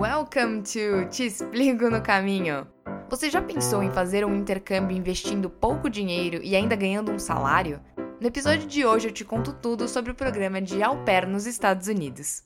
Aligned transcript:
Welcome 0.00 0.62
to 0.62 1.10
Te 1.10 1.26
Explico 1.26 1.90
no 1.90 2.00
Caminho. 2.00 2.66
Você 3.10 3.28
já 3.28 3.42
pensou 3.42 3.82
em 3.82 3.90
fazer 3.90 4.24
um 4.24 4.34
intercâmbio 4.34 4.96
investindo 4.96 5.50
pouco 5.50 5.90
dinheiro 5.90 6.42
e 6.42 6.56
ainda 6.56 6.74
ganhando 6.74 7.12
um 7.12 7.18
salário? 7.18 7.82
No 8.18 8.26
episódio 8.26 8.66
de 8.66 8.82
hoje 8.82 9.08
eu 9.08 9.12
te 9.12 9.26
conto 9.26 9.52
tudo 9.52 9.86
sobre 9.86 10.10
o 10.10 10.14
programa 10.14 10.58
de 10.58 10.82
au 10.82 11.04
pair 11.04 11.26
nos 11.26 11.44
Estados 11.44 11.86
Unidos. 11.86 12.42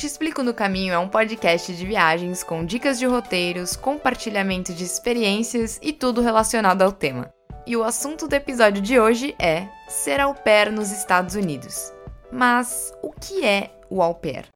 Te 0.00 0.06
Explico 0.06 0.42
no 0.42 0.54
Caminho 0.54 0.94
é 0.94 0.98
um 0.98 1.10
podcast 1.10 1.76
de 1.76 1.84
viagens 1.84 2.42
com 2.42 2.64
dicas 2.64 2.98
de 2.98 3.04
roteiros, 3.04 3.76
compartilhamento 3.76 4.72
de 4.72 4.82
experiências 4.82 5.78
e 5.82 5.92
tudo 5.92 6.22
relacionado 6.22 6.80
ao 6.80 6.90
tema. 6.90 7.30
E 7.66 7.76
o 7.76 7.84
assunto 7.84 8.26
do 8.26 8.32
episódio 8.32 8.80
de 8.80 8.98
hoje 8.98 9.34
é 9.38 9.68
ser 9.90 10.18
au 10.18 10.34
pair 10.34 10.72
nos 10.72 10.90
Estados 10.90 11.34
Unidos. 11.34 11.92
Mas 12.32 12.90
o 13.02 13.12
que 13.12 13.44
é 13.44 13.78
o 13.90 14.00
au 14.00 14.14
pair? 14.14 14.46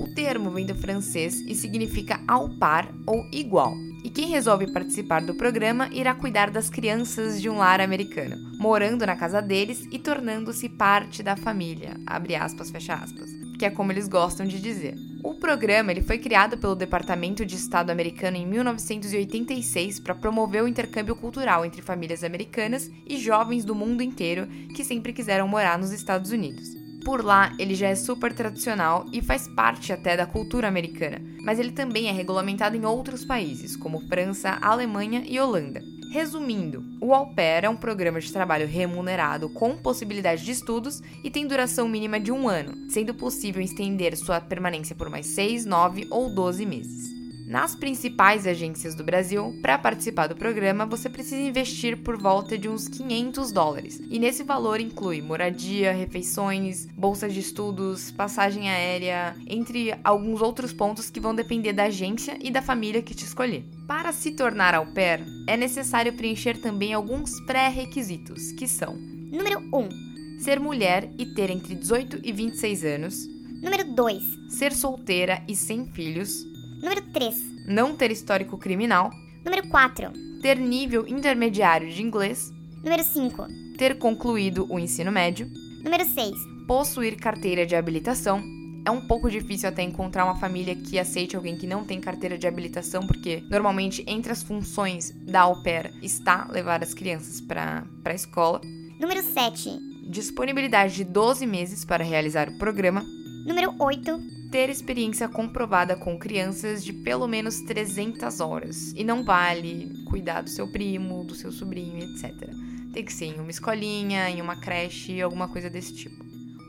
O 0.00 0.14
termo 0.14 0.48
vem 0.52 0.64
do 0.64 0.76
francês 0.76 1.40
e 1.40 1.56
significa 1.56 2.20
au 2.28 2.48
par 2.60 2.88
ou 3.04 3.26
igual, 3.32 3.74
quem 4.14 4.28
resolve 4.28 4.70
participar 4.70 5.22
do 5.22 5.34
programa 5.34 5.88
irá 5.90 6.14
cuidar 6.14 6.50
das 6.50 6.68
crianças 6.68 7.40
de 7.40 7.48
um 7.48 7.56
lar 7.56 7.80
americano, 7.80 8.36
morando 8.58 9.06
na 9.06 9.16
casa 9.16 9.40
deles 9.40 9.86
e 9.90 9.98
tornando-se 9.98 10.68
parte 10.68 11.22
da 11.22 11.34
família, 11.34 11.96
abre 12.06 12.34
aspas, 12.34 12.70
fecha 12.70 12.92
aspas, 12.92 13.30
que 13.58 13.64
é 13.64 13.70
como 13.70 13.90
eles 13.90 14.08
gostam 14.08 14.46
de 14.46 14.60
dizer. 14.60 14.94
O 15.24 15.34
programa 15.34 15.92
ele 15.92 16.02
foi 16.02 16.18
criado 16.18 16.58
pelo 16.58 16.74
Departamento 16.74 17.46
de 17.46 17.56
Estado 17.56 17.88
americano 17.88 18.36
em 18.36 18.46
1986 18.46 20.00
para 20.00 20.14
promover 20.14 20.62
o 20.62 20.68
intercâmbio 20.68 21.16
cultural 21.16 21.64
entre 21.64 21.80
famílias 21.80 22.22
americanas 22.22 22.90
e 23.06 23.16
jovens 23.16 23.64
do 23.64 23.74
mundo 23.74 24.02
inteiro 24.02 24.46
que 24.76 24.84
sempre 24.84 25.14
quiseram 25.14 25.48
morar 25.48 25.78
nos 25.78 25.90
Estados 25.90 26.32
Unidos. 26.32 26.68
Por 27.02 27.24
lá, 27.24 27.52
ele 27.58 27.74
já 27.74 27.88
é 27.88 27.94
super 27.94 28.32
tradicional 28.32 29.06
e 29.12 29.22
faz 29.22 29.48
parte 29.48 29.92
até 29.92 30.16
da 30.16 30.26
cultura 30.26 30.68
americana, 30.68 31.20
mas 31.42 31.58
ele 31.58 31.72
também 31.72 32.08
é 32.08 32.12
regulamentado 32.12 32.76
em 32.76 32.84
outros 32.84 33.24
países, 33.24 33.76
como 33.76 34.06
França, 34.08 34.58
Alemanha 34.60 35.24
e 35.26 35.38
Holanda. 35.38 35.82
Resumindo, 36.12 36.84
o 37.00 37.14
Au 37.14 37.26
Pair 37.34 37.64
é 37.64 37.70
um 37.70 37.76
programa 37.76 38.20
de 38.20 38.30
trabalho 38.30 38.66
remunerado 38.66 39.48
com 39.48 39.76
possibilidade 39.76 40.44
de 40.44 40.50
estudos 40.50 41.02
e 41.24 41.30
tem 41.30 41.46
duração 41.46 41.88
mínima 41.88 42.20
de 42.20 42.30
um 42.30 42.48
ano, 42.48 42.90
sendo 42.90 43.14
possível 43.14 43.62
estender 43.62 44.14
sua 44.16 44.38
permanência 44.38 44.94
por 44.94 45.08
mais 45.08 45.26
6, 45.26 45.64
9 45.64 46.08
ou 46.10 46.28
12 46.28 46.66
meses. 46.66 47.21
Nas 47.52 47.74
principais 47.74 48.46
agências 48.46 48.94
do 48.94 49.04
Brasil, 49.04 49.54
para 49.60 49.76
participar 49.76 50.26
do 50.26 50.34
programa, 50.34 50.86
você 50.86 51.10
precisa 51.10 51.42
investir 51.42 51.98
por 51.98 52.16
volta 52.16 52.56
de 52.56 52.66
uns 52.66 52.88
500 52.88 53.52
dólares. 53.52 54.00
E 54.08 54.18
nesse 54.18 54.42
valor 54.42 54.80
inclui 54.80 55.20
moradia, 55.20 55.92
refeições, 55.92 56.86
bolsa 56.96 57.28
de 57.28 57.40
estudos, 57.40 58.10
passagem 58.10 58.70
aérea, 58.70 59.36
entre 59.46 59.94
alguns 60.02 60.40
outros 60.40 60.72
pontos 60.72 61.10
que 61.10 61.20
vão 61.20 61.34
depender 61.34 61.74
da 61.74 61.84
agência 61.84 62.38
e 62.40 62.50
da 62.50 62.62
família 62.62 63.02
que 63.02 63.14
te 63.14 63.26
escolher. 63.26 63.66
Para 63.86 64.12
se 64.12 64.30
tornar 64.30 64.74
au 64.74 64.86
pair, 64.86 65.22
é 65.46 65.54
necessário 65.54 66.14
preencher 66.14 66.58
também 66.58 66.94
alguns 66.94 67.38
pré-requisitos, 67.40 68.52
que 68.52 68.66
são: 68.66 68.96
Número 69.30 69.60
1. 69.60 70.40
Ser 70.40 70.58
mulher 70.58 71.10
e 71.18 71.26
ter 71.26 71.50
entre 71.50 71.74
18 71.74 72.18
e 72.24 72.32
26 72.32 72.82
anos. 72.82 73.14
Número 73.62 73.92
2. 73.92 74.22
Ser 74.48 74.72
solteira 74.72 75.44
e 75.46 75.54
sem 75.54 75.84
filhos 75.92 76.50
Número 76.82 77.00
3. 77.12 77.64
Não 77.68 77.94
ter 77.94 78.10
histórico 78.10 78.58
criminal. 78.58 79.08
Número 79.44 79.68
4. 79.68 80.12
Ter 80.42 80.58
nível 80.58 81.06
intermediário 81.06 81.88
de 81.88 82.02
inglês. 82.02 82.52
Número 82.82 83.04
5. 83.04 83.46
Ter 83.78 83.98
concluído 83.98 84.66
o 84.68 84.80
ensino 84.80 85.12
médio. 85.12 85.48
Número 85.84 86.04
6. 86.04 86.32
Possuir 86.66 87.16
carteira 87.16 87.64
de 87.64 87.76
habilitação. 87.76 88.42
É 88.84 88.90
um 88.90 89.06
pouco 89.06 89.30
difícil 89.30 89.68
até 89.68 89.80
encontrar 89.82 90.24
uma 90.24 90.34
família 90.34 90.74
que 90.74 90.98
aceite 90.98 91.36
alguém 91.36 91.56
que 91.56 91.68
não 91.68 91.84
tem 91.84 92.00
carteira 92.00 92.36
de 92.36 92.48
habilitação, 92.48 93.06
porque 93.06 93.44
normalmente 93.48 94.02
entre 94.08 94.32
as 94.32 94.42
funções 94.42 95.12
da 95.24 95.42
au 95.42 95.62
pair 95.62 95.92
está 96.02 96.48
levar 96.50 96.82
as 96.82 96.92
crianças 96.92 97.40
para 97.40 97.84
a 98.04 98.12
escola. 98.12 98.60
Número 98.98 99.22
7. 99.22 99.78
Disponibilidade 100.10 100.96
de 100.96 101.04
12 101.04 101.46
meses 101.46 101.84
para 101.84 102.02
realizar 102.02 102.48
o 102.48 102.58
programa. 102.58 103.06
Número 103.46 103.72
8 103.78 104.41
ter 104.52 104.68
experiência 104.68 105.26
comprovada 105.28 105.96
com 105.96 106.18
crianças 106.18 106.84
de 106.84 106.92
pelo 106.92 107.26
menos 107.26 107.62
300 107.62 108.38
horas. 108.38 108.92
E 108.94 109.02
não 109.02 109.24
vale 109.24 109.90
cuidar 110.04 110.42
do 110.42 110.50
seu 110.50 110.68
primo, 110.68 111.24
do 111.24 111.34
seu 111.34 111.50
sobrinho, 111.50 111.98
etc. 112.04 112.50
Tem 112.92 113.02
que 113.02 113.12
ser 113.12 113.34
em 113.34 113.40
uma 113.40 113.50
escolinha, 113.50 114.28
em 114.28 114.42
uma 114.42 114.54
creche, 114.54 115.22
alguma 115.22 115.48
coisa 115.48 115.70
desse 115.70 115.94
tipo. 115.94 116.22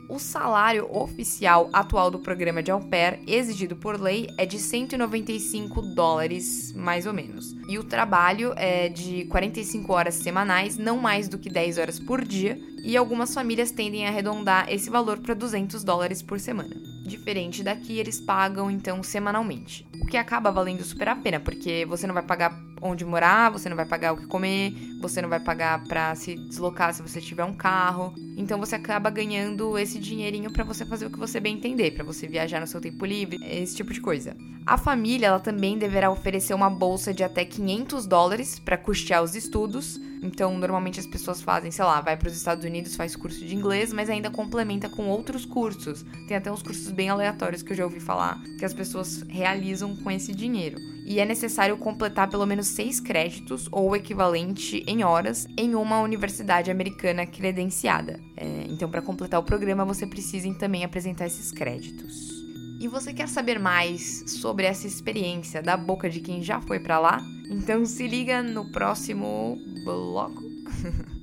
O 0.08 0.18
salário 0.18 0.88
oficial 0.90 1.68
atual 1.72 2.10
do 2.10 2.18
programa 2.18 2.62
de 2.62 2.70
au 2.70 2.80
pair, 2.80 3.20
exigido 3.26 3.76
por 3.76 4.00
lei, 4.00 4.28
é 4.38 4.46
de 4.46 4.58
195 4.58 5.82
dólares, 5.94 6.72
mais 6.72 7.06
ou 7.06 7.12
menos. 7.12 7.54
E 7.68 7.78
o 7.78 7.84
trabalho 7.84 8.54
é 8.56 8.88
de 8.88 9.26
45 9.26 9.92
horas 9.92 10.14
semanais, 10.14 10.78
não 10.78 10.98
mais 10.98 11.28
do 11.28 11.38
que 11.38 11.50
10 11.50 11.78
horas 11.78 11.98
por 12.00 12.24
dia, 12.24 12.58
e 12.82 12.96
algumas 12.96 13.34
famílias 13.34 13.70
tendem 13.70 14.06
a 14.06 14.08
arredondar 14.08 14.70
esse 14.70 14.88
valor 14.88 15.18
para 15.18 15.34
200 15.34 15.84
dólares 15.84 16.22
por 16.22 16.40
semana. 16.40 16.93
Diferente 17.04 17.62
daqui, 17.62 17.98
eles 17.98 18.18
pagam 18.18 18.70
então 18.70 19.02
semanalmente, 19.02 19.86
o 20.00 20.06
que 20.06 20.16
acaba 20.16 20.50
valendo 20.50 20.82
super 20.82 21.08
a 21.08 21.14
pena, 21.14 21.38
porque 21.38 21.84
você 21.84 22.06
não 22.06 22.14
vai 22.14 22.22
pagar 22.22 22.58
onde 22.80 23.04
morar, 23.04 23.50
você 23.50 23.68
não 23.68 23.76
vai 23.76 23.84
pagar 23.84 24.12
o 24.12 24.16
que 24.16 24.26
comer, 24.26 24.72
você 25.00 25.20
não 25.20 25.28
vai 25.28 25.40
pagar 25.40 25.84
para 25.84 26.14
se 26.14 26.34
deslocar 26.34 26.94
se 26.94 27.02
você 27.02 27.20
tiver 27.20 27.44
um 27.44 27.54
carro. 27.54 28.14
Então 28.36 28.58
você 28.58 28.74
acaba 28.74 29.10
ganhando 29.10 29.78
esse 29.78 29.98
dinheirinho 29.98 30.50
para 30.50 30.64
você 30.64 30.84
fazer 30.84 31.06
o 31.06 31.10
que 31.10 31.18
você 31.18 31.40
bem 31.40 31.56
entender, 31.56 31.92
para 31.92 32.04
você 32.04 32.26
viajar 32.26 32.60
no 32.60 32.66
seu 32.66 32.80
tempo 32.80 33.04
livre, 33.04 33.38
esse 33.42 33.76
tipo 33.76 33.92
de 33.92 34.00
coisa. 34.00 34.36
A 34.66 34.78
família 34.78 35.26
ela 35.26 35.40
também 35.40 35.76
deverá 35.76 36.10
oferecer 36.10 36.54
uma 36.54 36.70
bolsa 36.70 37.12
de 37.12 37.22
até 37.22 37.44
500 37.44 38.06
dólares 38.06 38.58
para 38.58 38.78
custear 38.78 39.22
os 39.22 39.34
estudos. 39.34 40.00
Então, 40.22 40.56
normalmente 40.56 40.98
as 40.98 41.06
pessoas 41.06 41.42
fazem, 41.42 41.70
sei 41.70 41.84
lá, 41.84 42.00
vai 42.00 42.16
para 42.16 42.28
os 42.28 42.34
Estados 42.34 42.64
Unidos, 42.64 42.96
faz 42.96 43.14
curso 43.14 43.44
de 43.44 43.54
inglês, 43.54 43.92
mas 43.92 44.08
ainda 44.08 44.30
complementa 44.30 44.88
com 44.88 45.06
outros 45.08 45.44
cursos. 45.44 46.02
Tem 46.26 46.34
até 46.34 46.50
uns 46.50 46.62
cursos 46.62 46.90
bem 46.90 47.10
aleatórios 47.10 47.62
que 47.62 47.72
eu 47.72 47.76
já 47.76 47.84
ouvi 47.84 48.00
falar 48.00 48.42
que 48.58 48.64
as 48.64 48.72
pessoas 48.72 49.22
realizam 49.28 49.94
com 49.96 50.10
esse 50.10 50.34
dinheiro 50.34 50.78
e 51.04 51.20
é 51.20 51.26
necessário 51.26 51.76
completar 51.76 52.30
pelo 52.30 52.46
menos 52.46 52.68
seis 52.68 52.98
créditos 52.98 53.68
ou 53.70 53.90
o 53.90 53.96
equivalente 53.96 54.82
em 54.86 55.04
horas 55.04 55.46
em 55.58 55.74
uma 55.74 56.00
universidade 56.00 56.70
americana 56.70 57.26
credenciada. 57.26 58.18
É, 58.34 58.64
então, 58.70 58.90
para 58.90 59.02
completar 59.02 59.38
o 59.38 59.44
programa, 59.44 59.84
você 59.84 60.06
precisa 60.06 60.52
também 60.54 60.84
apresentar 60.84 61.26
esses 61.26 61.52
créditos. 61.52 62.43
E 62.80 62.88
você 62.88 63.12
quer 63.12 63.28
saber 63.28 63.58
mais 63.58 64.24
sobre 64.26 64.66
essa 64.66 64.86
experiência 64.86 65.62
da 65.62 65.76
boca 65.76 66.10
de 66.10 66.20
quem 66.20 66.42
já 66.42 66.60
foi 66.60 66.80
para 66.80 66.98
lá? 66.98 67.20
Então 67.50 67.84
se 67.86 68.06
liga 68.06 68.42
no 68.42 68.70
próximo 68.72 69.58
bloco. 69.84 70.42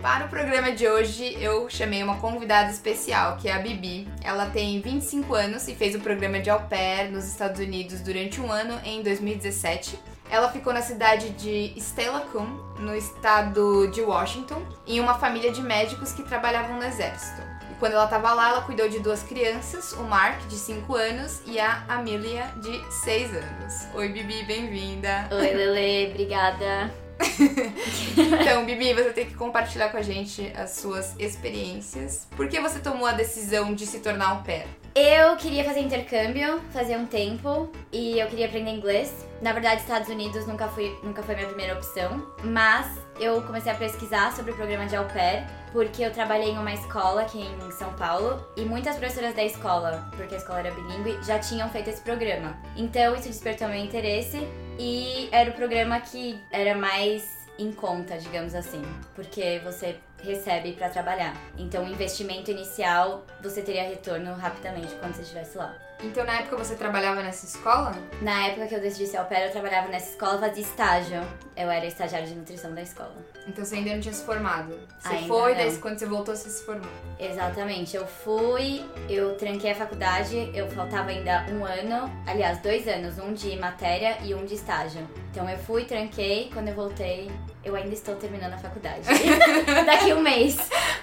Para 0.00 0.24
o 0.24 0.28
programa 0.30 0.72
de 0.72 0.88
hoje, 0.88 1.36
eu 1.38 1.68
chamei 1.68 2.02
uma 2.02 2.16
convidada 2.16 2.70
especial, 2.70 3.36
que 3.36 3.46
é 3.46 3.52
a 3.52 3.58
Bibi. 3.58 4.08
Ela 4.22 4.48
tem 4.48 4.80
25 4.80 5.34
anos 5.34 5.68
e 5.68 5.74
fez 5.74 5.94
o 5.94 6.00
programa 6.00 6.40
de 6.40 6.48
au 6.48 6.60
pair 6.62 7.10
nos 7.10 7.26
Estados 7.26 7.60
Unidos 7.60 8.00
durante 8.00 8.40
um 8.40 8.50
ano 8.50 8.80
em 8.84 9.02
2017. 9.02 9.98
Ela 10.30 10.50
ficou 10.50 10.72
na 10.72 10.82
cidade 10.82 11.30
de 11.30 11.74
Steilacoom, 11.80 12.46
no 12.78 12.94
estado 12.94 13.90
de 13.90 14.02
Washington, 14.02 14.62
em 14.86 15.00
uma 15.00 15.14
família 15.14 15.50
de 15.50 15.62
médicos 15.62 16.12
que 16.12 16.22
trabalhavam 16.22 16.76
no 16.76 16.84
exército. 16.84 17.40
E 17.70 17.74
quando 17.76 17.92
ela 17.92 18.04
estava 18.04 18.34
lá, 18.34 18.50
ela 18.50 18.60
cuidou 18.60 18.88
de 18.88 19.00
duas 19.00 19.22
crianças, 19.22 19.92
o 19.92 20.02
Mark, 20.02 20.46
de 20.46 20.56
5 20.56 20.94
anos, 20.94 21.40
e 21.46 21.58
a 21.58 21.82
Amelia, 21.88 22.44
de 22.60 22.92
6 22.92 23.30
anos. 23.34 23.86
Oi, 23.94 24.08
Bibi, 24.08 24.44
bem-vinda! 24.44 25.28
Oi, 25.30 25.54
Lele, 25.54 26.10
obrigada! 26.10 26.92
então, 28.16 28.64
Bibi, 28.66 28.92
você 28.92 29.10
tem 29.10 29.26
que 29.26 29.34
compartilhar 29.34 29.88
com 29.88 29.96
a 29.96 30.02
gente 30.02 30.52
as 30.54 30.72
suas 30.72 31.18
experiências. 31.18 32.28
Por 32.36 32.48
que 32.48 32.60
você 32.60 32.78
tomou 32.80 33.06
a 33.06 33.12
decisão 33.12 33.74
de 33.74 33.86
se 33.86 34.00
tornar 34.00 34.34
um 34.34 34.42
pair? 34.42 34.66
Eu 35.00 35.36
queria 35.36 35.62
fazer 35.62 35.78
intercâmbio, 35.78 36.60
fazia 36.72 36.98
um 36.98 37.06
tempo, 37.06 37.70
e 37.92 38.18
eu 38.18 38.26
queria 38.26 38.46
aprender 38.46 38.72
inglês. 38.72 39.24
Na 39.40 39.52
verdade, 39.52 39.80
Estados 39.82 40.08
Unidos 40.08 40.44
nunca, 40.44 40.66
fui, 40.66 40.92
nunca 41.04 41.22
foi 41.22 41.36
minha 41.36 41.46
primeira 41.46 41.74
opção, 41.74 42.26
mas 42.42 42.98
eu 43.20 43.40
comecei 43.42 43.70
a 43.70 43.76
pesquisar 43.76 44.34
sobre 44.34 44.50
o 44.50 44.56
programa 44.56 44.86
de 44.86 44.96
au 44.96 45.04
pair, 45.04 45.46
porque 45.70 46.02
eu 46.02 46.10
trabalhei 46.10 46.50
em 46.50 46.58
uma 46.58 46.74
escola 46.74 47.22
aqui 47.22 47.38
em 47.38 47.70
São 47.70 47.92
Paulo, 47.94 48.44
e 48.56 48.62
muitas 48.62 48.96
professoras 48.96 49.36
da 49.36 49.44
escola, 49.44 50.10
porque 50.16 50.34
a 50.34 50.38
escola 50.38 50.58
era 50.58 50.72
bilíngue, 50.72 51.16
já 51.22 51.38
tinham 51.38 51.68
feito 51.68 51.90
esse 51.90 52.00
programa. 52.00 52.58
Então 52.76 53.14
isso 53.14 53.28
despertou 53.28 53.68
meu 53.68 53.78
interesse, 53.78 54.38
e 54.80 55.28
era 55.30 55.50
o 55.50 55.52
programa 55.52 56.00
que 56.00 56.40
era 56.50 56.76
mais 56.76 57.38
em 57.56 57.70
conta, 57.70 58.18
digamos 58.18 58.52
assim, 58.52 58.82
porque 59.14 59.60
você 59.62 59.96
recebe 60.22 60.72
para 60.72 60.88
trabalhar. 60.88 61.36
Então, 61.56 61.84
o 61.84 61.88
investimento 61.88 62.50
inicial 62.50 63.24
você 63.42 63.62
teria 63.62 63.88
retorno 63.88 64.34
rapidamente 64.34 64.94
quando 64.96 65.14
você 65.14 65.22
estivesse 65.22 65.56
lá. 65.56 65.87
Então, 66.02 66.24
na 66.24 66.40
época 66.40 66.56
você 66.56 66.74
trabalhava 66.76 67.22
nessa 67.22 67.44
escola? 67.44 67.92
Na 68.22 68.46
época 68.46 68.66
que 68.68 68.74
eu 68.74 68.80
decidi 68.80 69.06
ser 69.06 69.16
au 69.16 69.24
pair, 69.26 69.46
eu 69.46 69.52
trabalhava 69.52 69.88
nessa 69.88 70.10
escola, 70.10 70.38
fazia 70.38 70.62
estágio. 70.62 71.20
Eu 71.56 71.68
era 71.70 71.84
estagiária 71.86 72.26
de 72.26 72.34
nutrição 72.34 72.72
da 72.72 72.82
escola. 72.82 73.16
Então 73.48 73.64
você 73.64 73.76
ainda 73.76 73.94
não 73.94 74.00
tinha 74.00 74.14
se 74.14 74.24
formado. 74.24 74.78
Você 75.00 75.08
Ainda 75.08 75.26
foi, 75.26 75.54
não. 75.54 75.58
daí 75.58 75.76
quando 75.78 75.98
você 75.98 76.06
voltou, 76.06 76.36
você 76.36 76.48
se 76.50 76.64
formou. 76.64 76.90
Exatamente. 77.18 77.96
Eu 77.96 78.06
fui, 78.06 78.84
eu 79.08 79.34
tranquei 79.36 79.72
a 79.72 79.74
faculdade, 79.74 80.50
eu 80.54 80.68
faltava 80.70 81.10
ainda 81.10 81.46
um 81.50 81.64
ano, 81.64 82.10
aliás, 82.26 82.58
dois 82.58 82.86
anos, 82.86 83.18
um 83.18 83.32
de 83.32 83.56
matéria 83.56 84.18
e 84.22 84.34
um 84.34 84.44
de 84.44 84.54
estágio. 84.54 85.08
Então 85.30 85.48
eu 85.48 85.58
fui, 85.58 85.84
tranquei, 85.84 86.50
quando 86.52 86.68
eu 86.68 86.74
voltei, 86.74 87.30
eu 87.64 87.74
ainda 87.74 87.92
estou 87.92 88.14
terminando 88.14 88.54
a 88.54 88.58
faculdade. 88.58 89.02
Daqui 89.84 90.12
um 90.12 90.20
mês. 90.20 90.56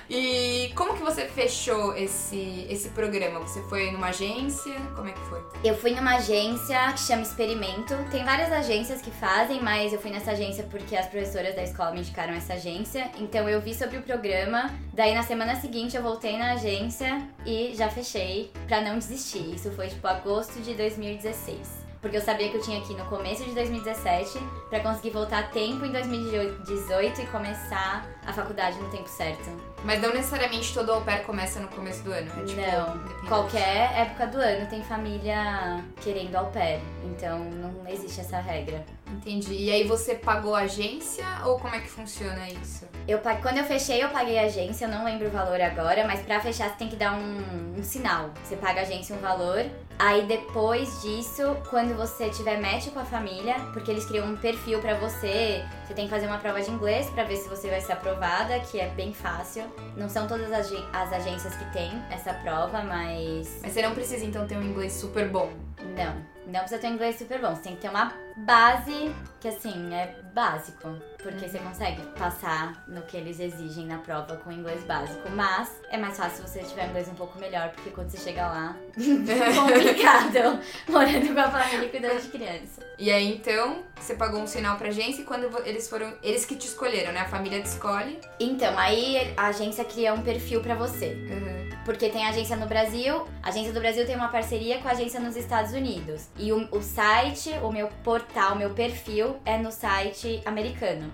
E 0.09 0.71
como 0.75 0.94
que 0.94 1.01
você 1.01 1.25
fechou 1.25 1.95
esse, 1.98 2.65
esse 2.69 2.89
programa? 2.89 3.39
Você 3.39 3.62
foi 3.63 3.91
numa 3.91 4.07
agência? 4.07 4.75
Como 4.95 5.07
é 5.07 5.11
que 5.13 5.19
foi? 5.21 5.43
Eu 5.63 5.75
fui 5.75 5.91
numa 5.91 6.15
agência 6.15 6.91
que 6.93 6.99
chama 6.99 7.21
Experimento. 7.21 7.95
Tem 8.11 8.23
várias 8.23 8.51
agências 8.51 9.01
que 9.01 9.11
fazem, 9.11 9.61
mas 9.61 9.93
eu 9.93 9.99
fui 9.99 10.11
nessa 10.11 10.31
agência 10.31 10.63
porque 10.69 10.95
as 10.95 11.07
professoras 11.07 11.55
da 11.55 11.63
escola 11.63 11.91
me 11.91 11.99
indicaram 11.99 12.33
essa 12.33 12.53
agência. 12.53 13.09
Então 13.17 13.47
eu 13.49 13.61
vi 13.61 13.73
sobre 13.73 13.97
o 13.97 14.01
programa. 14.01 14.69
Daí 14.93 15.13
na 15.15 15.23
semana 15.23 15.55
seguinte 15.55 15.95
eu 15.95 16.03
voltei 16.03 16.37
na 16.37 16.53
agência 16.53 17.27
e 17.45 17.73
já 17.75 17.89
fechei 17.89 18.51
pra 18.67 18.81
não 18.81 18.97
desistir. 18.97 19.55
Isso 19.55 19.71
foi 19.71 19.87
tipo 19.87 20.07
agosto 20.07 20.61
de 20.61 20.73
2016. 20.73 21.85
Porque 22.05 22.17
eu 22.17 22.21
sabia 22.21 22.49
que 22.49 22.57
eu 22.57 22.61
tinha 22.61 22.77
aqui 22.77 22.93
no 22.93 23.03
começo 23.05 23.43
de 23.43 23.51
2017 23.55 24.38
pra 24.69 24.79
conseguir 24.79 25.09
voltar 25.09 25.39
a 25.39 25.43
tempo 25.47 25.83
em 25.85 25.91
2018 25.91 27.21
e 27.21 27.25
começar 27.25 28.05
a 28.25 28.33
faculdade 28.33 28.77
no 28.80 28.89
tempo 28.89 29.07
certo. 29.07 29.50
Mas 29.83 30.01
não 30.01 30.13
necessariamente 30.13 30.74
todo 30.74 30.92
au 30.92 31.01
pair 31.01 31.24
começa 31.24 31.60
no 31.60 31.68
começo 31.68 32.04
do 32.04 32.12
ano. 32.12 32.31
É, 32.38 32.45
tipo, 32.45 32.62
Não, 32.62 33.27
qualquer 33.27 33.92
época 33.95 34.27
do 34.27 34.38
ano 34.38 34.68
tem 34.68 34.83
família 34.83 35.83
querendo 36.01 36.36
au 36.36 36.48
pair. 36.48 36.81
Então 37.04 37.39
não 37.39 37.88
existe 37.88 38.22
essa 38.22 38.39
regra. 38.39 38.83
Entendi. 39.07 39.54
E 39.54 39.72
aí 39.72 39.88
você 39.88 40.16
pagou 40.16 40.56
a 40.56 40.62
agência 40.62 41.25
ou 41.45 41.60
como 41.60 41.75
é 41.75 41.80
que 41.80 41.89
funciona 41.89 42.50
isso? 42.50 42.88
Eu, 43.07 43.19
quando 43.19 43.60
eu 43.60 43.63
fechei, 43.63 44.04
eu 44.04 44.10
paguei 44.10 44.39
a 44.39 44.44
agência, 44.44 44.86
eu 44.86 44.89
não 44.89 45.06
lembro 45.06 45.27
o 45.27 45.31
valor 45.31 45.62
agora, 45.62 46.06
mas 46.07 46.22
pra 46.22 46.39
fechar 46.39 46.69
você 46.69 46.75
tem 46.75 46.89
que 46.89 46.95
dar 46.95 47.13
um, 47.13 47.75
um 47.77 47.83
sinal. 47.83 48.31
Você 48.44 48.56
paga 48.56 48.80
a 48.80 48.83
agência 48.83 49.16
um 49.16 49.19
valor. 49.19 49.63
Aí 49.98 50.25
depois 50.25 51.01
disso, 51.01 51.56
quando 51.69 51.95
você 51.95 52.30
tiver 52.30 52.60
match 52.60 52.89
com 52.89 53.00
a 53.00 53.06
família, 53.06 53.56
porque 53.72 53.89
eles 53.92 54.06
criam 54.06 54.27
um 54.27 54.36
perfil 54.36 54.80
pra 54.80 54.95
você, 54.95 55.63
você 55.85 55.93
tem 55.93 56.05
que 56.05 56.11
fazer 56.11 56.25
uma 56.25 56.39
prova 56.39 56.61
de 56.61 56.71
inglês 56.71 57.09
pra 57.11 57.23
ver 57.23 57.37
se 57.37 57.47
você 57.47 57.69
vai 57.69 57.79
ser 57.79 57.93
aprovada, 57.93 58.59
que 58.59 58.79
é 58.79 58.87
bem 58.89 59.13
fácil. 59.13 59.63
Não 59.95 60.09
são 60.09 60.27
todas 60.27 60.51
as 60.51 61.13
agências 61.13 61.55
que 61.55 61.65
têm 61.73 61.91
essa 62.09 62.33
prova, 62.33 62.81
mas 62.81 63.59
Mas 63.61 63.71
você 63.71 63.81
não 63.83 63.93
precisa 63.93 64.25
então 64.25 64.47
ter 64.47 64.57
um 64.57 64.63
inglês 64.63 64.93
super 64.93 65.29
bom. 65.29 65.51
Não, 65.95 66.25
não 66.47 66.59
precisa 66.59 66.80
ter 66.80 66.88
um 66.88 66.94
inglês 66.94 67.18
super 67.18 67.39
bom. 67.39 67.56
Você 67.56 67.63
tem 67.63 67.75
que 67.75 67.81
ter 67.81 67.89
uma 67.89 68.13
base 68.38 69.15
que, 69.39 69.47
assim, 69.47 69.94
é 69.94 70.15
básico. 70.33 70.95
Porque 71.24 71.47
você 71.47 71.57
consegue 71.57 72.01
passar 72.18 72.83
no 72.88 73.01
que 73.01 73.18
eles 73.18 73.39
exigem 73.39 73.88
na 73.88 73.97
prova 73.97 74.36
com 74.38 74.51
inglês 74.51 74.83
básico. 74.83 75.27
Mas 75.31 75.71
é 75.89 75.97
mais 75.97 76.18
fácil 76.18 76.45
se 76.45 76.51
você 76.51 76.59
tiver 76.63 76.88
inglês 76.88 77.07
um 77.07 77.15
pouco 77.15 77.39
melhor, 77.39 77.69
porque 77.69 77.89
quando 77.89 78.09
você 78.09 78.18
chega 78.18 78.45
lá, 78.45 78.75
é 78.95 79.56
complicado. 79.56 80.59
Morando 80.88 81.33
com 81.33 81.39
a 81.39 81.50
família 81.50 81.86
e 81.86 81.89
cuidando 81.89 82.21
de 82.21 82.27
criança. 82.27 82.86
E 83.00 83.12
aí 83.12 83.36
então 83.36 83.83
você 83.95 84.13
pagou 84.13 84.39
um 84.39 84.48
sinal 84.48 84.77
pra 84.77 84.89
agência 84.89 85.21
e 85.21 85.25
quando 85.25 85.50
eles 85.65 85.89
foram. 85.89 86.13
Eles 86.21 86.45
que 86.45 86.56
te 86.56 86.68
escolheram, 86.68 87.12
né? 87.12 87.21
A 87.21 87.27
família 87.27 87.59
te 87.62 87.65
escolhe. 87.65 88.19
Então, 88.39 88.77
aí 88.77 89.33
a 89.36 89.48
agência 89.48 89.83
cria 89.83 90.13
um 90.13 90.21
perfil 90.21 90.62
pra 90.62 90.75
você. 90.75 91.07
Uhum. 91.07 91.64
Porque 91.85 92.09
tem 92.09 92.25
agência 92.25 92.55
no 92.57 92.65
Brasil, 92.65 93.25
a 93.41 93.49
agência 93.49 93.71
do 93.71 93.79
Brasil 93.79 94.05
tem 94.05 94.15
uma 94.15 94.27
parceria 94.29 94.79
com 94.79 94.87
a 94.87 94.91
agência 94.91 95.19
nos 95.19 95.37
Estados 95.37 95.71
Unidos. 95.71 96.27
E 96.37 96.51
o, 96.51 96.67
o 96.75 96.81
site, 96.81 97.51
o 97.63 97.71
meu 97.71 97.87
portal, 98.03 98.53
o 98.53 98.57
meu 98.57 98.71
perfil 98.71 99.37
é 99.45 99.57
no 99.57 99.71
site 99.71 100.41
americano. 100.45 101.11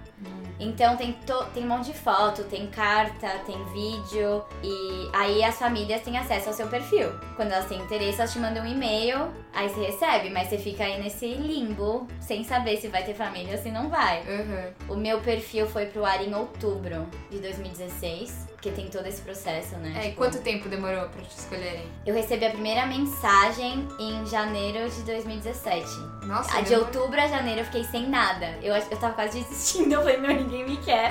Então 0.60 0.96
tem, 0.96 1.12
to- 1.26 1.46
tem 1.54 1.64
um 1.66 1.68
monte 1.68 1.88
de 1.88 1.94
foto, 1.98 2.44
tem 2.46 2.68
carta, 2.68 3.28
tem 3.48 3.64
vídeo 3.74 4.44
e 4.64 5.10
aí 5.12 5.44
as 5.44 5.58
famílias 5.58 6.02
têm 6.02 6.18
acesso 6.18 6.50
ao 6.50 6.54
seu 6.56 6.68
perfil. 6.68 7.10
Quando 7.36 7.52
elas 7.52 7.66
têm 7.66 7.80
interesse, 7.82 8.20
elas 8.22 8.32
te 8.32 8.38
mandam 8.40 8.64
um 8.64 8.68
e-mail, 8.68 9.32
aí 9.54 9.68
você 9.68 9.88
recebe, 9.88 10.30
mas 10.30 10.48
você 10.50 10.58
fica 10.60 10.84
aí 10.84 11.02
nesse 11.02 11.28
limbo 11.34 12.08
sem 12.20 12.44
saber 12.44 12.78
se 12.78 12.88
vai 12.90 13.04
ter 13.04 13.16
família 13.16 13.56
ou 13.56 13.62
se 13.62 13.72
não 13.72 13.90
vai. 13.90 14.22
Uhum. 14.22 14.94
O 14.94 14.96
meu 14.96 15.20
perfil 15.20 15.68
foi 15.68 15.88
pro 15.88 16.06
ar 16.06 16.24
em 16.24 16.34
outubro 16.36 17.08
de 17.32 17.40
2016, 17.40 18.48
porque 18.62 18.70
tem 18.80 18.88
todo 18.90 19.08
esse 19.08 19.22
processo, 19.22 19.76
né? 19.78 19.92
É, 19.96 20.00
e 20.00 20.04
Tipo, 20.10 20.18
quanto 20.18 20.38
tempo 20.38 20.70
demorou 20.70 21.10
pra 21.10 21.24
te 21.24 21.36
escolherem? 21.36 21.84
Eu 22.06 22.14
recebi 22.14 22.46
a 22.46 22.52
primeira 22.52 22.86
mensagem 22.86 23.88
em 24.00 24.24
janeiro 24.28 24.88
de 24.88 25.02
2017. 25.02 25.84
Nossa, 26.28 26.56
A 26.56 26.62
de 26.62 26.70
demorou. 26.70 26.86
outubro 26.86 27.20
a 27.20 27.28
janeiro 27.28 27.62
eu 27.62 27.66
fiquei 27.66 27.84
sem 27.86 28.08
nada. 28.08 28.56
Eu, 28.62 28.76
acho- 28.76 28.86
eu 28.92 28.98
tava 28.98 29.16
quase 29.16 29.42
desistindo. 29.42 29.94
Eu 29.96 30.02
falei, 30.02 30.18
meu, 30.18 30.36
ninguém 30.36 30.64
me 30.64 30.78
quer. 30.78 31.10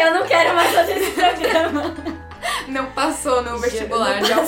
eu 0.00 0.14
não 0.14 0.26
quero 0.26 0.54
mais 0.54 0.74
fazer 0.74 0.96
esse 0.96 1.10
programa. 1.10 1.94
Não 2.68 2.86
passou 2.92 3.42
no 3.42 3.58
vestibular 3.58 4.22
não 4.22 4.46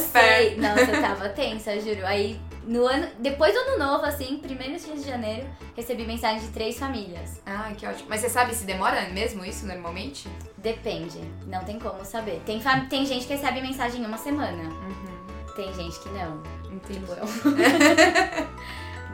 Nossa, 0.87 0.97
eu 0.97 1.03
tava 1.03 1.29
tensa, 1.31 1.79
juro. 1.81 2.07
Aí, 2.07 2.41
no 2.65 2.87
ano, 2.87 3.09
depois 3.19 3.53
do 3.53 3.59
ano 3.61 3.79
novo, 3.79 4.05
assim, 4.05 4.39
primeiros 4.39 4.85
dias 4.85 5.03
de 5.03 5.09
janeiro, 5.11 5.47
recebi 5.77 6.07
mensagem 6.07 6.41
de 6.41 6.49
três 6.49 6.79
famílias. 6.79 7.41
Ah, 7.47 7.73
que 7.77 7.87
ótimo. 7.87 8.07
Mas 8.09 8.21
você 8.21 8.29
sabe 8.29 8.55
se 8.55 8.65
demora 8.65 9.09
mesmo 9.11 9.45
isso 9.45 9.67
normalmente? 9.67 10.29
Depende, 10.59 11.19
não 11.47 11.65
tem 11.65 11.79
como 11.79 12.05
saber. 12.05 12.41
Tem, 12.47 12.61
fam- 12.61 12.87
tem 12.87 13.05
gente 13.05 13.27
que 13.27 13.33
recebe 13.35 13.61
mensagem 13.61 14.01
em 14.03 14.07
uma 14.07 14.19
semana. 14.19 14.63
Uhum. 14.63 15.53
Tem 15.57 15.73
gente 15.75 15.99
que 16.01 16.09
não. 16.11 16.43
Entendi. 16.73 17.01
Tipo 17.01 17.13
eu. 17.13 17.25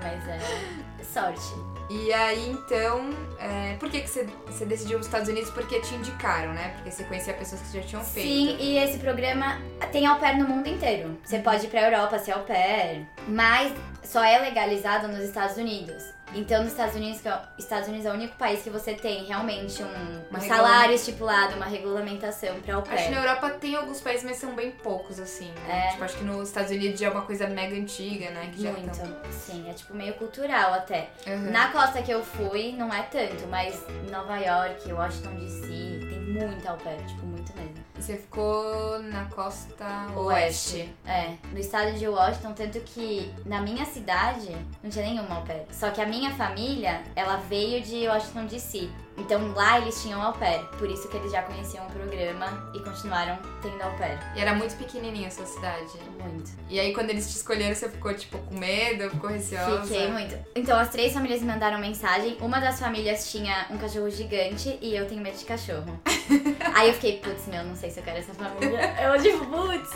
Mas 0.02 0.28
é 0.28 1.04
sorte. 1.04 1.54
E 1.90 2.12
aí, 2.12 2.50
então, 2.50 3.10
é, 3.38 3.76
por 3.80 3.90
que, 3.90 4.02
que 4.02 4.08
você, 4.08 4.26
você 4.46 4.66
decidiu 4.66 4.98
os 4.98 5.06
Estados 5.06 5.28
Unidos? 5.28 5.50
Porque 5.50 5.80
te 5.80 5.94
indicaram, 5.94 6.52
né? 6.52 6.72
Porque 6.76 6.90
você 6.90 7.04
conhecia 7.04 7.32
pessoas 7.32 7.62
que 7.62 7.80
já 7.80 7.86
tinham 7.86 8.04
feito. 8.04 8.28
Sim, 8.28 8.56
e 8.60 8.78
esse 8.78 8.98
programa 8.98 9.58
tem 9.90 10.06
au 10.06 10.18
pair 10.18 10.36
no 10.38 10.46
mundo 10.46 10.68
inteiro. 10.68 11.18
Você 11.24 11.38
pode 11.38 11.64
ir 11.64 11.68
pra 11.70 11.82
Europa 11.82 12.18
ser 12.18 12.32
au 12.32 12.40
pair, 12.40 13.06
mas 13.26 13.72
só 14.02 14.22
é 14.22 14.38
legalizado 14.38 15.08
nos 15.08 15.20
Estados 15.20 15.56
Unidos. 15.56 16.02
Então, 16.34 16.62
nos 16.62 16.72
Estados 16.72 16.94
Unidos, 16.94 17.20
que 17.20 17.28
é, 17.28 17.40
Estados 17.58 17.88
Unidos 17.88 18.06
é 18.06 18.10
o 18.10 18.14
único 18.14 18.36
país 18.36 18.62
que 18.62 18.70
você 18.70 18.94
tem 18.94 19.24
realmente 19.24 19.82
um, 19.82 20.36
um 20.36 20.40
salário 20.40 20.94
estipulado, 20.94 21.56
uma 21.56 21.64
regulamentação 21.64 22.60
pra 22.60 22.74
au 22.74 22.80
Acho 22.82 22.90
que 22.90 22.96
pair. 22.96 23.10
na 23.10 23.20
Europa 23.22 23.50
tem 23.50 23.74
alguns 23.74 24.00
países, 24.00 24.24
mas 24.24 24.36
são 24.36 24.54
bem 24.54 24.70
poucos, 24.70 25.18
assim. 25.18 25.50
Né? 25.66 25.86
É. 25.86 25.90
Tipo, 25.92 26.04
acho 26.04 26.16
que 26.18 26.24
nos 26.24 26.48
Estados 26.48 26.70
Unidos 26.70 27.00
já 27.00 27.06
é 27.06 27.10
uma 27.10 27.22
coisa 27.22 27.46
mega 27.46 27.74
antiga, 27.76 28.30
né? 28.30 28.50
Que 28.54 28.62
já 28.62 28.72
Muito, 28.72 28.96
tão- 28.98 29.32
sim, 29.32 29.68
é 29.68 29.72
tipo 29.72 29.94
meio 29.94 30.14
cultural 30.14 30.74
até. 30.74 31.08
Uhum. 31.26 31.50
Na 31.50 31.68
costa 31.72 32.02
que 32.02 32.10
eu 32.12 32.22
fui, 32.22 32.72
não 32.72 32.92
é 32.92 33.02
tanto, 33.02 33.46
mas 33.48 33.82
Nova 34.10 34.36
York, 34.38 34.92
Washington 34.92 35.34
DC, 35.36 35.66
tem 35.66 36.20
muita 36.20 36.70
au 36.70 36.76
pair, 36.76 37.04
tipo, 37.06 37.24
muito 37.26 37.52
mesmo. 37.56 37.87
Você 38.00 38.16
ficou 38.16 39.02
na 39.02 39.24
costa 39.26 40.06
oeste. 40.16 40.88
É, 41.04 41.34
no 41.52 41.58
estado 41.58 41.98
de 41.98 42.06
Washington, 42.06 42.52
tanto 42.52 42.80
que 42.80 43.30
na 43.44 43.60
minha 43.60 43.84
cidade 43.84 44.56
não 44.82 44.88
tinha 44.88 45.04
nenhuma 45.04 45.36
au 45.36 45.42
pair. 45.42 45.64
Só 45.72 45.90
que 45.90 46.00
a 46.00 46.06
minha 46.06 46.30
família, 46.30 47.02
ela 47.16 47.36
veio 47.36 47.82
de 47.82 48.06
Washington 48.06 48.46
DC. 48.46 48.88
Então 49.18 49.52
lá 49.54 49.78
eles 49.80 50.00
tinham 50.02 50.22
au 50.22 50.32
pair. 50.32 50.64
Por 50.78 50.90
isso 50.90 51.08
que 51.08 51.16
eles 51.16 51.32
já 51.32 51.42
conheciam 51.42 51.86
o 51.86 51.90
programa 51.90 52.70
e 52.74 52.80
continuaram 52.80 53.38
tendo 53.60 53.82
au 53.82 53.90
pair. 53.92 54.18
E 54.36 54.40
era 54.40 54.54
muito 54.54 54.76
pequenininha 54.76 55.28
a 55.28 55.30
sua 55.30 55.46
cidade. 55.46 55.86
Muito. 56.18 56.50
E 56.68 56.78
aí, 56.78 56.92
quando 56.92 57.10
eeles 57.10 57.30
te 57.30 57.36
escolheram, 57.36 57.74
você 57.74 57.88
ficou, 57.88 58.14
tipo, 58.14 58.38
com 58.38 58.58
medo? 58.58 59.10
Ficou 59.10 59.30
receosa? 59.30 59.82
Fiquei 59.82 60.10
muito. 60.10 60.36
Então 60.54 60.78
as 60.78 60.90
três 60.90 61.12
famílias 61.12 61.40
me 61.40 61.46
mandaram 61.46 61.78
mensagem. 61.78 62.36
Uma 62.40 62.60
das 62.60 62.78
famílias 62.78 63.30
tinha 63.30 63.66
um 63.70 63.78
cachorro 63.78 64.10
gigante 64.10 64.78
e 64.80 64.94
eu 64.94 65.06
tenho 65.06 65.20
medo 65.20 65.36
de 65.36 65.44
cachorro. 65.44 66.00
Aí 66.74 66.88
eu 66.88 66.94
fiquei, 66.94 67.18
putz, 67.18 67.46
meu, 67.46 67.64
não 67.64 67.74
sei 67.74 67.90
se 67.90 68.00
eu 68.00 68.04
quero 68.04 68.18
essa 68.18 68.34
família. 68.34 68.94
Eu, 69.02 69.20
tipo, 69.20 69.44
putz. 69.46 69.90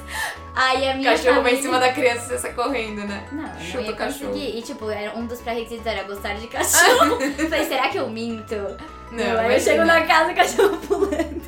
Aí 0.55 0.88
a 0.88 0.95
minha 0.95 1.11
cachorro 1.12 1.43
vai 1.43 1.57
família... 1.57 1.59
em 1.59 1.62
cima 1.62 1.79
da 1.79 1.93
criança 1.93 2.25
e 2.25 2.29
você 2.29 2.38
sai 2.38 2.52
correndo, 2.55 3.07
né? 3.07 3.26
Não, 3.33 3.81
ia 3.81 3.91
o 3.91 3.97
cachorro. 3.97 4.31
conseguir. 4.31 4.59
E, 4.59 4.62
tipo, 4.62 4.87
um 5.17 5.26
dos 5.26 5.41
pré-requisitos 5.41 5.87
era 5.87 6.02
gostar 6.05 6.35
de 6.35 6.47
cachorro. 6.47 7.19
Falei, 7.49 7.67
será 7.67 7.88
que 7.88 7.99
eu 7.99 8.09
minto? 8.09 8.55
Não, 9.12 9.50
eu 9.50 9.61
chego 9.61 9.85
na 9.85 10.02
casa 10.07 10.33
e 10.33 10.35
cachorro 10.35 10.78
pulando. 10.78 11.42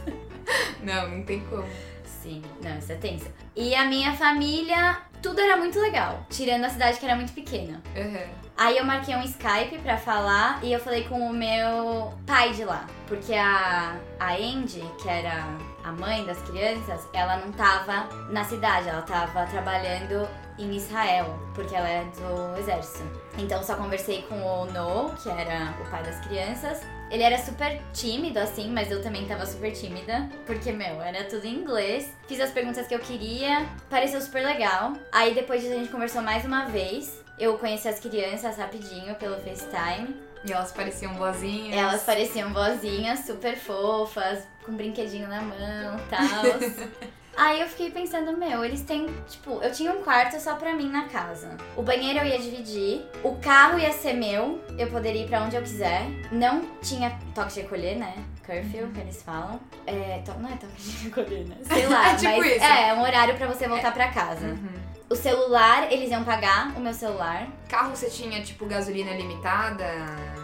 Não, 0.83 1.09
não 1.09 1.23
tem 1.23 1.41
como. 1.41 1.65
Sim, 2.05 2.43
não, 2.63 2.79
isso 2.79 2.93
é 2.93 2.97
tenso. 2.97 3.27
E 3.57 3.75
a 3.75 3.85
minha 3.87 4.13
família, 4.13 4.99
tudo 5.23 5.41
era 5.41 5.57
muito 5.57 5.79
legal, 5.81 6.27
tirando 6.31 6.65
a 6.65 6.69
cidade 6.69 6.99
que 6.99 7.05
era 7.05 7.17
muito 7.17 7.33
pequena. 7.33 7.83
Uhum. 7.97 8.45
Aí 8.57 8.79
eu 8.79 8.85
marquei 8.85 9.17
um 9.17 9.23
Skype 9.23 9.79
pra 9.83 9.97
falar 9.97 10.63
e 10.63 10.73
eu 10.73 10.79
falei 10.79 11.05
com 11.05 11.19
o 11.19 11.33
meu 11.33 12.15
pai 12.25 12.53
de 12.53 12.65
lá. 12.65 12.87
Porque 13.09 13.35
a, 13.35 13.97
a 14.21 14.33
Andy, 14.35 14.83
que 15.03 15.09
era 15.09 15.45
a 15.83 15.93
mãe 15.93 16.25
das 16.25 16.41
crianças, 16.43 17.09
ela 17.13 17.37
não 17.39 17.51
tava 17.53 18.09
na 18.31 18.45
cidade, 18.45 18.89
ela 18.89 19.03
tava 19.03 19.45
trabalhando 19.47 20.29
em 20.57 20.77
Israel, 20.77 21.37
porque 21.53 21.75
ela 21.75 21.89
é 21.89 22.05
do 22.05 22.59
exército. 22.59 23.05
Então 23.37 23.61
só 23.63 23.75
conversei 23.75 24.23
com 24.23 24.37
o 24.37 24.67
No, 24.67 25.11
que 25.17 25.29
era 25.29 25.75
o 25.85 25.91
pai 25.91 26.03
das 26.05 26.21
crianças. 26.21 26.81
Ele 27.11 27.23
era 27.23 27.39
super 27.39 27.81
tímido, 27.93 28.39
assim, 28.39 28.71
mas 28.71 28.91
eu 28.91 29.03
também 29.03 29.27
tava 29.27 29.47
super 29.47 29.73
tímida. 29.73 30.29
Porque, 30.47 30.73
meu, 30.73 31.01
era 31.01 31.25
tudo 31.25 31.47
em 31.47 31.55
inglês. 31.55 32.13
Fiz 32.27 32.41
as 32.41 32.51
perguntas 32.51 32.87
que 32.87 32.95
eu 32.95 32.99
queria, 32.99 33.67
pareceu 33.89 34.21
super 34.21 34.45
legal. 34.45 34.95
Aí 35.13 35.35
depois 35.35 35.61
disso 35.63 35.75
a 35.75 35.77
gente 35.77 35.91
conversou 35.91 36.23
mais 36.23 36.45
uma 36.45 36.67
vez. 36.67 37.23
Eu 37.39 37.59
conheci 37.59 37.89
as 37.89 38.01
crianças 38.01 38.57
rapidinho 38.57 39.15
pelo 39.17 39.37
FaceTime. 39.37 40.15
E 40.47 40.53
elas 40.53 40.73
pareciam 40.73 41.15
boazinhas. 41.15 41.77
Elas 41.77 42.03
pareciam 42.03 42.53
vozinhas, 42.53 43.21
super 43.21 43.57
fofas, 43.57 44.47
com 44.65 44.73
um 44.73 44.77
brinquedinho 44.77 45.27
na 45.27 45.41
mão 45.41 45.99
e 45.99 46.09
tal. 46.11 47.09
Aí 47.37 47.61
eu 47.61 47.69
fiquei 47.69 47.91
pensando, 47.91 48.37
meu, 48.37 48.65
eles 48.65 48.83
têm, 48.83 49.07
tipo, 49.29 49.61
eu 49.63 49.73
tinha 49.73 49.93
um 49.93 50.03
quarto 50.03 50.39
só 50.41 50.55
pra 50.55 50.73
mim 50.75 50.89
na 50.89 51.05
casa. 51.09 51.57
O 51.77 51.83
banheiro 51.83 52.21
eu 52.21 52.25
ia 52.27 52.39
dividir, 52.39 53.05
o 53.23 53.37
carro 53.37 53.79
ia 53.79 53.93
ser 53.93 54.13
meu, 54.15 54.63
eu 54.79 54.87
poderia 54.89 55.23
ir 55.25 55.29
pra 55.29 55.43
onde 55.43 55.57
eu 55.57 55.63
quiser. 55.63 56.03
Não 56.31 56.63
tinha 56.83 57.19
toque 57.35 57.55
de 57.55 57.61
recolher, 57.63 57.97
né? 57.97 58.15
Curfew, 58.47 58.89
que 58.93 59.01
eles 59.01 59.23
falam. 59.23 59.59
É, 59.87 60.23
to- 60.25 60.39
não 60.39 60.49
é 60.49 60.57
toque 60.57 60.81
de 60.81 60.91
recolher, 61.09 61.47
né? 61.49 61.57
Sei 61.63 61.87
lá, 61.87 62.11
É 62.13 62.17
tipo 62.17 62.37
mas 62.39 62.57
isso. 62.57 62.65
é 62.65 62.95
um 62.95 63.03
horário 63.03 63.35
pra 63.37 63.47
você 63.47 63.67
voltar 63.67 63.93
pra 63.93 64.09
casa. 64.09 64.47
Uhum. 64.47 64.85
O 65.11 65.15
celular, 65.17 65.93
eles 65.93 66.11
iam 66.11 66.25
pagar 66.25 66.69
o 66.77 66.81
meu 66.81 66.95
celular. 66.95 67.47
Carro 67.69 67.95
você 67.95 68.09
tinha, 68.09 68.43
tipo, 68.43 68.65
gasolina 68.67 69.13
limitada, 69.13 69.85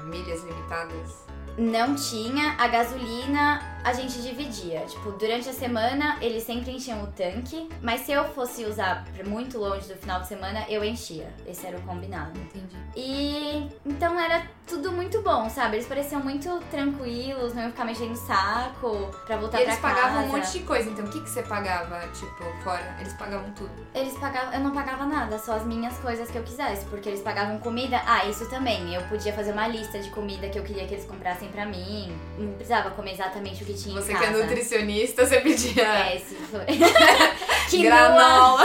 milhas 0.06 0.42
limitadas? 0.44 1.24
Não 1.56 1.94
tinha. 1.94 2.54
A 2.58 2.68
gasolina 2.68 3.69
a 3.84 3.92
gente 3.92 4.20
dividia. 4.22 4.80
Tipo, 4.80 5.12
durante 5.12 5.48
a 5.48 5.52
semana 5.52 6.16
eles 6.20 6.42
sempre 6.42 6.72
enchiam 6.72 7.02
o 7.02 7.06
tanque. 7.08 7.68
Mas 7.82 8.00
se 8.02 8.12
eu 8.12 8.24
fosse 8.32 8.64
usar 8.64 9.04
muito 9.26 9.58
longe 9.58 9.86
do 9.88 9.94
final 9.96 10.20
de 10.20 10.28
semana, 10.28 10.64
eu 10.68 10.84
enchia. 10.84 11.32
Esse 11.46 11.66
era 11.66 11.76
o 11.76 11.82
combinado. 11.82 12.38
Entendi. 12.40 12.76
E 12.96 13.68
então 13.84 14.18
era 14.18 14.42
tudo 14.66 14.92
muito 14.92 15.20
bom, 15.22 15.48
sabe? 15.50 15.76
Eles 15.76 15.86
pareciam 15.86 16.22
muito 16.22 16.60
tranquilos, 16.70 17.54
não 17.54 17.62
iam 17.62 17.70
ficar 17.70 17.84
mexendo 17.84 18.12
o 18.12 18.16
saco 18.16 19.10
pra 19.26 19.36
voltar 19.36 19.58
E 19.58 19.62
eles 19.64 19.76
pra 19.78 19.90
pagavam 19.90 20.12
casa. 20.22 20.26
um 20.26 20.28
monte 20.38 20.52
de 20.52 20.60
coisa, 20.60 20.90
então 20.90 21.04
o 21.04 21.08
que, 21.10 21.20
que 21.20 21.28
você 21.30 21.42
pagava, 21.42 22.00
tipo, 22.12 22.44
fora? 22.62 22.96
Eles 23.00 23.12
pagavam 23.14 23.50
tudo. 23.52 23.70
Eles 23.94 24.16
pagavam, 24.18 24.52
eu 24.54 24.60
não 24.60 24.70
pagava 24.72 25.06
nada, 25.06 25.38
só 25.38 25.54
as 25.54 25.64
minhas 25.64 25.96
coisas 25.98 26.30
que 26.30 26.38
eu 26.38 26.42
quisesse, 26.44 26.84
porque 26.86 27.08
eles 27.08 27.20
pagavam 27.20 27.58
comida. 27.58 28.00
Ah, 28.06 28.24
isso 28.26 28.48
também. 28.48 28.94
Eu 28.94 29.02
podia 29.08 29.32
fazer 29.32 29.52
uma 29.52 29.66
lista 29.66 29.98
de 29.98 30.10
comida 30.10 30.48
que 30.48 30.58
eu 30.58 30.62
queria 30.62 30.86
que 30.86 30.94
eles 30.94 31.04
comprassem 31.04 31.48
pra 31.48 31.66
mim. 31.66 32.16
Não 32.38 32.52
precisava 32.52 32.90
comer 32.90 33.12
exatamente 33.14 33.62
o 33.62 33.66
que 33.66 33.69
tinha 33.74 33.94
Você 34.00 34.12
em 34.12 34.16
que 34.16 34.22
casa. 34.24 34.38
é 34.38 34.42
nutricionista, 34.42 35.26
você 35.26 35.40
pedia 35.40 35.82
É, 35.82 36.16
esse 36.16 36.34
foi. 36.34 36.64
Granola, 37.82 38.64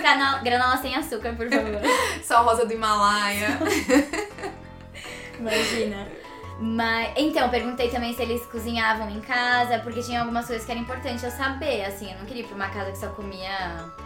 Granola, 0.00 0.38
granola 0.38 0.76
sem 0.78 0.94
açúcar, 0.94 1.34
por 1.34 1.48
favor. 1.50 1.80
sal 2.22 2.44
rosa 2.44 2.64
do 2.64 2.72
Himalaia. 2.72 3.58
Imagina. 5.38 6.06
Mas, 6.62 7.12
então, 7.16 7.48
perguntei 7.48 7.88
também 7.88 8.12
se 8.14 8.20
eles 8.20 8.44
cozinhavam 8.46 9.08
em 9.08 9.20
casa, 9.22 9.78
porque 9.78 10.02
tinha 10.02 10.20
algumas 10.20 10.46
coisas 10.46 10.64
que 10.66 10.70
era 10.70 10.78
importante 10.78 11.24
eu 11.24 11.30
saber, 11.30 11.86
assim, 11.86 12.12
eu 12.12 12.18
não 12.18 12.26
queria 12.26 12.42
ir 12.42 12.46
pra 12.46 12.54
uma 12.54 12.68
casa 12.68 12.92
que 12.92 12.98
só 12.98 13.08
comia, 13.08 13.50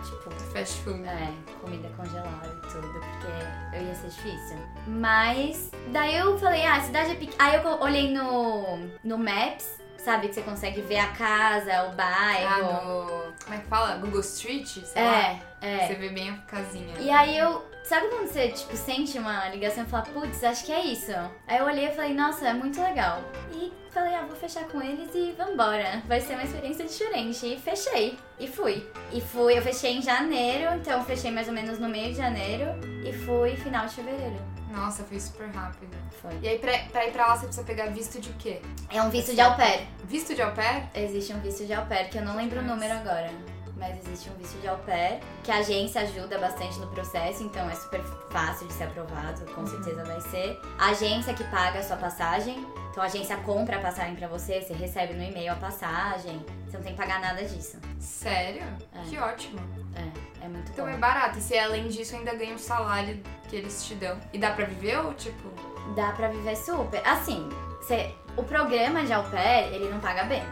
tipo, 0.04 0.30
Fast 0.52 0.78
food. 0.82 1.02
é, 1.02 1.32
comida 1.60 1.90
congelada 1.96 2.46
e 2.46 2.68
tudo, 2.70 2.86
porque 2.92 3.76
eu 3.76 3.82
ia 3.82 3.94
ser 3.96 4.06
difícil. 4.06 4.56
Mas, 4.86 5.72
daí 5.88 6.16
eu 6.16 6.38
falei, 6.38 6.64
ah, 6.64 6.76
a 6.76 6.80
cidade 6.80 7.10
é 7.10 7.14
pequena. 7.16 7.34
Aí 7.40 7.56
eu 7.56 7.68
olhei 7.80 8.12
no, 8.14 8.88
no 9.02 9.18
Maps, 9.18 9.80
sabe, 10.04 10.28
que 10.28 10.34
você 10.34 10.42
consegue 10.42 10.80
ver 10.82 10.98
a 10.98 11.08
casa, 11.08 11.84
o 11.84 11.88
Ah, 11.88 11.92
bairro. 11.92 12.62
no... 12.62 13.34
Como 13.44 13.54
é 13.54 13.58
que 13.58 13.66
fala? 13.66 13.96
Google 13.96 14.20
Street? 14.20 14.66
Sei 14.66 15.02
lá. 15.02 15.22
é, 15.22 15.40
é. 15.60 15.86
Você 15.86 15.94
vê 15.94 16.08
bem 16.10 16.30
a 16.30 16.36
casinha. 16.48 16.94
E 16.98 17.10
aí 17.10 17.36
eu. 17.36 17.64
Sabe 17.84 18.08
quando 18.08 18.28
você, 18.28 18.48
tipo, 18.48 18.74
sente 18.78 19.18
uma 19.18 19.46
ligação 19.50 19.84
e 19.84 19.86
fala, 19.86 20.04
putz, 20.04 20.42
acho 20.42 20.64
que 20.64 20.72
é 20.72 20.80
isso? 20.86 21.12
Aí 21.46 21.58
eu 21.58 21.66
olhei 21.66 21.88
e 21.88 21.92
falei, 21.94 22.14
nossa, 22.14 22.48
é 22.48 22.54
muito 22.54 22.80
legal. 22.80 23.20
E 23.52 23.70
falei, 23.92 24.14
ah, 24.14 24.22
vou 24.26 24.34
fechar 24.34 24.64
com 24.64 24.80
eles 24.80 25.10
e 25.14 25.32
vambora. 25.36 26.02
Vai 26.06 26.18
ser 26.18 26.32
uma 26.32 26.44
experiência 26.44 26.86
diferente. 26.86 27.44
E 27.46 27.58
fechei. 27.58 28.18
E 28.40 28.48
fui. 28.48 28.88
E 29.12 29.20
fui, 29.20 29.58
eu 29.58 29.62
fechei 29.62 29.98
em 29.98 30.02
janeiro, 30.02 30.74
então 30.76 31.04
fechei 31.04 31.30
mais 31.30 31.46
ou 31.46 31.52
menos 31.52 31.78
no 31.78 31.86
meio 31.86 32.10
de 32.12 32.16
janeiro. 32.16 32.64
E 33.06 33.12
fui 33.12 33.54
final 33.56 33.84
de 33.84 33.96
fevereiro. 33.96 34.53
Nossa, 34.74 35.04
foi 35.04 35.20
super 35.20 35.48
rápido. 35.50 35.96
Foi. 36.20 36.36
E 36.42 36.48
aí, 36.48 36.58
pra, 36.58 36.76
pra 36.90 37.06
ir 37.06 37.12
pra 37.12 37.26
lá, 37.28 37.36
você 37.36 37.46
precisa 37.46 37.64
pegar 37.66 37.86
visto 37.86 38.20
de 38.20 38.30
quê? 38.34 38.60
É 38.90 39.00
um 39.02 39.10
visto 39.10 39.34
de 39.34 39.40
au 39.40 39.54
pair. 39.56 39.86
Visto 40.04 40.34
de 40.34 40.42
au 40.42 40.52
pair? 40.52 40.84
Existe 40.94 41.32
um 41.32 41.40
visto 41.40 41.64
de 41.64 41.72
au 41.72 41.86
pair, 41.86 42.08
que 42.10 42.18
eu 42.18 42.22
não 42.24 42.36
lembro 42.36 42.60
o 42.60 42.62
número 42.62 42.92
agora. 42.94 43.30
Mas 43.76 43.98
existe 44.06 44.30
um 44.30 44.34
visto 44.34 44.58
de 44.60 44.68
au 44.68 44.78
pair, 44.78 45.18
que 45.42 45.50
a 45.50 45.56
agência 45.56 46.00
ajuda 46.02 46.38
bastante 46.38 46.78
no 46.78 46.86
processo, 46.88 47.42
então 47.42 47.68
é 47.68 47.74
super 47.74 48.00
fácil 48.30 48.68
de 48.68 48.72
ser 48.72 48.84
aprovado, 48.84 49.44
com 49.52 49.66
certeza 49.66 50.04
vai 50.04 50.20
ser. 50.20 50.58
A 50.78 50.90
agência 50.90 51.34
que 51.34 51.42
paga 51.44 51.80
a 51.80 51.82
sua 51.82 51.96
passagem, 51.96 52.64
então 52.90 53.02
a 53.02 53.06
agência 53.06 53.36
compra 53.38 53.76
a 53.78 53.80
passagem 53.80 54.14
pra 54.14 54.28
você, 54.28 54.62
você 54.62 54.72
recebe 54.74 55.14
no 55.14 55.22
e-mail 55.24 55.52
a 55.52 55.56
passagem, 55.56 56.44
você 56.66 56.76
não 56.76 56.84
tem 56.84 56.92
que 56.94 56.98
pagar 57.00 57.20
nada 57.20 57.42
disso. 57.44 57.76
Sério? 57.98 58.62
É. 58.94 59.02
Que 59.08 59.18
ótimo. 59.18 59.58
É, 59.96 60.44
é 60.44 60.48
muito 60.48 60.70
Então 60.70 60.86
bom. 60.86 60.92
é 60.92 60.96
barato. 60.96 61.38
E 61.38 61.42
se 61.42 61.58
além 61.58 61.88
disso 61.88 62.14
ainda 62.14 62.32
ganha 62.34 62.54
o 62.54 62.58
salário 62.58 63.20
que 63.54 63.58
eles 63.58 63.84
te 63.86 63.94
dão. 63.94 64.18
E 64.32 64.38
dá 64.38 64.50
pra 64.50 64.64
viver 64.64 64.98
ou 64.98 65.14
tipo. 65.14 65.48
Dá 65.94 66.10
pra 66.12 66.28
viver 66.28 66.56
super. 66.56 67.00
Assim, 67.06 67.48
você- 67.80 68.12
o 68.36 68.42
programa 68.42 69.04
de 69.04 69.12
au 69.12 69.22
pair, 69.24 69.72
ele 69.72 69.88
não 69.88 70.00
paga 70.00 70.24
bem. 70.24 70.42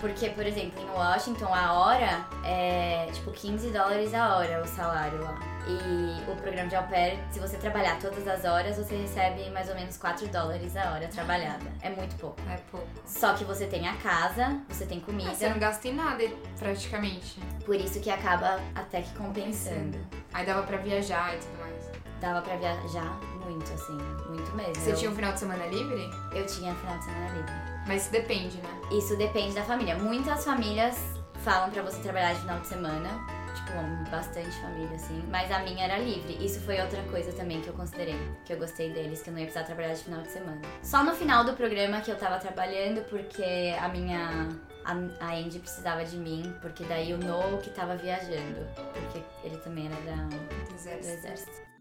Porque, 0.00 0.28
por 0.30 0.46
exemplo, 0.46 0.80
em 0.82 0.90
Washington, 0.90 1.52
a 1.52 1.72
hora 1.72 2.26
é 2.44 3.08
tipo 3.12 3.30
15 3.32 3.70
dólares 3.70 4.12
a 4.12 4.36
hora 4.36 4.62
o 4.62 4.66
salário 4.68 5.22
lá. 5.22 5.34
E 5.66 6.30
o 6.30 6.36
programa 6.36 6.68
de 6.68 6.76
au 6.76 6.82
pair, 6.84 7.18
se 7.30 7.40
você 7.40 7.56
trabalhar 7.56 7.98
todas 7.98 8.28
as 8.28 8.44
horas, 8.44 8.76
você 8.76 8.94
recebe 8.96 9.48
mais 9.50 9.68
ou 9.70 9.74
menos 9.74 9.96
4 9.96 10.28
dólares 10.28 10.76
a 10.76 10.92
hora 10.92 11.08
trabalhada. 11.08 11.64
É 11.80 11.88
muito 11.88 12.14
pouco. 12.16 12.36
É 12.50 12.58
pouco. 12.70 12.86
Só 13.06 13.32
que 13.32 13.44
você 13.44 13.66
tem 13.66 13.88
a 13.88 13.94
casa, 13.96 14.60
você 14.68 14.84
tem 14.84 15.00
comida, 15.00 15.30
Ah, 15.30 15.34
você 15.34 15.48
não 15.48 15.58
gasta 15.58 15.88
em 15.88 15.94
nada, 15.94 16.22
praticamente. 16.58 17.40
por 17.64 17.76
isso 17.76 17.98
que 18.00 18.10
acaba 18.10 18.60
até 18.74 19.00
que 19.00 19.14
compensando. 19.14 19.98
Aí 20.34 20.44
dava 20.44 20.64
pra 20.64 20.76
viajar 20.76 21.34
e 21.34 21.38
tudo 21.38 21.58
mais. 21.60 21.83
Dava 22.24 22.40
pra 22.40 22.56
viajar 22.56 23.20
muito, 23.44 23.70
assim, 23.70 23.98
muito 24.30 24.56
mesmo. 24.56 24.74
Você 24.76 24.92
eu, 24.92 24.96
tinha 24.96 25.10
um 25.10 25.14
final 25.14 25.34
de 25.34 25.40
semana 25.40 25.66
livre? 25.66 26.10
eu 26.32 26.46
tinha 26.46 26.74
final 26.74 26.96
de 26.96 27.04
semana 27.04 27.28
livre. 27.34 27.52
Mas 27.86 28.02
isso 28.04 28.12
depende, 28.12 28.56
né? 28.56 28.80
Isso 28.90 29.14
depende 29.18 29.54
da 29.54 29.62
família. 29.62 29.98
Muitas 29.98 30.42
famílias 30.42 30.98
falam 31.44 31.70
pra 31.70 31.82
você 31.82 32.00
trabalhar 32.00 32.32
de 32.32 32.40
final 32.40 32.58
de 32.60 32.66
semana. 32.66 33.10
Tipo, 33.54 34.10
bastante 34.10 34.50
família, 34.62 34.96
assim. 34.96 35.22
Mas 35.30 35.52
a 35.52 35.58
minha 35.58 35.84
era 35.84 35.98
livre. 35.98 36.42
Isso 36.42 36.60
foi 36.62 36.80
outra 36.80 37.02
coisa 37.02 37.30
também 37.32 37.60
que 37.60 37.68
eu 37.68 37.74
considerei. 37.74 38.16
Que 38.46 38.54
eu 38.54 38.58
gostei 38.58 38.90
deles, 38.90 39.20
que 39.20 39.28
eu 39.28 39.34
não 39.34 39.40
ia 39.40 39.46
precisar 39.46 39.66
trabalhar 39.66 39.92
de 39.92 40.04
final 40.04 40.22
de 40.22 40.30
semana. 40.30 40.62
Só 40.82 41.04
no 41.04 41.14
final 41.14 41.44
do 41.44 41.52
programa 41.52 42.00
que 42.00 42.10
eu 42.10 42.16
tava 42.16 42.38
trabalhando, 42.38 43.04
porque 43.10 43.74
a 43.78 43.88
minha. 43.88 44.48
A, 44.86 45.34
Andy 45.34 45.58
precisava 45.58 46.06
de 46.06 46.16
mim, 46.16 46.54
porque 46.62 46.84
daí 46.84 47.12
o 47.12 47.18
No 47.18 47.58
que 47.58 47.68
tava 47.68 47.96
viajando. 47.96 48.66
Porque 48.94 49.22
ele 49.44 49.58
também 49.58 49.86
era 49.88 49.96
da, 49.96 50.22
Do 50.24 50.72
do 50.72 51.08
exército. 51.08 51.73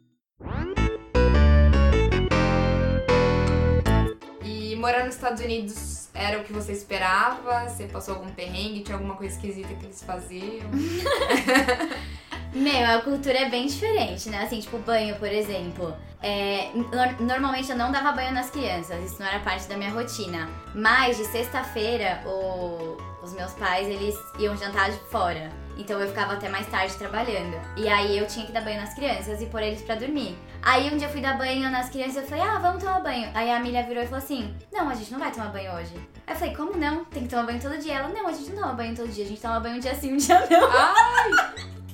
E 4.44 4.76
morar 4.76 5.06
nos 5.06 5.16
Estados 5.16 5.42
Unidos 5.42 6.10
era 6.14 6.40
o 6.40 6.44
que 6.44 6.52
você 6.54 6.72
esperava? 6.74 7.68
Você 7.70 7.86
passou 7.88 8.16
algum 8.16 8.30
perrengue? 8.32 8.82
Tinha 8.82 8.96
alguma 8.98 9.16
coisa 9.16 9.36
esquisita 9.36 9.74
que 9.76 9.86
eles 9.86 10.04
faziam? 10.04 10.70
Meu, 12.54 12.86
a 12.98 13.02
cultura 13.02 13.40
é 13.40 13.50
bem 13.50 13.66
diferente, 13.66 14.30
né? 14.30 14.44
Assim, 14.44 14.60
tipo, 14.60 14.78
banho, 14.80 15.16
por 15.16 15.28
exemplo. 15.28 15.96
É, 16.22 16.70
nor- 16.76 17.20
normalmente 17.22 17.72
eu 17.72 17.76
não 17.78 17.92
dava 17.92 18.12
banho 18.12 18.32
nas 18.32 18.52
crianças, 18.52 19.04
isso 19.04 19.20
não 19.20 19.26
era 19.28 19.40
parte 19.40 19.68
da 19.68 19.76
minha 19.76 19.90
rotina. 19.90 20.48
Mas 20.76 21.18
de 21.18 21.26
sexta-feira, 21.26 22.22
o- 22.28 22.96
os 23.24 23.34
meus 23.34 23.54
pais, 23.54 23.88
eles 23.88 24.16
iam 24.38 24.56
jantar 24.58 24.92
de 24.92 24.98
fora. 25.10 25.50
Então 25.78 26.00
eu 26.00 26.08
ficava 26.08 26.34
até 26.34 26.50
mais 26.50 26.68
tarde 26.68 26.94
trabalhando. 26.96 27.58
E 27.78 27.88
aí 27.88 28.18
eu 28.18 28.28
tinha 28.28 28.46
que 28.46 28.52
dar 28.52 28.62
banho 28.62 28.80
nas 28.80 28.94
crianças 28.94 29.42
e 29.42 29.46
pôr 29.48 29.62
eles 29.64 29.82
pra 29.82 29.96
dormir. 29.96 30.38
Aí 30.62 30.94
um 30.94 30.98
dia 30.98 31.08
eu 31.08 31.12
fui 31.12 31.22
dar 31.22 31.38
banho 31.38 31.70
nas 31.72 31.90
crianças 31.90 32.16
e 32.16 32.20
eu 32.20 32.28
falei, 32.28 32.44
ah, 32.44 32.60
vamos 32.60 32.84
tomar 32.84 33.00
banho. 33.02 33.30
Aí 33.34 33.50
a 33.50 33.58
Amelia 33.58 33.84
virou 33.84 34.04
e 34.04 34.08
falou 34.08 34.24
assim, 34.24 34.54
não, 34.72 34.90
a 34.90 34.94
gente 34.94 35.12
não 35.12 35.20
vai 35.20 35.32
tomar 35.32 35.48
banho 35.48 35.74
hoje. 35.74 35.94
Aí 36.28 36.34
eu 36.34 36.40
falei, 36.40 36.56
como 36.56 36.78
não? 36.78 37.06
Tem 37.06 37.24
que 37.24 37.30
tomar 37.30 37.44
banho 37.46 37.60
todo 37.62 37.78
dia. 37.80 37.96
Ela, 37.96 38.10
não, 38.10 38.28
a 38.28 38.32
gente 38.34 38.52
não 38.52 38.62
toma 38.62 38.74
banho 38.74 38.96
todo 38.96 39.08
dia, 39.10 39.26
a 39.26 39.28
gente 39.28 39.42
toma 39.42 39.60
banho 39.60 39.76
um 39.78 39.80
dia 39.80 39.96
sim, 39.96 40.14
um 40.14 40.18
dia 40.18 40.46
não. 40.50 40.70
Ai! 40.72 41.32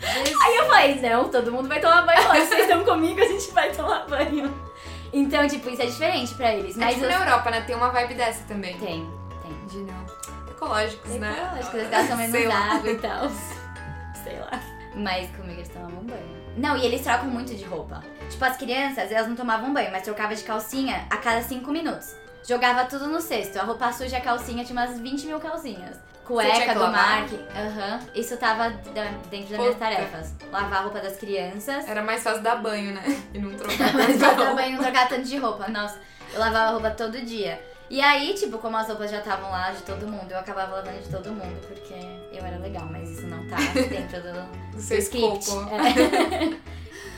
Aí 0.44 0.56
eu 0.56 0.66
falei, 0.68 1.02
não, 1.02 1.30
todo 1.30 1.52
mundo 1.52 1.68
vai 1.68 1.80
tomar 1.80 2.04
banho 2.06 2.30
hoje. 2.32 2.46
Vocês 2.48 2.62
estão 2.62 2.84
comigo, 2.86 3.20
a 3.22 3.26
gente 3.26 3.52
vai 3.52 3.72
tomar 3.72 4.06
banho. 4.08 4.54
Então, 5.12 5.48
tipo, 5.48 5.70
isso 5.70 5.82
é 5.82 5.86
diferente 5.86 6.34
pra 6.36 6.54
eles. 6.54 6.76
É 6.78 6.80
Mas 6.80 6.94
tipo 6.96 7.06
os- 7.06 7.12
na 7.12 7.20
Europa, 7.26 7.50
né? 7.52 7.62
Tem 7.62 7.76
uma 7.76 7.90
vibe 7.90 8.14
dessa 8.14 8.44
também. 8.46 8.78
Tem, 8.78 9.10
tem. 9.42 9.66
De 9.68 9.78
não. 9.92 10.06
Eu 10.62 10.68
ecológicos, 10.68 11.12
né? 11.16 11.32
Ecológicos, 11.46 11.74
eles 11.76 11.90
gastam 11.90 12.18
menos 12.18 12.54
água 12.54 12.92
e 12.92 12.98
tal. 13.00 13.30
Sei 14.24 14.40
lá. 14.40 14.60
Mas 14.96 15.30
comigo 15.32 15.60
eles 15.60 15.70
tomavam 15.70 16.04
banho. 16.04 16.40
Não, 16.58 16.76
e 16.76 16.86
eles 16.86 17.02
trocam 17.02 17.28
muito 17.28 17.56
de 17.56 17.64
roupa. 17.64 18.04
Tipo, 18.30 18.44
as 18.46 18.58
crianças, 18.58 19.12
elas 19.12 19.28
não 19.28 19.36
tomavam 19.36 19.74
banho, 19.74 19.92
mas 19.92 20.04
trocava 20.04 20.36
de 20.36 20.44
calcinha 20.44 21.06
a 21.10 21.18
cada 21.18 21.42
5 21.42 21.72
minutos. 21.72 22.16
Jogava 22.48 22.86
tudo 22.86 23.08
no 23.08 23.22
cesto. 23.22 23.60
A 23.60 23.64
roupa 23.64 23.92
suja, 23.94 24.18
a 24.18 24.22
calcinha, 24.22 24.66
tinha 24.66 24.78
umas 24.80 25.00
20 25.00 25.26
mil 25.28 25.40
calcinhas. 25.40 25.98
Cueca 26.26 26.74
do? 26.76 26.88
Mark. 26.92 27.30
Aham. 27.56 28.00
Isso 28.14 28.38
tava 28.38 28.70
dentro 28.70 29.50
das 29.50 29.60
minhas 29.60 29.76
tarefas. 29.78 30.34
Lavar 30.52 30.80
a 30.80 30.82
roupa 30.84 31.00
das 31.00 31.18
crianças. 31.18 31.88
Era 31.88 32.04
mais 32.04 32.22
fácil 32.22 32.44
dar 32.44 32.58
banho, 32.58 32.94
né? 32.94 33.04
E 33.34 33.40
não 33.40 33.50
trocar 33.58 33.94
Mas 33.94 34.08
tanta 34.08 34.18
pra 34.20 34.28
roupa. 34.30 34.46
também 34.46 34.74
não 34.74 34.80
trocar 34.84 35.08
tanto 35.08 35.24
de 35.24 35.38
roupa. 35.38 35.68
Nossa, 35.70 35.98
eu 36.34 36.40
lavava 36.40 36.72
roupa 36.72 36.92
todo 36.92 37.20
dia. 37.22 37.60
E 37.90 38.00
aí, 38.02 38.34
tipo, 38.36 38.58
como 38.60 38.78
as 38.78 38.88
roupas 38.88 39.10
já 39.10 39.18
estavam 39.18 39.50
lá 39.50 39.72
de 39.72 39.82
todo 39.82 40.08
mundo, 40.08 40.32
eu 40.32 40.38
acabava 40.38 40.76
lavando 40.76 41.02
de 41.02 41.10
todo 41.10 41.32
mundo, 41.32 41.60
porque 41.68 41.94
eu 42.32 42.46
era 42.46 42.58
legal, 42.60 42.88
mas 42.92 43.10
isso 43.10 43.26
não 43.28 43.48
tá 43.48 43.58
dentro 43.58 44.22
do, 44.22 44.72
Do 44.72 44.76
do 44.78 44.82
seu 44.82 45.00
script. 45.00 45.40
escopo. 45.40 45.70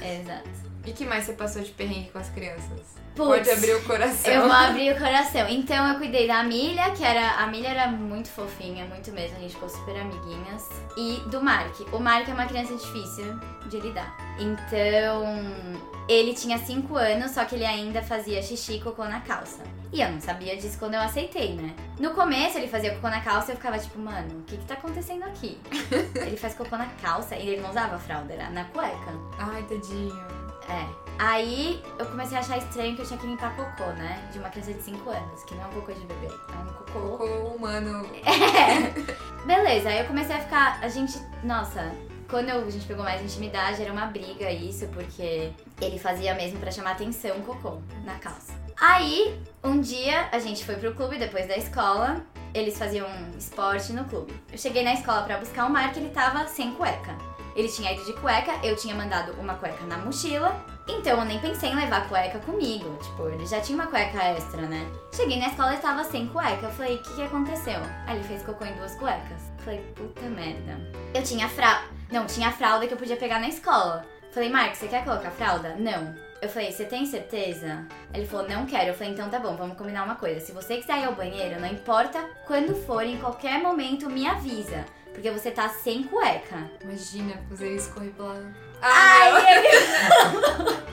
É. 0.02 0.16
Exato. 0.22 0.61
E 0.86 0.92
que 0.92 1.06
mais 1.06 1.26
você 1.26 1.34
passou 1.34 1.62
de 1.62 1.72
perrengue 1.72 2.10
com 2.10 2.20
as 2.20 2.30
crianças? 2.30 3.02
Putz, 3.16 3.28
Pode 3.28 3.52
abrir 3.52 3.76
o 3.76 3.84
coração. 3.84 4.32
Eu 4.32 4.42
vou 4.44 4.52
abrir 4.54 4.94
o 4.94 4.98
coração. 4.98 5.48
Então 5.50 5.88
eu 5.90 5.98
cuidei 5.98 6.28
da 6.28 6.44
Milha, 6.44 6.92
que 6.92 7.04
era. 7.04 7.44
A 7.44 7.48
Milha 7.48 7.68
era 7.68 7.88
muito 7.88 8.30
fofinha, 8.30 8.86
muito 8.86 9.12
mesmo. 9.12 9.38
A 9.38 9.42
gente 9.42 9.54
ficou 9.54 9.70
super 9.70 9.96
amiguinhas. 9.96 10.68
E 10.98 11.22
do 11.30 11.42
Mark. 11.42 11.76
O 11.92 12.00
Mark 12.00 12.28
é 12.28 12.34
uma 12.34 12.46
criança 12.46 12.76
difícil 12.76 13.40
de 13.68 13.80
lidar. 13.80 14.16
Então. 14.40 15.92
Ele 16.08 16.34
tinha 16.34 16.58
5 16.58 16.94
anos, 16.98 17.32
só 17.32 17.46
que 17.46 17.56
ele 17.56 17.66
ainda 17.66 18.02
fazia 18.02 18.42
xixi 18.42 18.74
e 18.74 18.82
cocô 18.82 19.06
na 19.06 19.22
calça. 19.22 19.64
E 19.94 20.02
eu 20.02 20.12
não 20.12 20.20
sabia 20.20 20.58
disso 20.58 20.78
quando 20.78 20.96
eu 20.96 21.00
aceitei, 21.00 21.54
né? 21.54 21.74
No 22.00 22.12
começo 22.12 22.58
ele 22.58 22.68
fazia 22.68 22.94
cocô 22.96 23.08
na 23.08 23.22
calça 23.22 23.52
e 23.52 23.54
eu 23.54 23.58
ficava 23.58 23.78
tipo, 23.78 24.00
mano, 24.00 24.40
o 24.40 24.44
que 24.44 24.58
que 24.58 24.66
tá 24.66 24.74
acontecendo 24.74 25.24
aqui? 25.24 25.58
ele 26.16 26.36
faz 26.36 26.54
cocô 26.54 26.76
na 26.76 26.88
calça 27.02 27.36
e 27.36 27.48
ele 27.48 27.62
não 27.62 27.70
usava 27.70 27.98
fralda, 28.00 28.34
era 28.34 28.50
na 28.50 28.66
cueca. 28.66 29.14
Ai, 29.38 29.64
tadinho. 29.64 30.41
É. 30.70 30.86
Aí 31.20 31.84
eu 32.00 32.06
comecei 32.08 32.36
a 32.38 32.40
achar 32.40 32.58
estranho 32.58 32.96
que 32.96 33.02
eu 33.02 33.06
tinha 33.06 33.20
que 33.20 33.28
limpar 33.28 33.56
cocô, 33.56 33.92
né? 33.92 34.28
De 34.32 34.40
uma 34.40 34.50
criança 34.50 34.74
de 34.74 34.82
5 34.82 35.10
anos, 35.10 35.44
que 35.44 35.54
não 35.56 35.64
é 35.64 35.68
um 35.68 35.72
cocô 35.72 35.92
de 35.94 36.00
bebê, 36.06 36.28
é 36.28 36.58
um 36.58 36.74
cocô. 36.74 37.00
Cocô 37.18 37.26
humano. 37.56 38.06
É. 38.26 39.12
Beleza, 39.46 39.90
aí 39.90 40.00
eu 40.00 40.06
comecei 40.06 40.36
a 40.36 40.40
ficar. 40.40 40.80
A 40.82 40.88
gente. 40.88 41.20
Nossa, 41.44 41.92
quando 42.30 42.50
eu- 42.50 42.66
a 42.66 42.70
gente 42.70 42.86
pegou 42.88 43.04
mais 43.04 43.22
intimidade, 43.22 43.82
era 43.82 43.92
uma 43.92 44.06
briga 44.08 44.50
isso, 44.52 44.88
porque 44.88 45.52
ele 45.80 46.00
fazia 46.00 46.34
mesmo 46.34 46.60
pra 46.60 46.72
chamar 46.72 46.92
atenção 46.92 47.38
o 47.38 47.42
cocô 47.44 47.80
na 48.04 48.16
calça. 48.16 48.54
Aí, 48.80 49.40
um 49.64 49.80
dia, 49.80 50.28
a 50.32 50.40
gente 50.40 50.66
foi 50.66 50.76
pro 50.76 50.94
clube 50.96 51.18
depois 51.20 51.48
da 51.48 51.56
escola. 51.58 52.22
Eles 52.54 52.78
faziam 52.78 53.08
esporte 53.38 53.94
no 53.94 54.04
clube. 54.06 54.34
Eu 54.52 54.58
cheguei 54.58 54.84
na 54.84 54.94
escola 54.94 55.22
pra 55.22 55.38
buscar 55.38 55.68
o 55.68 55.70
Mark, 55.70 55.96
ele 55.96 56.10
tava 56.10 56.46
sem 56.48 56.74
cueca. 56.74 57.16
Ele 57.56 57.68
tinha 57.68 57.92
ido 57.94 58.04
de 58.06 58.14
cueca, 58.14 58.54
eu 58.64 58.76
tinha 58.76 58.96
mandado 58.96 59.34
uma 59.34 59.56
cueca 59.56 59.84
na 59.86 59.98
mochila. 59.98 60.56
Então 60.88 61.20
eu 61.20 61.26
nem 61.26 61.40
pensei 61.40 61.70
em 61.70 61.76
levar 61.76 62.08
cueca 62.08 62.40
comigo. 62.40 62.98
Tipo, 63.02 63.28
ele 63.30 63.46
já 63.46 63.60
tinha 63.60 63.76
uma 63.76 63.88
cueca 63.88 64.24
extra, 64.24 64.62
né? 64.64 64.90
Cheguei 65.14 65.40
na 65.40 65.48
escola 65.48 65.76
e 65.76 65.78
tava 65.78 66.04
sem 66.04 66.28
cueca. 66.28 66.66
Eu 66.66 66.72
falei, 66.72 66.96
o 66.96 67.02
que, 67.02 67.14
que 67.16 67.24
aconteceu? 67.24 67.80
Aí 68.08 68.18
ele 68.18 68.28
fez 68.28 68.44
cocô 68.44 68.66
em 68.66 68.74
duas 68.74 68.96
cuecas. 68.96 69.42
Eu 69.60 69.64
falei, 69.64 69.80
puta 69.96 70.22
merda. 70.22 70.80
Eu 71.14 71.24
tinha 71.24 71.48
fralda. 71.48 71.86
Não, 72.12 72.26
tinha 72.26 72.52
fralda 72.52 72.88
que 72.88 72.94
eu 72.94 72.98
podia 72.98 73.18
pegar 73.18 73.40
na 73.40 73.48
escola. 73.48 74.06
Falei, 74.32 74.50
Marcos, 74.50 74.80
você 74.80 74.88
quer 74.88 75.04
colocar 75.04 75.30
fralda? 75.32 75.76
Não. 75.76 76.16
Eu 76.42 76.50
falei, 76.50 76.72
você 76.72 76.86
tem 76.86 77.06
certeza? 77.06 77.86
Ele 78.14 78.26
falou, 78.26 78.50
não 78.50 78.66
quero. 78.66 78.90
Eu 78.90 78.94
falei, 78.96 79.14
então 79.14 79.30
tá 79.30 79.38
bom, 79.38 79.56
vamos 79.56 79.78
combinar 79.78 80.04
uma 80.04 80.16
coisa. 80.16 80.40
Se 80.40 80.52
você 80.52 80.78
quiser 80.78 81.00
ir 81.00 81.06
ao 81.06 81.14
banheiro, 81.14 81.60
não 81.60 81.68
importa 81.68 82.20
quando 82.48 82.74
for, 82.74 83.04
em 83.04 83.18
qualquer 83.18 83.62
momento, 83.62 84.10
me 84.10 84.26
avisa. 84.26 84.86
Porque 85.14 85.30
você 85.32 85.52
tá 85.52 85.70
sem 85.70 86.04
cueca. 86.04 86.70
Imagina 86.84 87.34
fazer 87.50 87.76
isso 87.76 87.92
correr 87.94 88.10
pela. 88.10 88.42
Ai, 88.82 89.32
Ai, 89.32 89.58
ele... 89.58 90.78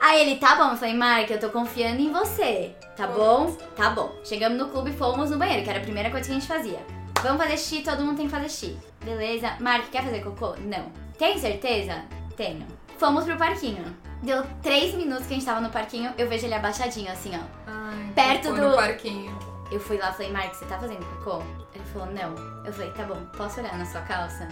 Aí 0.00 0.20
ele, 0.20 0.36
tá 0.38 0.54
bom. 0.54 0.70
Eu 0.70 0.76
falei, 0.76 0.94
Mark, 0.94 1.28
eu 1.30 1.40
tô 1.40 1.50
confiando 1.50 2.00
em 2.00 2.12
você. 2.12 2.74
Tá 2.96 3.06
bom? 3.06 3.52
Tá 3.76 3.90
bom. 3.90 4.14
Chegamos 4.24 4.56
no 4.58 4.68
clube 4.68 4.90
e 4.90 4.92
fomos 4.96 5.30
no 5.30 5.38
banheiro, 5.38 5.62
que 5.64 5.70
era 5.70 5.78
a 5.80 5.82
primeira 5.82 6.10
coisa 6.10 6.26
que 6.26 6.32
a 6.32 6.38
gente 6.38 6.46
fazia. 6.48 6.78
Vamos 7.22 7.42
fazer 7.42 7.56
xixi, 7.56 7.82
todo 7.82 8.04
mundo 8.04 8.16
tem 8.16 8.26
que 8.26 8.32
fazer 8.32 8.48
xixi. 8.48 8.78
Beleza. 9.04 9.56
Mark, 9.60 9.88
quer 9.90 10.04
fazer 10.04 10.20
cocô? 10.22 10.54
Não. 10.60 10.92
Tem 11.18 11.36
certeza? 11.38 12.04
Tenho. 12.36 12.66
Fomos 12.96 13.24
pro 13.24 13.36
parquinho. 13.36 13.84
Deu 14.22 14.44
três 14.62 14.94
minutos 14.94 15.26
que 15.26 15.32
a 15.34 15.36
gente 15.36 15.46
tava 15.46 15.60
no 15.60 15.70
parquinho, 15.70 16.12
eu 16.18 16.28
vejo 16.28 16.46
ele 16.46 16.54
abaixadinho, 16.54 17.10
assim, 17.10 17.32
ó. 17.36 17.40
Ai, 17.66 18.12
Perto 18.14 18.52
do- 18.52 18.70
No 18.70 18.74
parquinho. 18.76 19.36
Eu 19.70 19.80
fui 19.80 19.98
lá 19.98 20.10
e 20.10 20.12
falei, 20.12 20.32
Mark, 20.32 20.54
você 20.54 20.64
tá 20.64 20.78
fazendo 20.78 21.04
cocô? 21.16 21.42
Ele 21.74 21.84
falou, 21.92 22.08
não. 22.08 22.64
Eu 22.64 22.72
falei, 22.72 22.90
tá 22.92 23.04
bom, 23.04 23.22
posso 23.36 23.60
olhar 23.60 23.76
na 23.76 23.84
sua 23.84 24.00
calça? 24.02 24.48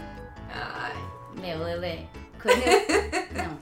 Ai. 0.52 0.94
Meu, 1.40 1.58
Lele, 1.58 2.08
quando 2.40 2.62
eu... 2.62 2.86
Não. 3.42 3.58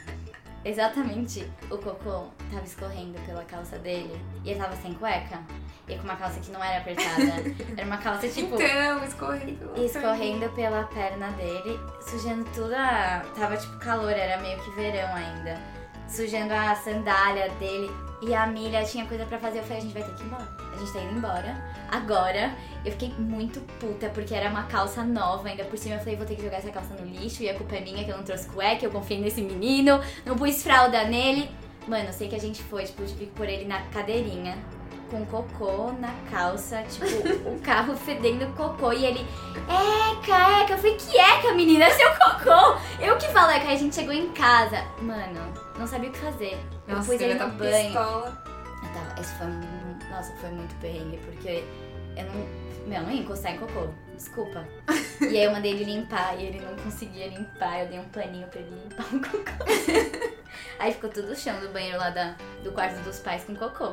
Exatamente. 0.64 1.46
O 1.70 1.76
cocô 1.76 2.28
tava 2.50 2.64
escorrendo 2.64 3.20
pela 3.26 3.44
calça 3.44 3.78
dele 3.78 4.18
e 4.42 4.50
ele 4.50 4.60
tava 4.60 4.74
sem 4.76 4.94
cueca. 4.94 5.40
E 5.86 5.96
com 5.96 6.04
uma 6.04 6.16
calça 6.16 6.40
que 6.40 6.50
não 6.50 6.64
era 6.64 6.78
apertada. 6.78 7.44
Era 7.76 7.86
uma 7.86 7.98
calça 7.98 8.26
tipo. 8.26 8.54
Então, 8.54 9.04
escorrendo. 9.04 9.72
Escorrendo 9.76 10.48
pela 10.54 10.84
perna 10.84 11.28
dele, 11.32 11.78
sujando 12.00 12.42
tudo 12.54 12.74
a. 12.74 13.22
Tava 13.36 13.54
tipo 13.58 13.78
calor, 13.78 14.12
era 14.12 14.40
meio 14.40 14.58
que 14.62 14.70
verão 14.70 15.14
ainda. 15.14 15.60
Sujando 16.08 16.52
a 16.52 16.74
sandália 16.74 17.48
dele. 17.60 17.90
E 18.22 18.34
a 18.34 18.46
milha 18.46 18.84
tinha 18.84 19.04
coisa 19.06 19.26
pra 19.26 19.38
fazer. 19.38 19.58
Eu 19.58 19.62
falei, 19.64 19.78
a 19.78 19.80
gente 19.82 19.92
vai 19.92 20.02
ter 20.02 20.14
que 20.14 20.22
ir 20.22 20.26
embora. 20.26 20.48
A 20.72 20.76
gente 20.78 20.92
tá 20.92 21.00
indo 21.00 21.18
embora. 21.18 21.64
Agora, 21.90 22.54
eu 22.84 22.92
fiquei 22.92 23.12
muito 23.18 23.60
puta, 23.78 24.08
porque 24.08 24.34
era 24.34 24.48
uma 24.48 24.64
calça 24.64 25.02
nova. 25.04 25.48
Ainda 25.48 25.64
por 25.64 25.76
cima, 25.78 25.96
eu 25.96 25.98
falei, 25.98 26.16
vou 26.16 26.26
ter 26.26 26.36
que 26.36 26.42
jogar 26.42 26.58
essa 26.58 26.70
calça 26.70 26.94
no 26.94 27.06
lixo. 27.06 27.42
E 27.42 27.50
a 27.50 27.54
culpa 27.54 27.76
é 27.76 27.80
minha 27.80 28.04
que 28.04 28.10
eu 28.10 28.16
não 28.16 28.24
trouxe 28.24 28.48
cueca. 28.48 28.84
Eu 28.84 28.90
confiei 28.90 29.20
nesse 29.20 29.42
menino. 29.42 30.00
Não 30.24 30.36
pus 30.36 30.62
fralda 30.62 31.04
nele. 31.04 31.50
Mano, 31.86 32.06
eu 32.06 32.12
sei 32.12 32.28
que 32.28 32.34
a 32.34 32.40
gente 32.40 32.62
foi, 32.62 32.84
tipo, 32.84 33.04
tive 33.04 33.26
que 33.26 33.32
pôr 33.32 33.48
ele 33.48 33.66
na 33.66 33.80
cadeirinha. 33.88 34.56
Com 35.14 35.24
cocô 35.27 35.92
na 36.00 36.12
calça, 36.29 36.83
tipo, 36.83 37.07
o 37.48 37.61
carro 37.61 37.96
fedendo 37.96 38.53
cocô. 38.57 38.92
E 38.92 39.07
ele, 39.07 39.20
Eca, 39.20 40.62
Eca. 40.62 40.72
Eu 40.72 40.79
falei, 40.79 40.96
que 40.96 41.16
Eca, 41.16 41.55
menina? 41.55 41.85
É 41.85 41.90
seu 41.90 42.11
cocô. 42.16 42.81
Eu 43.00 43.16
que 43.16 43.29
falo 43.29 43.53
Eca. 43.53 43.68
Aí 43.68 43.74
a 43.74 43.79
gente 43.79 43.94
chegou 43.94 44.12
em 44.12 44.33
casa. 44.33 44.83
Mano, 45.00 45.40
não 45.79 45.87
sabia 45.87 46.09
o 46.11 46.12
que 46.12 46.18
fazer. 46.18 46.59
eu 46.88 46.96
Nossa, 46.96 47.12
pus 47.12 47.20
ele 47.20 47.35
no 47.35 47.48
banho. 47.50 47.85
pistola. 47.85 48.42
Eu 48.83 48.88
tava, 48.92 49.20
esse 49.20 49.33
foi, 49.35 49.46
nossa, 50.11 50.35
foi 50.38 50.50
muito 50.50 50.74
perrengue, 50.81 51.16
porque 51.18 51.62
eu 52.16 52.24
não, 52.24 52.88
meu, 52.88 52.98
eu 52.98 53.03
não 53.05 53.11
ia 53.12 53.20
encostar 53.20 53.55
em 53.55 53.59
cocô, 53.59 53.87
desculpa. 54.16 54.66
E 55.20 55.38
aí 55.38 55.44
eu 55.44 55.53
mandei 55.53 55.70
ele 55.70 55.85
limpar 55.85 56.37
e 56.38 56.46
ele 56.46 56.61
não 56.61 56.74
conseguia 56.83 57.29
limpar, 57.29 57.83
eu 57.83 57.88
dei 57.88 58.00
um 58.00 58.05
paninho 58.07 58.48
pra 58.48 58.61
ele 58.61 58.70
limpar 58.83 59.07
o 59.14 59.20
cocô. 59.20 60.35
Aí 60.79 60.92
ficou 60.92 61.09
tudo 61.09 61.33
o 61.33 61.37
chão 61.37 61.59
do 61.61 61.68
banheiro 61.68 61.98
lá 61.98 62.11
da, 62.11 62.35
do 62.64 62.72
quarto 62.72 63.00
dos 63.05 63.20
pais 63.20 63.44
com 63.44 63.55
cocô. 63.55 63.92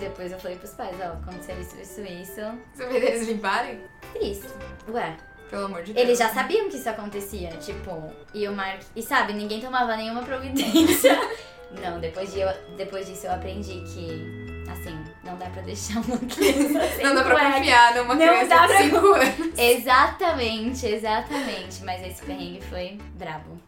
Depois 0.00 0.30
eu 0.32 0.38
falei 0.38 0.56
pros 0.56 0.72
pais, 0.72 0.96
ó, 1.00 1.12
aconteceu 1.14 1.60
isso, 1.60 1.76
isso, 1.80 2.00
isso. 2.02 2.40
Você 2.74 2.86
vê 2.86 2.96
eles 2.98 3.26
limparem? 3.26 3.80
Isso. 4.20 4.54
Ué, 4.90 5.16
Pelo 5.50 5.64
amor 5.66 5.82
de 5.82 5.92
Deus. 5.92 6.06
eles 6.06 6.18
já 6.18 6.28
sabiam 6.32 6.68
que 6.68 6.76
isso 6.76 6.88
acontecia, 6.88 7.50
tipo, 7.56 8.12
e 8.32 8.46
o 8.46 8.52
Mark. 8.52 8.82
E 8.94 9.02
sabe, 9.02 9.32
ninguém 9.32 9.60
tomava 9.60 9.96
nenhuma 9.96 10.22
providência. 10.22 11.18
Não, 11.82 12.00
depois, 12.00 12.32
de 12.32 12.40
eu, 12.40 12.48
depois 12.78 13.06
disso 13.06 13.26
eu 13.26 13.32
aprendi 13.32 13.82
que, 13.92 14.64
assim, 14.72 15.04
não 15.22 15.36
dá 15.36 15.50
pra 15.50 15.60
deixar 15.60 16.00
uma 16.00 16.16
criança 16.16 16.88
sem 16.96 17.04
Não 17.04 17.14
dá 17.14 17.22
pra 17.22 17.34
cueca. 17.34 17.52
confiar 17.58 17.94
numa 17.94 18.14
Não 18.14 18.26
criança 18.26 18.46
dá 18.48 18.66
de 18.66 18.72
pra 18.72 18.82
5 18.84 18.96
anos. 19.06 19.58
Exatamente, 19.58 20.86
exatamente. 20.86 21.84
Mas 21.84 22.02
esse 22.06 22.22
perrengue 22.24 22.62
foi 22.62 22.98
brabo. 23.16 23.60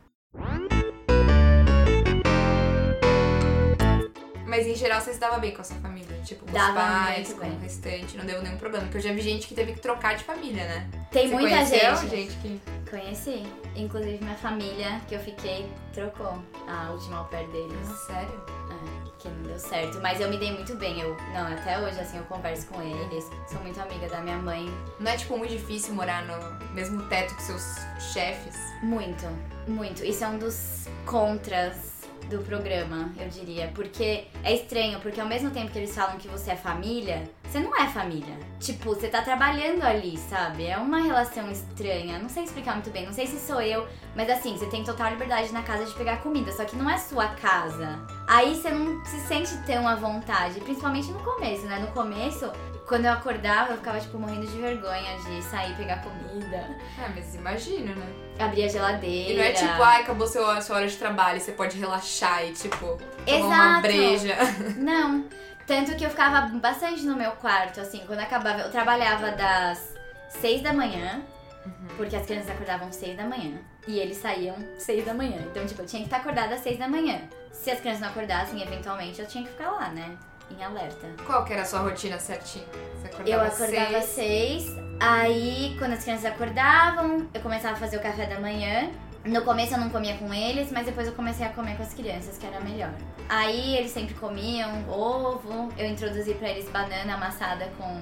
Mas 4.47 4.67
em 4.67 4.75
geral 4.75 4.99
você 5.03 5.13
se 5.13 5.21
dava 5.21 5.39
bem 5.39 5.53
com 5.53 5.61
a 5.61 5.65
sua 5.65 5.77
família? 5.77 6.00
Tipo, 6.25 6.45
com 6.45 6.51
os 6.51 6.53
Dava 6.53 6.75
pais, 6.75 7.29
muito 7.29 7.41
com 7.41 7.47
o 7.47 7.59
restante, 7.61 8.17
não 8.17 8.25
deu 8.25 8.43
nenhum 8.43 8.57
problema. 8.57 8.85
Porque 8.85 8.99
eu 8.99 9.03
já 9.03 9.13
vi 9.13 9.21
gente 9.21 9.47
que 9.47 9.55
teve 9.55 9.73
que 9.73 9.81
trocar 9.81 10.17
de 10.17 10.25
família, 10.25 10.65
né? 10.65 10.89
Tem 11.11 11.29
Você 11.29 11.35
muita 11.35 11.51
conheceu 11.51 11.97
gente. 11.97 12.11
gente 12.11 12.37
que. 12.37 12.61
Conheci. 12.89 13.43
Inclusive 13.77 14.19
minha 14.23 14.37
família, 14.37 15.01
que 15.09 15.15
eu 15.15 15.21
fiquei, 15.21 15.71
trocou 15.93 16.39
a 16.69 16.91
última 16.91 17.19
au 17.19 17.25
pair 17.27 17.49
deles. 17.49 17.89
Ah, 17.89 17.95
sério? 18.07 18.45
É, 18.71 19.11
que 19.19 19.29
não 19.29 19.43
deu 19.43 19.59
certo. 19.59 20.01
Mas 20.01 20.21
eu 20.21 20.29
me 20.29 20.37
dei 20.39 20.53
muito 20.53 20.75
bem. 20.77 21.01
Eu, 21.01 21.17
não, 21.33 21.47
até 21.53 21.79
hoje, 21.79 22.01
assim, 22.01 22.19
eu 22.19 22.25
converso 22.25 22.67
com 22.67 22.83
eles. 22.83 23.29
Sou 23.49 23.61
muito 23.63 23.81
amiga 23.81 24.09
da 24.09 24.21
minha 24.21 24.39
mãe. 24.39 24.67
Não 24.99 25.11
é, 25.11 25.17
tipo, 25.17 25.37
muito 25.39 25.53
difícil 25.53 25.95
morar 25.95 26.25
no 26.25 26.75
mesmo 26.75 27.03
teto 27.05 27.35
que 27.37 27.43
seus 27.43 27.77
chefes? 28.13 28.57
Muito, 28.83 29.27
muito. 29.69 30.05
Isso 30.05 30.25
é 30.25 30.29
um 30.29 30.39
dos 30.39 30.87
contras 31.07 32.00
do 32.31 32.43
programa, 32.45 33.11
eu 33.19 33.29
diria. 33.29 33.71
Porque 33.75 34.25
é 34.43 34.55
estranho, 34.55 35.01
porque 35.01 35.21
ao 35.21 35.27
mesmo 35.27 35.51
tempo 35.51 35.71
que 35.71 35.79
eles 35.79 35.95
falam 35.95 36.17
que 36.17 36.29
você 36.29 36.53
é 36.53 36.57
família, 36.57 37.29
você 37.43 37.59
não 37.59 37.77
é 37.77 37.89
família. 37.89 38.35
Tipo, 38.61 38.95
você 38.95 39.09
tá 39.09 39.21
trabalhando 39.23 39.83
ali, 39.83 40.17
sabe? 40.17 40.67
É 40.67 40.79
uma 40.79 41.01
relação 41.01 41.51
estranha. 41.51 42.19
Não 42.19 42.29
sei 42.29 42.45
explicar 42.45 42.75
muito 42.75 42.91
bem, 42.91 43.05
não 43.05 43.13
sei 43.13 43.27
se 43.27 43.39
sou 43.41 43.61
eu, 43.61 43.87
mas 44.15 44.31
assim, 44.31 44.57
você 44.57 44.67
tem 44.67 44.85
total 44.85 45.11
liberdade 45.11 45.53
na 45.53 45.63
casa 45.63 45.85
de 45.85 45.95
pegar 45.95 46.19
comida, 46.19 46.53
só 46.53 46.65
que 46.65 46.77
não 46.77 46.89
é 46.89 46.97
sua 46.97 47.27
casa. 47.29 47.99
Aí 48.29 48.55
você 48.55 48.71
não 48.71 49.05
se 49.05 49.19
sente 49.21 49.57
tão 49.67 49.87
à 49.89 49.97
vontade, 49.97 50.61
principalmente 50.61 51.11
no 51.11 51.19
começo, 51.21 51.67
né? 51.67 51.79
No 51.81 51.89
começo, 51.89 52.51
quando 52.87 53.07
eu 53.07 53.13
acordava, 53.13 53.73
eu 53.73 53.79
ficava, 53.79 53.99
tipo, 54.01 54.19
morrendo 54.19 54.47
de 54.47 54.59
vergonha 54.59 55.17
de 55.19 55.43
sair 55.43 55.77
pegar 55.77 56.03
comida, 56.03 56.57
É, 56.99 57.09
mas 57.15 57.35
imagina, 57.35 57.95
né? 57.95 58.30
Abrir 58.43 58.65
a 58.65 58.69
geladeira. 58.69 59.33
E 59.33 59.37
não 59.37 59.45
é 59.45 59.53
tipo, 59.53 59.83
ai, 59.83 60.03
acabou 60.03 60.27
seu, 60.27 60.45
sua 60.63 60.77
hora 60.77 60.89
de 60.89 60.97
trabalho, 60.97 61.41
você 61.41 61.53
pode 61.53 61.79
relaxar 61.79 62.45
e, 62.47 62.53
tipo, 62.53 62.99
tomar 63.27 63.69
uma 63.69 63.81
breja. 63.81 64.37
Não. 64.77 65.25
Tanto 65.67 65.95
que 65.97 66.05
eu 66.05 66.11
ficava 66.11 66.49
bastante 66.59 67.03
no 67.03 67.15
meu 67.15 67.33
quarto, 67.33 67.81
assim, 67.81 68.03
quando 68.07 68.21
acabava. 68.21 68.63
Eu 68.63 68.71
trabalhava 68.71 69.31
das 69.31 69.95
seis 70.29 70.63
da 70.63 70.73
manhã, 70.73 71.23
porque 71.97 72.17
as 72.17 72.27
crianças 72.27 72.51
acordavam 72.51 72.91
seis 72.91 73.17
da 73.17 73.25
manhã. 73.25 73.59
E 73.87 73.99
eles 73.99 74.17
saíam 74.17 74.57
seis 74.79 75.05
da 75.05 75.15
manhã. 75.15 75.39
Então, 75.51 75.65
tipo, 75.67 75.83
eu 75.83 75.87
tinha 75.87 76.03
que 76.03 76.07
estar 76.09 76.19
acordada 76.19 76.55
às 76.55 76.61
seis 76.61 76.79
da 76.79 76.89
manhã. 76.89 77.21
Se 77.53 77.71
as 77.71 77.81
crianças 77.81 78.01
não 78.01 78.09
acordassem, 78.09 78.61
eventualmente, 78.63 79.21
eu 79.21 79.27
tinha 79.27 79.45
que 79.45 79.51
ficar 79.51 79.71
lá, 79.71 79.89
né? 79.91 80.17
Em 80.51 80.65
alerta. 80.65 81.07
Qual 81.27 81.45
que 81.45 81.53
era 81.53 81.63
a 81.63 81.65
sua 81.65 81.81
rotina 81.81 82.19
certinha? 82.19 82.65
Você 82.97 83.07
acordava 83.07 83.31
Eu 83.31 83.41
acordava 83.41 83.97
às 83.99 84.05
seis? 84.05 84.65
seis, 84.65 84.77
aí 85.01 85.75
quando 85.79 85.93
as 85.93 86.03
crianças 86.03 86.27
acordavam, 86.27 87.27
eu 87.33 87.41
começava 87.41 87.75
a 87.75 87.77
fazer 87.77 87.97
o 87.97 88.03
café 88.03 88.27
da 88.27 88.39
manhã. 88.41 88.91
No 89.25 89.43
começo 89.43 89.75
eu 89.75 89.79
não 89.79 89.91
comia 89.91 90.17
com 90.17 90.33
eles, 90.33 90.73
mas 90.73 90.87
depois 90.87 91.07
eu 91.07 91.13
comecei 91.13 91.45
a 91.47 91.51
comer 91.51 91.77
com 91.77 91.83
as 91.83 91.93
crianças, 91.93 92.39
que 92.39 92.47
era 92.47 92.59
melhor. 92.61 92.91
Aí 93.29 93.77
eles 93.77 93.91
sempre 93.91 94.15
comiam 94.15 94.89
ovo, 94.91 95.69
eu 95.77 95.87
introduzi 95.87 96.35
pra 96.35 96.49
eles 96.49 96.69
banana 96.71 97.15
amassada 97.15 97.69
com 97.77 98.01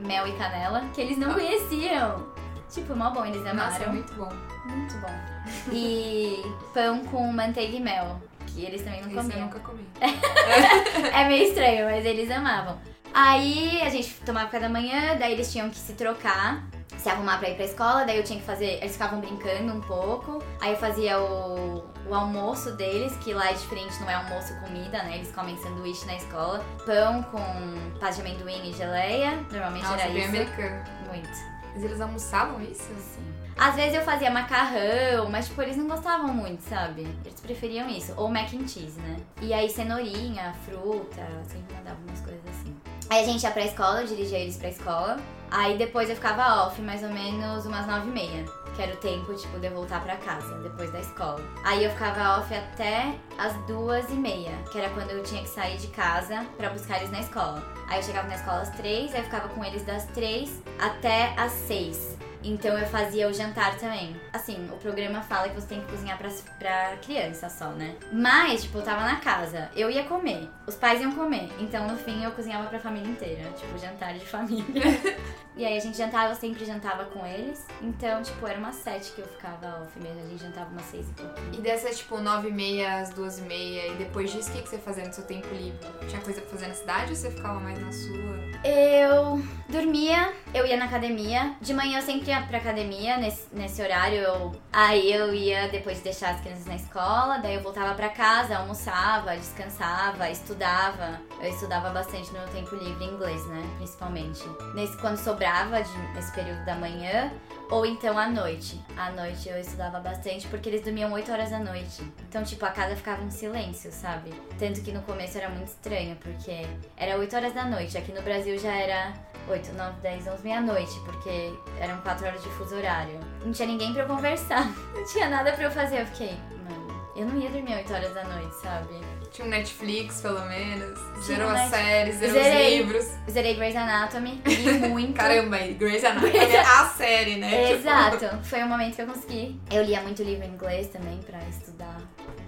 mel 0.00 0.26
e 0.26 0.32
canela, 0.32 0.82
que 0.94 1.00
eles 1.02 1.18
não 1.18 1.32
conheciam. 1.34 2.32
Tipo, 2.70 2.96
mó 2.96 3.10
bom, 3.10 3.24
eles 3.26 3.46
amaram. 3.46 3.70
Nossa, 3.70 3.86
muito 3.88 4.14
bom. 4.14 4.32
Muito 4.64 4.94
bom. 4.98 5.34
E 5.70 6.42
pão 6.72 7.04
com 7.04 7.30
manteiga 7.30 7.76
e 7.76 7.80
mel, 7.80 8.20
que 8.54 8.64
eles 8.64 8.82
também 8.82 9.00
não 9.02 9.08
Isso 9.08 9.18
eu 9.18 9.22
comiam. 9.22 9.40
nunca 9.40 9.58
comi. 9.60 9.86
É 11.12 11.28
meio 11.28 11.48
estranho, 11.48 11.86
mas 11.86 12.04
eles 12.04 12.30
amavam. 12.30 12.78
Aí 13.12 13.80
a 13.82 13.88
gente 13.88 14.12
tomava 14.26 14.46
café 14.46 14.60
da 14.60 14.68
manhã, 14.68 15.16
daí 15.18 15.32
eles 15.32 15.50
tinham 15.52 15.70
que 15.70 15.76
se 15.76 15.92
trocar, 15.92 16.64
se 16.96 17.08
arrumar 17.08 17.38
pra 17.38 17.48
ir 17.50 17.54
pra 17.54 17.64
escola, 17.64 18.04
daí 18.04 18.16
eu 18.16 18.24
tinha 18.24 18.40
que 18.40 18.44
fazer. 18.44 18.78
Eles 18.80 18.92
ficavam 18.92 19.20
brincando 19.20 19.72
um 19.72 19.80
pouco. 19.80 20.42
Aí 20.60 20.72
eu 20.72 20.76
fazia 20.78 21.20
o, 21.20 21.84
o 22.08 22.14
almoço 22.14 22.72
deles, 22.72 23.16
que 23.18 23.32
lá 23.32 23.50
é 23.50 23.52
diferente, 23.52 24.00
não 24.00 24.10
é 24.10 24.14
almoço 24.14 24.52
comida, 24.60 25.02
né? 25.04 25.16
Eles 25.16 25.30
comem 25.32 25.56
sanduíche 25.58 26.04
na 26.06 26.16
escola. 26.16 26.64
Pão 26.84 27.22
com 27.24 27.98
pasta 28.00 28.22
de 28.22 28.28
amendoim 28.28 28.68
e 28.70 28.72
geleia. 28.72 29.36
Normalmente 29.50 29.84
Nossa, 29.84 30.00
era 30.02 30.12
bem 30.12 30.18
isso. 30.22 30.28
americano. 30.30 30.84
Muito. 31.08 31.28
Mas 31.72 31.84
eles 31.84 32.00
almoçavam 32.00 32.60
isso? 32.62 32.82
Sim. 32.98 33.33
Às 33.56 33.76
vezes 33.76 33.94
eu 33.94 34.02
fazia 34.02 34.30
macarrão, 34.30 35.30
mas 35.30 35.46
tipo, 35.46 35.62
eles 35.62 35.76
não 35.76 35.86
gostavam 35.86 36.28
muito, 36.28 36.62
sabe? 36.62 37.02
Eles 37.24 37.40
preferiam 37.40 37.88
isso. 37.88 38.12
Ou 38.16 38.28
mac 38.28 38.52
and 38.52 38.66
cheese, 38.66 39.00
né? 39.00 39.16
E 39.40 39.52
aí 39.54 39.70
cenourinha, 39.70 40.54
fruta, 40.64 41.22
sempre 41.46 41.74
mandava 41.74 41.98
umas 42.06 42.20
coisas 42.20 42.42
assim. 42.48 42.74
Aí 43.10 43.22
a 43.22 43.26
gente 43.26 43.42
ia 43.42 43.50
pra 43.50 43.64
escola, 43.64 44.00
eu 44.00 44.06
dirigia 44.06 44.38
eles 44.38 44.56
pra 44.56 44.68
escola. 44.68 45.18
Aí 45.50 45.76
depois 45.76 46.08
eu 46.08 46.16
ficava 46.16 46.66
off, 46.66 46.80
mais 46.82 47.02
ou 47.02 47.10
menos 47.10 47.64
umas 47.64 47.86
nove 47.86 48.08
e 48.08 48.12
meia. 48.12 48.44
Que 48.74 48.82
era 48.82 48.92
o 48.92 48.96
tempo, 48.96 49.32
tipo, 49.34 49.60
de 49.60 49.68
eu 49.68 49.72
voltar 49.72 50.02
pra 50.02 50.16
casa, 50.16 50.52
depois 50.58 50.90
da 50.90 50.98
escola. 50.98 51.40
Aí 51.64 51.84
eu 51.84 51.90
ficava 51.92 52.40
off 52.40 52.52
até 52.52 53.14
as 53.38 53.54
duas 53.66 54.10
e 54.10 54.14
meia, 54.14 54.50
que 54.72 54.78
era 54.78 54.90
quando 54.90 55.10
eu 55.10 55.22
tinha 55.22 55.42
que 55.42 55.48
sair 55.48 55.76
de 55.76 55.86
casa 55.88 56.44
pra 56.56 56.70
buscar 56.70 56.96
eles 56.96 57.12
na 57.12 57.20
escola. 57.20 57.62
Aí 57.86 58.00
eu 58.00 58.02
chegava 58.02 58.26
na 58.26 58.34
escola 58.34 58.62
às 58.62 58.70
três, 58.70 59.14
aí 59.14 59.20
eu 59.20 59.24
ficava 59.24 59.48
com 59.48 59.64
eles 59.64 59.84
das 59.84 60.06
três 60.06 60.60
até 60.80 61.34
às 61.36 61.52
seis. 61.52 62.16
Então 62.44 62.78
eu 62.78 62.86
fazia 62.86 63.28
o 63.28 63.32
jantar 63.32 63.76
também. 63.78 64.14
Assim, 64.32 64.68
o 64.70 64.76
programa 64.76 65.22
fala 65.22 65.48
que 65.48 65.54
você 65.54 65.66
tem 65.66 65.80
que 65.80 65.90
cozinhar 65.90 66.18
pra, 66.18 66.28
pra 66.58 66.96
criança 66.98 67.48
só, 67.48 67.70
né? 67.70 67.96
Mas, 68.12 68.62
tipo, 68.62 68.78
eu 68.78 68.82
tava 68.82 69.02
na 69.02 69.16
casa, 69.16 69.70
eu 69.74 69.90
ia 69.90 70.04
comer, 70.04 70.48
os 70.66 70.74
pais 70.74 71.00
iam 71.00 71.12
comer. 71.12 71.48
Então, 71.58 71.88
no 71.88 71.96
fim, 71.96 72.22
eu 72.22 72.32
cozinhava 72.32 72.68
pra 72.68 72.78
família 72.78 73.08
inteira. 73.10 73.50
Tipo, 73.52 73.78
jantar 73.78 74.14
de 74.14 74.24
família. 74.26 74.64
e 75.56 75.64
aí 75.64 75.76
a 75.76 75.80
gente 75.80 75.96
jantava, 75.96 76.32
eu 76.32 76.34
sempre 76.34 76.64
jantava 76.64 77.04
com 77.04 77.24
eles. 77.24 77.64
Então, 77.80 78.22
tipo, 78.22 78.44
era 78.46 78.58
umas 78.58 78.74
sete 78.74 79.12
que 79.12 79.20
eu 79.20 79.26
ficava 79.26 79.82
off 79.82 79.98
mesmo. 80.00 80.20
A 80.20 80.28
gente 80.28 80.42
jantava 80.42 80.70
umas 80.70 80.84
seis 80.86 81.08
e 81.08 81.12
pouquinho. 81.12 81.54
E 81.54 81.60
dessas, 81.60 81.98
tipo, 81.98 82.18
nove 82.18 82.48
e 82.48 82.52
meia 82.52 83.00
às 83.00 83.10
duas 83.10 83.38
e 83.38 83.42
meia, 83.42 83.92
e 83.92 83.94
depois 83.94 84.32
disso, 84.32 84.50
o 84.50 84.52
que, 84.52 84.62
que 84.62 84.68
você 84.68 84.78
fazia 84.78 85.04
no 85.06 85.12
seu 85.12 85.24
tempo 85.24 85.46
livre? 85.54 85.78
Tinha 86.08 86.20
coisa 86.20 86.40
pra 86.40 86.50
fazer 86.50 86.66
na 86.66 86.74
cidade 86.74 87.10
ou 87.10 87.16
você 87.16 87.30
ficava 87.30 87.60
mais 87.60 87.78
na 87.80 87.92
sua? 87.92 88.68
Eu 88.68 89.40
dormia, 89.68 90.32
eu 90.52 90.66
ia 90.66 90.76
na 90.76 90.86
academia. 90.86 91.54
De 91.60 91.72
manhã 91.72 91.98
eu 91.98 92.02
sempre 92.02 92.30
ia 92.30 92.42
pra 92.42 92.58
academia, 92.58 93.16
nesse, 93.18 93.46
nesse 93.52 93.80
horário. 93.80 94.18
Eu, 94.18 94.52
aí 94.72 95.12
eu 95.12 95.32
ia 95.32 95.68
depois 95.68 95.98
de 95.98 96.04
deixar 96.04 96.30
as 96.30 96.40
crianças 96.40 96.66
na 96.66 96.74
escola, 96.74 97.38
daí 97.38 97.54
eu 97.54 97.62
voltava 97.62 97.94
pra 97.94 98.08
casa, 98.08 98.56
almoçava, 98.56 99.36
descansava, 99.36 100.28
estudava. 100.30 101.20
Eu 101.40 101.50
estudava 101.50 101.90
bastante 101.90 102.32
no 102.32 102.40
meu 102.40 102.48
tempo 102.48 102.74
livre 102.74 103.04
inglês, 103.04 103.46
né? 103.46 103.62
Principalmente. 103.76 104.42
Nesse, 104.74 104.96
quando 104.96 105.16
sobrava 105.16 105.43
de, 105.44 105.98
nesse 106.14 106.32
período 106.32 106.64
da 106.64 106.74
manhã, 106.74 107.30
ou 107.70 107.84
então 107.84 108.18
à 108.18 108.26
noite. 108.28 108.80
À 108.96 109.10
noite 109.10 109.48
eu 109.48 109.58
estudava 109.58 110.00
bastante 110.00 110.46
porque 110.48 110.70
eles 110.70 110.80
dormiam 110.80 111.12
8 111.12 111.30
horas 111.30 111.50
da 111.50 111.58
noite. 111.58 112.02
Então, 112.28 112.42
tipo, 112.42 112.64
a 112.64 112.70
casa 112.70 112.96
ficava 112.96 113.22
em 113.22 113.30
silêncio, 113.30 113.92
sabe? 113.92 114.32
Tanto 114.58 114.80
que 114.80 114.90
no 114.90 115.02
começo 115.02 115.36
era 115.36 115.50
muito 115.50 115.68
estranho, 115.68 116.16
porque 116.16 116.66
era 116.96 117.18
8 117.18 117.36
horas 117.36 117.52
da 117.52 117.66
noite. 117.66 117.98
Aqui 117.98 118.10
no 118.12 118.22
Brasil 118.22 118.58
já 118.58 118.72
era 118.72 119.12
8, 119.46 119.74
9, 119.74 120.00
10, 120.00 120.28
11, 120.28 120.42
meia-noite, 120.42 120.98
porque 121.04 121.52
eram 121.78 122.00
4 122.00 122.26
horas 122.26 122.42
de 122.42 122.48
fuso 122.50 122.76
horário. 122.76 123.20
Não 123.44 123.52
tinha 123.52 123.68
ninguém 123.68 123.92
pra 123.92 124.04
eu 124.04 124.08
conversar. 124.08 124.66
Não 124.94 125.04
tinha 125.04 125.28
nada 125.28 125.52
pra 125.52 125.64
eu 125.64 125.70
fazer. 125.70 126.00
Eu 126.00 126.06
fiquei, 126.06 126.38
mano, 126.68 127.10
eu 127.14 127.26
não 127.26 127.36
ia 127.38 127.50
dormir 127.50 127.74
8 127.74 127.92
horas 127.92 128.14
da 128.14 128.24
noite, 128.24 128.54
sabe? 128.62 128.94
Tinha 129.34 129.46
um 129.48 129.50
Netflix, 129.50 130.20
pelo 130.20 130.40
menos. 130.46 130.96
Tinha 131.14 131.22
zerou 131.38 131.48
um 131.48 131.50
as 131.50 131.58
Net- 131.58 131.70
séries, 131.70 132.16
zerou 132.18 132.34
Zerei. 132.42 132.80
os 132.80 132.86
livros. 132.86 133.06
Zerei 133.28 133.54
Grey's 133.56 133.74
Anatomy, 133.74 134.40
li 134.46 134.72
muito. 134.88 135.14
Caramba, 135.14 135.58
e 135.58 135.74
Grey's 135.74 136.04
Anatomy 136.04 136.36
é 136.38 136.60
a 136.60 136.86
série, 136.90 137.36
né? 137.36 137.50
Tipo, 137.66 137.72
Exato, 137.80 138.44
foi 138.44 138.62
um 138.62 138.68
momento 138.68 138.94
que 138.94 139.02
eu 139.02 139.06
consegui. 139.06 139.60
Eu 139.72 139.82
lia 139.82 140.00
muito 140.02 140.22
livro 140.22 140.44
em 140.44 140.50
inglês 140.50 140.86
também 140.86 141.18
pra 141.26 141.40
estudar, 141.48 142.00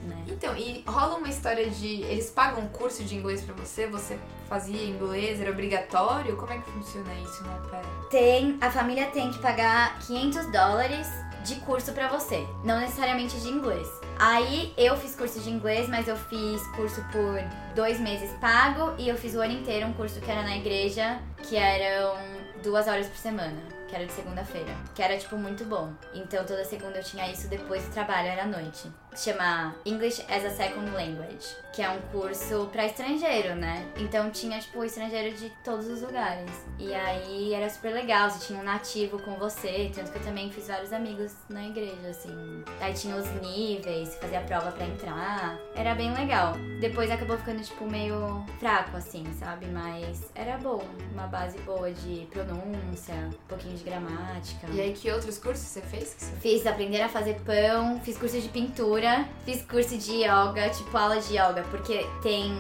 né? 0.05 0.17
Então, 0.29 0.57
e 0.57 0.85
rola 0.87 1.17
uma 1.17 1.29
história 1.29 1.69
de. 1.69 2.03
Eles 2.03 2.31
pagam 2.31 2.63
um 2.63 2.69
curso 2.69 3.03
de 3.03 3.17
inglês 3.17 3.43
pra 3.43 3.55
você? 3.57 3.89
Você 3.89 4.17
fazia 4.49 4.85
inglês? 4.85 5.41
Era 5.41 5.51
obrigatório? 5.51 6.37
Como 6.37 6.53
é 6.53 6.59
que 6.59 6.71
funciona 6.71 7.13
isso 7.15 7.43
no 7.43 7.69
pair? 7.69 7.85
Tem, 8.11 8.59
a 8.61 8.71
família 8.71 9.07
tem 9.07 9.33
que 9.33 9.41
pagar 9.41 9.99
500 10.07 10.53
dólares 10.53 11.09
de 11.47 11.57
curso 11.57 11.93
pra 11.93 12.09
você, 12.09 12.45
não 12.65 12.81
necessariamente 12.81 13.41
de 13.41 13.49
inglês. 13.49 13.89
Aí 14.19 14.75
eu 14.77 14.97
fiz 14.97 15.15
curso 15.15 15.39
de 15.41 15.49
inglês, 15.49 15.89
mas 15.89 16.09
eu 16.09 16.17
fiz 16.17 16.61
curso 16.75 17.01
por 17.13 17.39
dois 17.75 18.01
meses 18.01 18.31
pago 18.41 18.95
e 18.99 19.09
eu 19.09 19.17
fiz 19.17 19.35
o 19.35 19.41
ano 19.41 19.53
inteiro 19.53 19.87
um 19.87 19.93
curso 19.93 20.21
que 20.21 20.31
era 20.31 20.43
na 20.43 20.57
igreja, 20.57 21.21
que 21.45 21.57
eram 21.57 22.17
duas 22.63 22.89
horas 22.89 23.07
por 23.07 23.17
semana, 23.17 23.57
que 23.87 23.95
era 23.95 24.05
de 24.05 24.13
segunda-feira, 24.13 24.75
que 24.93 25.01
era 25.01 25.17
tipo 25.17 25.37
muito 25.37 25.65
bom. 25.65 25.93
Então 26.13 26.45
toda 26.45 26.65
segunda 26.65 26.99
eu 26.99 27.05
tinha 27.05 27.31
isso 27.31 27.47
depois 27.47 27.85
do 27.85 27.93
trabalho, 27.93 28.29
era 28.29 28.43
à 28.43 28.47
noite. 28.47 28.91
Chama 29.17 29.75
English 29.85 30.23
as 30.29 30.45
a 30.45 30.51
Second 30.51 30.91
Language, 30.91 31.57
que 31.73 31.81
é 31.81 31.89
um 31.89 32.01
curso 32.13 32.69
pra 32.71 32.85
estrangeiro, 32.85 33.55
né? 33.55 33.87
Então 33.97 34.31
tinha 34.31 34.59
tipo 34.59 34.85
estrangeiro 34.85 35.35
de 35.35 35.51
todos 35.65 35.87
os 35.89 36.03
lugares. 36.03 36.51
E 36.79 36.95
aí 36.95 37.55
era 37.55 37.69
super 37.71 37.95
legal, 37.95 38.31
você 38.31 38.47
tinha 38.47 38.61
um 38.61 38.63
nativo 38.63 39.19
com 39.23 39.35
você, 39.37 39.91
tanto 39.95 40.13
que 40.13 40.19
eu 40.19 40.23
também 40.23 40.51
fiz 40.51 40.69
vários 40.69 40.93
amigos 40.93 41.33
na 41.49 41.67
igreja, 41.67 42.09
assim. 42.11 42.63
Aí 42.81 42.93
tinha 42.93 43.17
os 43.17 43.27
níveis, 43.41 44.15
fazia 44.17 44.41
a 44.41 44.43
prova 44.43 44.71
pra 44.73 44.87
entrar. 44.87 45.59
Era 45.75 45.95
bem 45.95 46.13
legal. 46.13 46.55
Depois 46.81 47.11
acabou 47.11 47.39
ficando 47.39 47.63
tipo 47.63 47.91
meio 47.91 48.45
fraco 48.59 48.97
assim, 48.97 49.25
sabe? 49.39 49.67
Mas 49.67 50.31
era 50.35 50.59
bom, 50.59 50.85
uma 51.13 51.27
base 51.27 51.59
boa 51.61 51.91
de 51.91 52.27
pronúncia, 52.31 53.15
um 53.15 53.49
pouquinho 53.49 53.77
de 53.77 53.85
gramática. 53.85 54.67
E 54.73 54.81
aí, 54.81 54.93
que 54.93 55.11
outros 55.11 55.39
cursos 55.39 55.67
você 55.67 55.81
fez? 55.81 56.33
Fiz 56.41 56.67
aprender 56.67 57.01
a 57.01 57.09
fazer 57.09 57.41
pão, 57.41 57.99
fiz 58.01 58.19
curso 58.19 58.39
de 58.41 58.49
pintura, 58.49 59.06
fiz 59.45 59.63
curso 59.63 59.97
de 59.97 60.25
yoga, 60.25 60.69
tipo 60.71 60.97
aula 60.97 61.21
de 61.21 61.35
yoga, 61.37 61.65
porque 61.71 62.07
tem. 62.23 62.57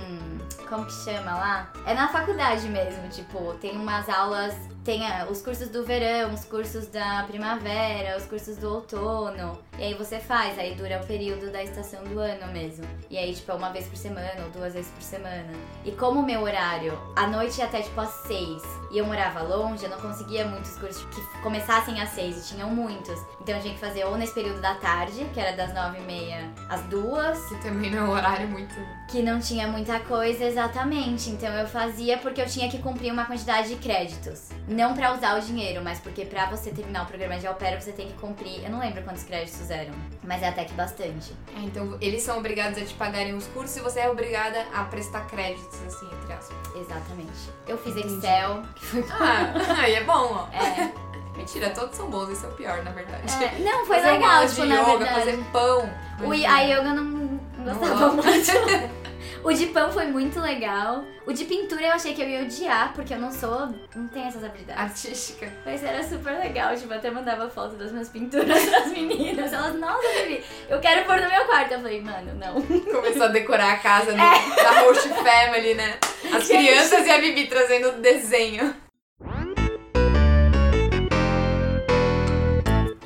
Como 0.68 0.84
que 0.84 0.92
chama 0.92 1.32
lá? 1.32 1.72
É 1.86 1.94
na 1.94 2.08
faculdade 2.08 2.68
mesmo, 2.68 3.08
tipo, 3.08 3.54
tem 3.60 3.76
umas 3.76 4.08
aulas. 4.08 4.54
Tem 4.86 5.04
ah, 5.04 5.26
os 5.28 5.42
cursos 5.42 5.68
do 5.68 5.84
verão, 5.84 6.32
os 6.32 6.44
cursos 6.44 6.86
da 6.86 7.24
primavera, 7.24 8.16
os 8.16 8.24
cursos 8.24 8.56
do 8.56 8.72
outono. 8.72 9.58
E 9.76 9.82
aí 9.82 9.94
você 9.94 10.20
faz, 10.20 10.56
aí 10.60 10.76
dura 10.76 11.00
o 11.02 11.06
período 11.08 11.50
da 11.50 11.60
estação 11.60 12.04
do 12.04 12.20
ano 12.20 12.46
mesmo. 12.52 12.86
E 13.10 13.18
aí, 13.18 13.34
tipo, 13.34 13.50
é 13.50 13.54
uma 13.56 13.70
vez 13.70 13.86
por 13.88 13.96
semana 13.96 14.44
ou 14.44 14.50
duas 14.50 14.74
vezes 14.74 14.88
por 14.92 15.02
semana. 15.02 15.52
E 15.84 15.90
como 15.90 16.20
o 16.20 16.24
meu 16.24 16.40
horário, 16.42 16.96
à 17.16 17.26
noite 17.26 17.58
ia 17.58 17.64
até 17.64 17.82
tipo 17.82 18.00
às 18.00 18.10
seis, 18.28 18.62
e 18.92 18.98
eu 18.98 19.04
morava 19.04 19.42
longe, 19.42 19.82
eu 19.82 19.90
não 19.90 19.98
conseguia 19.98 20.46
muitos 20.46 20.78
cursos 20.78 21.04
que 21.12 21.42
começassem 21.42 22.00
às 22.00 22.10
seis, 22.10 22.38
e 22.38 22.54
tinham 22.54 22.70
muitos. 22.70 23.20
Então 23.40 23.56
eu 23.56 23.60
tinha 23.60 23.74
que 23.74 23.80
fazer 23.80 24.04
ou 24.04 24.16
nesse 24.16 24.34
período 24.34 24.60
da 24.60 24.76
tarde, 24.76 25.26
que 25.34 25.40
era 25.40 25.56
das 25.56 25.74
nove 25.74 25.98
e 25.98 26.02
meia 26.02 26.48
às 26.68 26.82
duas, 26.82 27.44
Que 27.48 27.56
também 27.56 27.90
não 27.90 27.98
é 27.98 28.08
um 28.08 28.10
horário 28.12 28.48
muito. 28.48 28.74
que 29.10 29.20
não 29.20 29.40
tinha 29.40 29.66
muita 29.66 29.98
coisa, 29.98 30.44
exatamente. 30.44 31.28
Então 31.28 31.52
eu 31.52 31.66
fazia 31.66 32.18
porque 32.18 32.40
eu 32.40 32.46
tinha 32.46 32.70
que 32.70 32.78
cumprir 32.78 33.12
uma 33.12 33.24
quantidade 33.24 33.68
de 33.70 33.76
créditos. 33.76 34.48
Não 34.76 34.94
pra 34.94 35.12
usar 35.14 35.38
o 35.38 35.40
dinheiro, 35.40 35.82
mas 35.82 35.98
porque 36.00 36.24
pra 36.26 36.46
você 36.46 36.70
terminar 36.70 37.04
o 37.04 37.06
programa 37.06 37.38
de 37.38 37.46
au 37.46 37.54
pair, 37.54 37.80
você 37.80 37.92
tem 37.92 38.08
que 38.08 38.12
cumprir. 38.14 38.62
Eu 38.62 38.70
não 38.70 38.78
lembro 38.78 39.02
quantos 39.02 39.22
créditos 39.22 39.70
eram, 39.70 39.94
mas 40.22 40.42
é 40.42 40.48
até 40.48 40.64
que 40.64 40.74
bastante. 40.74 41.32
É, 41.56 41.60
então 41.60 41.96
eles 42.00 42.22
são 42.22 42.38
obrigados 42.38 42.76
a 42.80 42.84
te 42.84 42.92
pagarem 42.94 43.34
os 43.34 43.46
cursos 43.48 43.76
e 43.76 43.80
você 43.80 44.00
é 44.00 44.10
obrigada 44.10 44.66
a 44.74 44.84
prestar 44.84 45.26
créditos, 45.26 45.80
assim, 45.86 46.06
entre 46.06 46.32
aspas. 46.34 46.56
Exatamente. 46.76 47.50
Eu 47.66 47.78
fiz 47.78 47.96
Entendi. 47.96 48.14
Excel, 48.16 48.62
que 48.74 48.84
foi. 48.84 49.04
Ah, 49.10 49.52
aí 49.80 49.94
é 49.94 50.04
bom, 50.04 50.12
ó. 50.32 50.46
É, 50.54 50.92
Mentira, 51.36 51.68
todos 51.70 51.94
são 51.96 52.08
bons, 52.08 52.30
esse 52.30 52.44
é 52.44 52.48
o 52.48 52.52
pior, 52.52 52.82
na 52.82 52.90
verdade. 52.92 53.22
é, 53.44 53.58
não, 53.60 53.84
foi 53.86 53.96
fazer 53.96 54.12
legal, 54.12 54.46
tipo, 54.48 54.62
de 54.62 54.66
na 54.68 54.74
yoga, 54.76 54.98
verdade. 54.98 55.20
fazer 55.20 55.44
pão. 55.52 55.90
O, 56.20 56.32
a 56.32 56.60
yoga 56.60 56.94
não, 56.94 57.04
não 57.04 57.40
Não 57.58 57.74
gostava 57.78 58.08
gosto. 58.16 58.24
muito. 58.26 59.06
O 59.46 59.52
de 59.52 59.66
pão 59.66 59.92
foi 59.92 60.06
muito 60.06 60.40
legal. 60.40 61.04
O 61.24 61.32
de 61.32 61.44
pintura 61.44 61.80
eu 61.82 61.92
achei 61.92 62.12
que 62.14 62.20
eu 62.20 62.28
ia 62.28 62.42
odiar, 62.42 62.92
porque 62.92 63.14
eu 63.14 63.18
não 63.18 63.30
sou. 63.30 63.68
não 63.94 64.08
tenho 64.08 64.26
essas 64.26 64.42
habilidades. 64.42 64.82
Artística. 64.82 65.52
Mas 65.64 65.84
era 65.84 66.02
super 66.02 66.32
legal, 66.32 66.74
tipo, 66.76 66.92
até 66.92 67.12
mandava 67.12 67.48
foto 67.48 67.76
das 67.76 67.92
minhas 67.92 68.08
pinturas 68.08 68.60
pras 68.66 68.88
meninas. 68.88 69.52
Elas, 69.52 69.78
nossa, 69.78 70.02
Vivi, 70.24 70.42
eu 70.68 70.80
quero 70.80 71.06
pôr 71.06 71.20
no 71.20 71.28
meu 71.28 71.44
quarto. 71.44 71.72
Eu 71.72 71.80
falei, 71.80 72.00
mano, 72.02 72.34
não. 72.34 72.60
Começou 72.60 73.22
a 73.22 73.28
decorar 73.28 73.74
a 73.74 73.76
casa 73.76 74.10
do, 74.10 74.16
da 74.18 74.80
host 74.80 75.08
family, 75.10 75.74
né? 75.74 75.96
As 76.34 76.48
Gente. 76.48 76.66
crianças 76.66 77.06
e 77.06 77.10
a 77.10 77.18
Bibi 77.18 77.46
trazendo 77.46 77.92
desenho. 78.02 78.74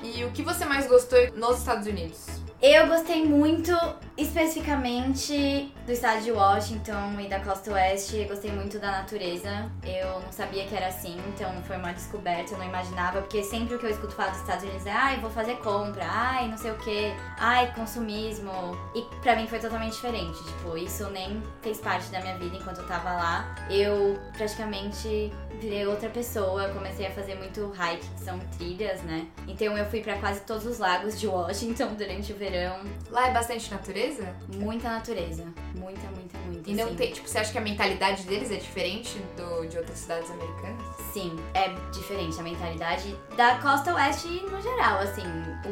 E 0.03 0.24
o 0.24 0.31
que 0.31 0.40
você 0.40 0.64
mais 0.64 0.87
gostou 0.87 1.18
nos 1.35 1.59
Estados 1.59 1.87
Unidos? 1.87 2.40
Eu 2.62 2.88
gostei 2.88 3.24
muito, 3.24 3.72
especificamente, 4.20 5.72
do 5.87 5.92
estado 5.92 6.22
de 6.22 6.30
Washington 6.30 7.18
e 7.20 7.28
da 7.28 7.40
costa 7.40 7.72
oeste. 7.72 8.16
Eu 8.16 8.28
gostei 8.28 8.52
muito 8.52 8.78
da 8.78 8.90
natureza. 8.90 9.70
Eu 9.83 10.20
não 10.20 10.33
sabia 10.33 10.66
que 10.66 10.74
era 10.74 10.88
assim, 10.88 11.16
então 11.28 11.50
foi 11.62 11.76
uma 11.76 11.92
descoberta, 11.92 12.52
eu 12.52 12.59
não 12.59 12.66
imaginava. 12.66 13.20
Porque 13.22 13.42
sempre 13.42 13.78
que 13.78 13.87
eu 13.87 13.90
escuto 13.90 14.14
falar 14.14 14.30
dos 14.30 14.40
Estados 14.40 14.64
Unidos 14.64 14.87
é 14.87 14.92
ai, 14.92 15.18
vou 15.20 15.30
fazer 15.30 15.56
compra, 15.59 16.04
ai, 16.04 16.48
não 16.48 16.59
sei 16.59 16.70
o 16.70 16.78
que, 16.78 17.12
ai, 17.38 17.72
consumismo. 17.74 18.52
E 18.94 19.02
pra 19.22 19.37
mim 19.37 19.46
foi 19.46 19.59
totalmente 19.59 19.94
diferente. 19.94 20.38
Tipo, 20.44 20.76
isso 20.76 21.09
nem 21.11 21.42
fez 21.62 21.78
parte 21.78 22.09
da 22.11 22.20
minha 22.20 22.37
vida 22.38 22.56
enquanto 22.56 22.78
eu 22.78 22.87
tava 22.87 23.12
lá. 23.12 23.54
Eu 23.70 24.18
praticamente 24.37 25.33
virei 25.61 25.87
outra 25.87 26.09
pessoa, 26.09 26.68
comecei 26.70 27.06
a 27.06 27.11
fazer 27.11 27.35
muito 27.35 27.70
hike, 27.78 28.06
que 28.06 28.20
são 28.20 28.38
trilhas, 28.56 29.02
né? 29.02 29.26
Então 29.46 29.76
eu 29.76 29.85
fui 29.87 30.00
pra 30.00 30.18
quase 30.18 30.40
todos 30.40 30.64
os 30.64 30.78
lagos 30.78 31.20
de 31.20 31.26
Washington 31.26 31.94
durante 31.94 32.33
o 32.33 32.37
verão. 32.37 32.80
Lá 33.11 33.28
é 33.28 33.33
bastante 33.33 33.70
natureza? 33.70 34.09
Muita 34.56 34.90
natureza. 34.90 35.44
Muita, 35.76 36.06
muita, 36.10 36.38
muita. 36.46 36.70
E 36.70 36.74
não 36.74 36.88
sim. 36.88 36.96
tem, 36.96 37.12
tipo, 37.12 37.28
você 37.28 37.38
acha 37.38 37.52
que 37.52 37.58
a 37.58 37.60
mentalidade 37.60 38.24
deles 38.24 38.50
é 38.50 38.56
diferente 38.56 39.18
do, 39.36 39.66
de 39.66 39.78
outras 39.78 39.98
cidades 39.98 40.30
americanas? 40.30 40.82
Sim, 41.12 41.36
é 41.54 41.68
diferente 41.92 42.38
a 42.38 42.42
mentalidade 42.42 43.16
da 43.36 43.58
costa 43.58 43.94
oeste 43.94 44.28
no 44.28 44.60
geral, 44.60 45.00
assim, 45.00 45.22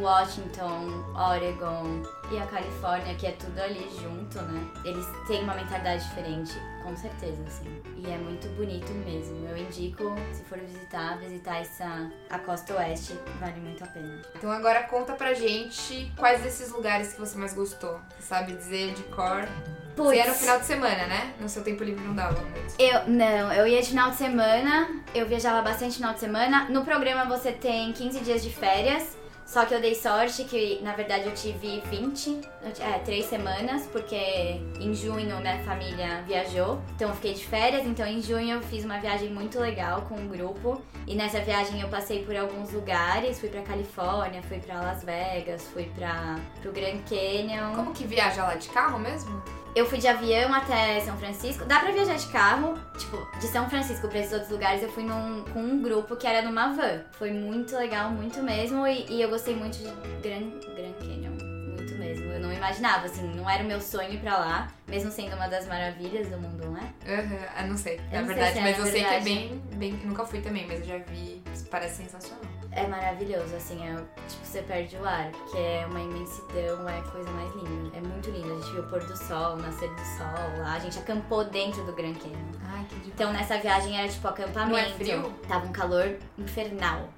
Washington, 0.00 1.04
Oregon 1.14 2.02
e 2.30 2.38
a 2.38 2.46
Califórnia, 2.46 3.14
que 3.14 3.26
é 3.26 3.32
tudo 3.32 3.58
ali 3.60 3.88
junto, 4.00 4.40
né? 4.42 4.66
Eles 4.84 5.06
têm 5.26 5.42
uma 5.42 5.54
mentalidade 5.54 6.04
diferente, 6.04 6.52
com 6.82 6.94
certeza, 6.96 7.42
assim. 7.46 7.82
E 7.96 8.10
é 8.10 8.18
muito 8.18 8.48
bonito 8.56 8.90
mesmo. 8.92 9.46
Eu 9.48 9.56
indico, 9.56 10.14
se 10.32 10.44
for 10.44 10.58
visitar, 10.58 11.18
visitar 11.18 11.60
essa 11.60 12.10
a 12.28 12.38
costa 12.38 12.74
oeste, 12.74 13.18
vale 13.40 13.60
muito 13.60 13.82
a 13.82 13.86
pena. 13.86 14.20
Então 14.36 14.50
agora 14.50 14.82
conta 14.84 15.14
pra 15.14 15.32
gente 15.34 16.12
quais 16.16 16.42
desses 16.42 16.70
lugares 16.70 17.14
que 17.14 17.20
você 17.20 17.38
mais 17.38 17.54
gostou. 17.54 17.98
Você 18.18 18.22
sabe 18.22 18.52
dizer 18.52 18.92
de 18.94 19.02
cor? 19.04 19.48
Você 19.96 20.16
ia 20.16 20.28
no 20.28 20.34
final 20.34 20.60
de 20.60 20.66
semana, 20.66 21.06
né? 21.06 21.34
No 21.40 21.48
seu 21.48 21.64
tempo 21.64 21.82
livre 21.82 22.04
não 22.04 22.14
dava 22.14 22.40
muito. 22.40 22.74
Eu, 22.78 23.08
não, 23.08 23.52
eu 23.52 23.66
ia 23.66 23.82
de 23.82 23.88
final 23.88 24.10
de 24.10 24.16
semana, 24.16 24.88
eu 25.12 25.26
viajava 25.26 25.60
bastante 25.62 25.96
final 25.96 26.14
de 26.14 26.20
semana. 26.20 26.66
No 26.70 26.84
programa 26.84 27.24
você 27.24 27.50
tem 27.50 27.92
15 27.92 28.20
dias 28.20 28.42
de 28.42 28.50
férias, 28.50 29.16
só 29.50 29.64
que 29.64 29.72
eu 29.74 29.80
dei 29.80 29.94
sorte 29.94 30.44
que, 30.44 30.78
na 30.82 30.92
verdade, 30.92 31.24
eu 31.26 31.32
tive 31.34 31.80
20, 31.86 32.40
eu 32.62 32.70
ti- 32.72 32.82
é, 32.82 32.98
3 32.98 33.24
semanas, 33.24 33.86
porque 33.86 34.60
em 34.78 34.92
junho 34.94 35.40
minha 35.40 35.58
família 35.64 36.22
viajou, 36.26 36.78
então 36.94 37.08
eu 37.08 37.14
fiquei 37.14 37.32
de 37.32 37.46
férias, 37.46 37.86
então 37.86 38.06
em 38.06 38.20
junho 38.20 38.56
eu 38.56 38.60
fiz 38.62 38.84
uma 38.84 38.98
viagem 38.98 39.30
muito 39.30 39.58
legal 39.58 40.02
com 40.02 40.16
um 40.16 40.28
grupo, 40.28 40.82
e 41.06 41.14
nessa 41.14 41.40
viagem 41.40 41.80
eu 41.80 41.88
passei 41.88 42.24
por 42.26 42.36
alguns 42.36 42.72
lugares, 42.72 43.40
fui 43.40 43.48
pra 43.48 43.62
Califórnia, 43.62 44.42
fui 44.42 44.58
pra 44.58 44.82
Las 44.82 45.02
Vegas, 45.02 45.62
fui 45.72 45.84
pra, 45.96 46.36
pro 46.60 46.70
Grand 46.70 46.98
Canyon. 47.08 47.74
Como 47.74 47.94
que 47.94 48.06
viaja 48.06 48.44
lá? 48.44 48.54
De 48.54 48.68
carro 48.68 48.98
mesmo? 48.98 49.42
Eu 49.78 49.86
fui 49.86 49.98
de 49.98 50.08
avião 50.08 50.52
até 50.52 50.98
São 51.00 51.16
Francisco. 51.16 51.64
Dá 51.64 51.78
pra 51.78 51.92
viajar 51.92 52.16
de 52.16 52.26
carro. 52.26 52.74
Tipo, 52.98 53.16
de 53.38 53.46
São 53.46 53.70
Francisco 53.70 54.08
pra 54.08 54.18
esses 54.18 54.32
outros 54.32 54.50
lugares, 54.50 54.82
eu 54.82 54.88
fui 54.90 55.04
num- 55.04 55.44
com 55.52 55.60
um 55.60 55.80
grupo 55.80 56.16
que 56.16 56.26
era 56.26 56.42
numa 56.42 56.72
van. 56.72 57.02
Foi 57.12 57.30
muito 57.30 57.76
legal, 57.76 58.10
muito 58.10 58.42
mesmo. 58.42 58.84
E, 58.88 59.06
e 59.08 59.22
eu 59.22 59.28
gostei 59.30 59.54
muito 59.54 59.78
de 59.78 59.84
Grand, 60.20 60.50
Grand 60.74 60.94
Canyon. 60.98 61.30
Muito 61.76 61.94
mesmo. 61.94 62.24
Eu 62.32 62.40
não 62.40 62.52
imaginava, 62.52 63.06
assim, 63.06 63.22
não 63.36 63.48
era 63.48 63.62
o 63.62 63.66
meu 63.68 63.80
sonho 63.80 64.12
ir 64.12 64.18
pra 64.18 64.36
lá. 64.38 64.68
Mesmo 64.88 65.12
sendo 65.12 65.36
uma 65.36 65.46
das 65.46 65.64
maravilhas 65.68 66.26
do 66.28 66.38
mundo, 66.38 66.66
não 66.66 66.76
é? 66.76 67.14
Aham, 67.20 67.38
ah, 67.56 67.62
não 67.64 67.76
sei, 67.76 67.98
na 68.10 68.22
não 68.22 68.26
sei 68.26 68.34
verdade, 68.34 68.52
se 68.54 68.58
é, 68.58 68.62
mas 68.62 68.78
eu 68.80 68.84
sei 68.86 68.92
que 69.00 69.06
é 69.06 69.20
verdade. 69.20 69.24
bem, 69.24 69.62
bem. 69.74 69.92
Nunca 70.04 70.24
fui 70.24 70.40
também, 70.40 70.66
mas 70.66 70.80
eu 70.80 70.86
já 70.86 70.98
vi. 70.98 71.40
Parece 71.70 72.02
sensacional. 72.02 72.40
É 72.78 72.86
maravilhoso, 72.86 73.56
assim, 73.56 73.84
é, 73.84 73.92
tipo, 74.28 74.46
você 74.46 74.62
perde 74.62 74.96
o 74.96 75.04
ar, 75.04 75.32
porque 75.32 75.58
é 75.58 75.84
uma 75.90 76.00
imensidão, 76.00 76.88
é 76.88 76.98
a 76.98 77.02
coisa 77.02 77.28
mais 77.32 77.52
linda. 77.56 77.96
É 77.96 78.00
muito 78.00 78.30
lindo. 78.30 78.52
A 78.52 78.60
gente 78.60 78.70
viu 78.70 78.82
o 78.82 78.86
pôr 78.86 79.02
do 79.02 79.16
sol, 79.16 79.54
o 79.54 79.56
nascer 79.56 79.92
do 79.92 80.00
sol 80.16 80.58
lá. 80.58 80.74
A 80.74 80.78
gente 80.78 80.96
acampou 80.96 81.44
dentro 81.44 81.84
do 81.84 81.92
Grand 81.92 82.14
Canyon. 82.14 82.36
Ai, 82.62 82.84
que 82.88 82.94
demais. 82.94 83.12
Então 83.14 83.32
nessa 83.32 83.58
viagem 83.58 83.98
era 83.98 84.08
tipo 84.08 84.28
acampamento. 84.28 84.70
Não 84.70 84.78
é 84.78 84.90
frio? 84.90 85.32
Tava 85.48 85.66
um 85.66 85.72
calor 85.72 86.16
infernal. 86.38 87.08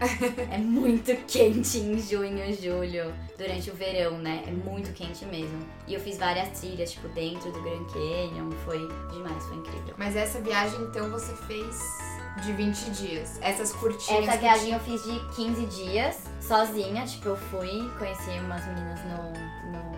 é 0.50 0.56
muito 0.56 1.14
quente 1.28 1.78
em 1.78 1.98
junho, 1.98 2.54
julho, 2.54 3.14
durante 3.36 3.70
o 3.70 3.74
verão, 3.74 4.16
né? 4.16 4.42
É 4.46 4.50
muito 4.50 4.94
quente 4.94 5.26
mesmo. 5.26 5.58
E 5.86 5.92
eu 5.92 6.00
fiz 6.00 6.16
várias 6.16 6.58
trilhas, 6.58 6.92
tipo, 6.92 7.06
dentro 7.08 7.52
do 7.52 7.60
Grand 7.62 7.84
Canyon. 7.84 8.50
Foi 8.64 8.78
demais, 9.12 9.44
foi 9.44 9.58
incrível. 9.58 9.94
Mas 9.98 10.16
essa 10.16 10.40
viagem, 10.40 10.80
então, 10.84 11.10
você 11.10 11.34
fez 11.46 11.76
de 12.42 12.52
20 12.52 12.90
dias. 12.90 13.38
Essas 13.42 13.72
curtinhas. 13.72 14.28
Essa 14.28 14.38
viagem 14.38 14.72
eu 14.72 14.80
fiz 14.80 15.02
de 15.02 15.18
15 15.34 15.66
dias, 15.66 16.22
sozinha. 16.40 17.04
Tipo, 17.04 17.30
eu 17.30 17.36
fui, 17.36 17.90
conheci 17.98 18.30
umas 18.40 18.66
meninas 18.66 19.00
no. 19.04 19.72
no 19.72 19.90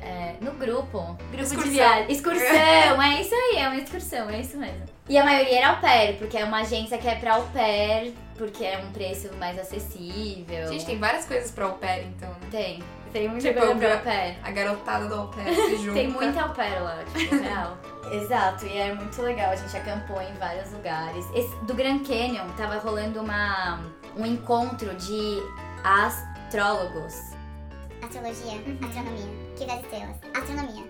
é, 0.00 0.36
no 0.40 0.52
grupo. 0.52 0.98
Grupo 1.30 1.42
Excursão. 1.42 1.62
de 1.64 1.70
viagem. 1.70 2.12
Excursão, 2.12 3.02
é 3.02 3.20
isso 3.20 3.34
aí, 3.34 3.58
é 3.58 3.68
uma 3.68 3.76
excursão, 3.76 4.30
é 4.30 4.40
isso 4.40 4.56
mesmo. 4.58 4.82
E 5.08 5.16
a 5.16 5.24
maioria 5.24 5.58
era 5.58 5.70
au 5.70 5.80
pair, 5.80 6.16
porque 6.18 6.36
é 6.36 6.44
uma 6.44 6.60
agência 6.60 6.98
que 6.98 7.06
é 7.06 7.14
pra 7.14 7.34
au 7.34 7.42
pair, 7.52 8.14
porque 8.36 8.64
é 8.64 8.78
um 8.78 8.90
preço 8.92 9.32
mais 9.34 9.58
acessível. 9.58 10.68
Gente, 10.68 10.86
tem 10.86 10.98
várias 10.98 11.24
coisas 11.24 11.50
pra 11.50 11.66
au 11.66 11.74
pair, 11.74 12.06
então, 12.06 12.30
né? 12.30 12.48
Tem. 12.50 12.82
Tem 13.12 13.28
muita 13.28 13.48
Tipo, 13.48 13.60
pra 13.76 13.94
au 13.94 14.00
pair. 14.00 14.38
A 14.42 14.50
garotada 14.50 15.06
do 15.06 15.14
au 15.14 15.28
pair 15.34 15.54
se 15.54 15.76
junta. 15.76 15.92
Tem 15.94 16.08
muita 16.08 16.42
au 16.42 16.50
pair 16.54 16.82
lá, 16.82 16.98
tipo, 17.14 17.36
real. 17.42 17.76
Exato, 18.10 18.66
e 18.66 18.76
é 18.76 18.94
muito 18.94 19.20
legal. 19.22 19.50
A 19.52 19.56
gente 19.56 19.76
acampou 19.76 20.20
em 20.20 20.32
vários 20.34 20.70
lugares. 20.72 21.24
Esse- 21.34 21.54
do 21.64 21.74
Grand 21.74 22.00
Canyon 22.04 22.48
tava 22.56 22.76
rolando 22.78 23.20
uma, 23.20 23.80
um 24.16 24.24
encontro 24.26 24.94
de 24.94 25.38
astrólogos. 25.84 27.32
Astrologia, 28.02 28.54
astronomia, 28.84 29.54
que 29.56 29.64
das 29.64 29.80
estrelas. 29.80 30.16
Astronomia. 30.34 30.84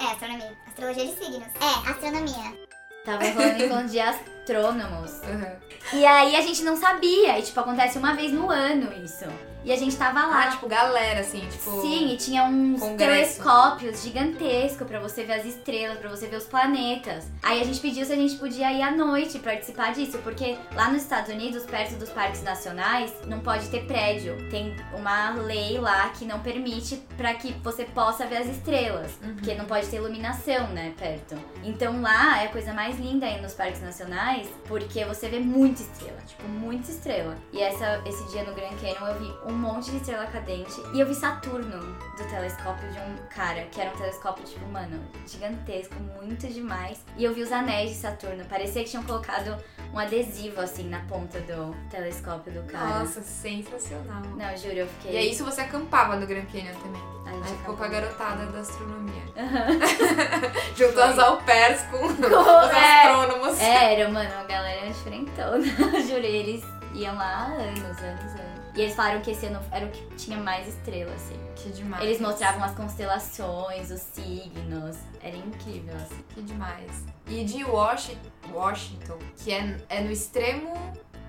É, 0.00 0.04
astronomia. 0.12 0.52
Astrologia 0.66 1.06
de 1.06 1.12
signos. 1.12 1.48
É, 1.60 1.90
astronomia. 1.90 2.58
Tava 3.04 3.22
rolando 3.24 3.62
um 3.62 3.66
encontro 3.66 3.88
de 3.88 4.00
astrônomos. 4.00 5.22
Aham. 5.22 5.52
E 5.92 6.06
aí 6.06 6.34
a 6.36 6.40
gente 6.40 6.62
não 6.62 6.76
sabia. 6.76 7.38
E 7.38 7.42
tipo, 7.42 7.60
acontece 7.60 7.98
uma 7.98 8.14
vez 8.14 8.32
no 8.32 8.50
ano 8.50 8.92
isso. 9.04 9.26
E 9.64 9.72
a 9.72 9.76
gente 9.76 9.96
tava 9.96 10.26
lá. 10.26 10.44
Ah, 10.44 10.50
tipo, 10.50 10.68
galera, 10.68 11.20
assim, 11.20 11.40
tipo. 11.40 11.80
Sim, 11.80 12.12
e 12.12 12.16
tinha 12.16 12.44
uns 12.44 12.80
Congresso. 12.80 12.98
telescópios 13.42 14.02
gigantescos 14.02 14.86
pra 14.86 14.98
você 15.00 15.24
ver 15.24 15.34
as 15.40 15.46
estrelas, 15.46 15.98
pra 15.98 16.10
você 16.10 16.26
ver 16.26 16.36
os 16.36 16.44
planetas. 16.44 17.24
Aí 17.42 17.60
a 17.60 17.64
gente 17.64 17.80
pediu 17.80 18.04
se 18.04 18.12
a 18.12 18.16
gente 18.16 18.36
podia 18.36 18.72
ir 18.72 18.82
à 18.82 18.90
noite 18.90 19.38
participar 19.38 19.92
disso, 19.92 20.18
porque 20.18 20.56
lá 20.74 20.90
nos 20.90 21.02
Estados 21.02 21.32
Unidos, 21.32 21.62
perto 21.64 21.94
dos 21.96 22.10
parques 22.10 22.42
nacionais, 22.42 23.12
não 23.26 23.40
pode 23.40 23.68
ter 23.68 23.84
prédio. 23.86 24.36
Tem 24.50 24.76
uma 24.96 25.30
lei 25.30 25.78
lá 25.78 26.08
que 26.10 26.24
não 26.24 26.40
permite 26.40 26.96
pra 27.16 27.34
que 27.34 27.52
você 27.62 27.84
possa 27.84 28.26
ver 28.26 28.38
as 28.38 28.48
estrelas, 28.48 29.12
Uhum. 29.22 29.34
porque 29.34 29.54
não 29.54 29.64
pode 29.64 29.86
ter 29.86 29.96
iluminação, 29.96 30.68
né, 30.68 30.92
perto. 30.98 31.36
Então 31.62 32.02
lá 32.02 32.42
é 32.42 32.46
a 32.46 32.50
coisa 32.50 32.72
mais 32.74 32.98
linda 32.98 33.26
aí 33.26 33.40
nos 33.40 33.54
parques 33.54 33.80
nacionais, 33.82 34.48
porque 34.66 35.04
você 35.04 35.28
vê 35.28 35.38
muita 35.38 35.82
estrela, 35.82 36.18
tipo, 36.26 36.46
muita 36.48 36.90
estrela. 36.90 37.36
E 37.52 37.60
essa, 37.62 38.02
esse 38.06 38.24
dia 38.30 38.44
no 38.44 38.54
Grand 38.54 38.74
Canyon 38.80 39.08
eu 39.08 39.18
vi 39.18 39.32
um 39.52 39.53
monte 39.54 39.90
de 39.90 39.96
estrela 39.98 40.26
cadente 40.26 40.80
e 40.92 41.00
eu 41.00 41.06
vi 41.06 41.14
Saturno 41.14 41.80
do 42.16 42.24
telescópio 42.28 42.88
de 42.90 42.98
um 42.98 43.16
cara, 43.28 43.62
que 43.64 43.80
era 43.80 43.90
um 43.90 43.96
telescópio, 43.96 44.44
tipo, 44.44 44.66
mano, 44.66 45.02
gigantesco, 45.26 45.94
muito 46.20 46.46
demais. 46.46 47.04
E 47.16 47.24
eu 47.24 47.34
vi 47.34 47.42
os 47.42 47.52
anéis 47.52 47.90
de 47.90 47.96
Saturno, 47.96 48.44
parecia 48.46 48.82
que 48.84 48.90
tinham 48.90 49.04
colocado 49.04 49.56
um 49.92 49.98
adesivo 49.98 50.60
assim 50.60 50.88
na 50.88 51.00
ponta 51.00 51.40
do 51.40 51.74
telescópio 51.90 52.52
do 52.52 52.62
cara. 52.70 53.00
Nossa, 53.00 53.22
sensacional. 53.22 54.22
Não, 54.36 54.56
juro, 54.56 54.74
eu 54.74 54.86
fiquei. 54.86 55.12
E 55.12 55.16
é 55.16 55.24
isso 55.24 55.44
você 55.44 55.60
acampava 55.60 56.16
no 56.16 56.26
Grand 56.26 56.46
Canyon 56.46 56.74
também. 56.74 57.02
A 57.26 57.30
gente 57.30 57.52
Aí 57.52 57.58
ficou 57.58 57.76
com 57.76 57.84
a 57.84 57.88
garotada 57.88 58.46
da 58.46 58.60
astronomia. 58.60 59.22
Aham. 59.36 59.78
Juntou 60.76 61.02
as 61.02 61.18
au 61.18 61.36
pairs 61.38 61.82
com 61.82 62.04
os 62.06 62.20
é. 62.20 63.02
astrônomos. 63.02 63.60
É, 63.60 64.00
era, 64.00 64.10
mano, 64.10 64.30
a 64.40 64.44
galera 64.44 64.86
diferentona. 64.86 65.64
Juro, 66.06 66.24
eles 66.24 66.62
iam 66.92 67.14
lá 67.16 67.24
há 67.24 67.44
anos, 67.46 67.80
anos, 67.80 68.40
anos. 68.40 68.53
E 68.74 68.80
eles 68.80 68.94
falaram 68.94 69.20
que 69.20 69.30
esse 69.30 69.46
ano 69.46 69.60
era 69.70 69.86
o 69.86 69.90
que 69.90 70.02
tinha 70.16 70.36
mais 70.36 70.66
estrela, 70.66 71.12
assim. 71.14 71.38
Que 71.54 71.70
demais. 71.70 72.02
Eles 72.02 72.20
mostravam 72.20 72.64
as 72.64 72.74
constelações, 72.74 73.90
os 73.90 74.00
signos. 74.00 74.96
Era 75.22 75.36
incrível, 75.36 75.94
assim. 75.94 76.24
Que 76.34 76.42
demais. 76.42 77.04
E 77.28 77.44
de 77.44 77.62
Washi- 77.64 78.18
Washington, 78.52 79.18
que 79.36 79.52
é, 79.52 79.76
é 79.88 80.00
no 80.00 80.10
extremo 80.10 80.74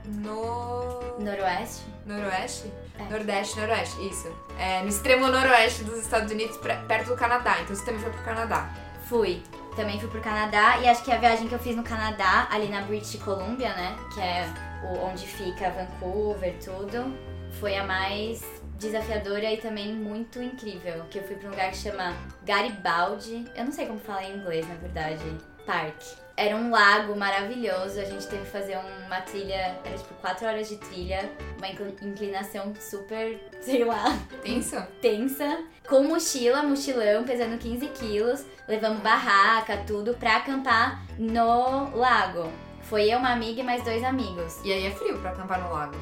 no... 0.05 0.99
Noroeste? 1.19 1.83
Noroeste? 2.05 2.71
É. 2.97 3.03
Nordeste, 3.03 3.59
noroeste, 3.59 4.07
isso. 4.07 4.35
É 4.57 4.81
no 4.81 4.87
extremo 4.89 5.27
noroeste 5.27 5.83
dos 5.83 5.99
Estados 5.99 6.31
Unidos, 6.31 6.57
perto 6.57 7.07
do 7.09 7.15
Canadá. 7.15 7.57
Então 7.61 7.75
você 7.75 7.85
também 7.85 8.01
foi 8.01 8.11
pro 8.11 8.23
Canadá. 8.23 8.69
Fui. 9.07 9.41
Também 9.75 9.99
fui 9.99 10.09
pro 10.09 10.21
Canadá 10.21 10.77
e 10.79 10.87
acho 10.87 11.03
que 11.03 11.11
a 11.11 11.17
viagem 11.17 11.47
que 11.47 11.53
eu 11.53 11.59
fiz 11.59 11.75
no 11.75 11.83
Canadá, 11.83 12.47
ali 12.49 12.67
na 12.69 12.81
British 12.81 13.21
Columbia, 13.21 13.69
né? 13.75 13.95
Que 14.13 14.21
é 14.21 14.47
o, 14.83 15.05
onde 15.05 15.27
fica 15.27 15.69
Vancouver, 15.69 16.55
tudo, 16.63 17.13
foi 17.59 17.75
a 17.75 17.83
mais 17.85 18.43
desafiadora 18.77 19.51
e 19.51 19.57
também 19.57 19.93
muito 19.93 20.41
incrível. 20.41 21.05
Que 21.09 21.19
eu 21.19 21.23
fui 21.23 21.35
pra 21.35 21.47
um 21.47 21.51
lugar 21.51 21.71
que 21.71 21.77
chama 21.77 22.13
Garibaldi. 22.43 23.45
Eu 23.55 23.65
não 23.65 23.71
sei 23.71 23.85
como 23.87 23.99
falar 23.99 24.23
em 24.25 24.37
inglês, 24.37 24.67
na 24.67 24.75
verdade. 24.75 25.23
Park. 25.65 25.95
Era 26.37 26.55
um 26.55 26.69
lago 26.69 27.15
maravilhoso, 27.15 27.97
a 27.99 28.03
gente 28.03 28.27
teve 28.27 28.43
que 28.43 28.51
fazer 28.51 28.77
uma 29.07 29.21
trilha, 29.21 29.77
era 29.85 29.97
tipo 29.97 30.13
4 30.15 30.45
horas 30.45 30.67
de 30.67 30.75
trilha, 30.77 31.31
uma 31.57 31.69
inclin- 31.69 31.95
inclinação 32.01 32.73
super, 32.77 33.39
sei 33.61 33.85
lá, 33.85 34.03
Tenso? 34.43 34.75
tensa, 35.01 35.63
com 35.87 36.03
mochila, 36.03 36.61
mochilão, 36.61 37.23
pesando 37.23 37.57
15 37.57 37.87
quilos, 37.87 38.45
levamos 38.67 38.99
barraca, 38.99 39.77
tudo, 39.87 40.13
pra 40.15 40.35
acampar 40.35 41.03
no 41.17 41.95
lago. 41.97 42.51
Foi 42.81 43.09
eu, 43.09 43.17
uma 43.17 43.31
amiga 43.31 43.61
e 43.61 43.63
mais 43.63 43.81
dois 43.83 44.03
amigos. 44.03 44.59
E 44.65 44.73
aí 44.73 44.85
é 44.87 44.91
frio 44.91 45.17
pra 45.19 45.31
acampar 45.31 45.59
no 45.63 45.71
lago. 45.71 45.95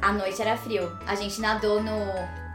A 0.00 0.12
noite 0.12 0.40
era 0.40 0.56
frio. 0.56 0.96
A 1.06 1.14
gente 1.14 1.40
nadou 1.40 1.82
no, 1.82 1.98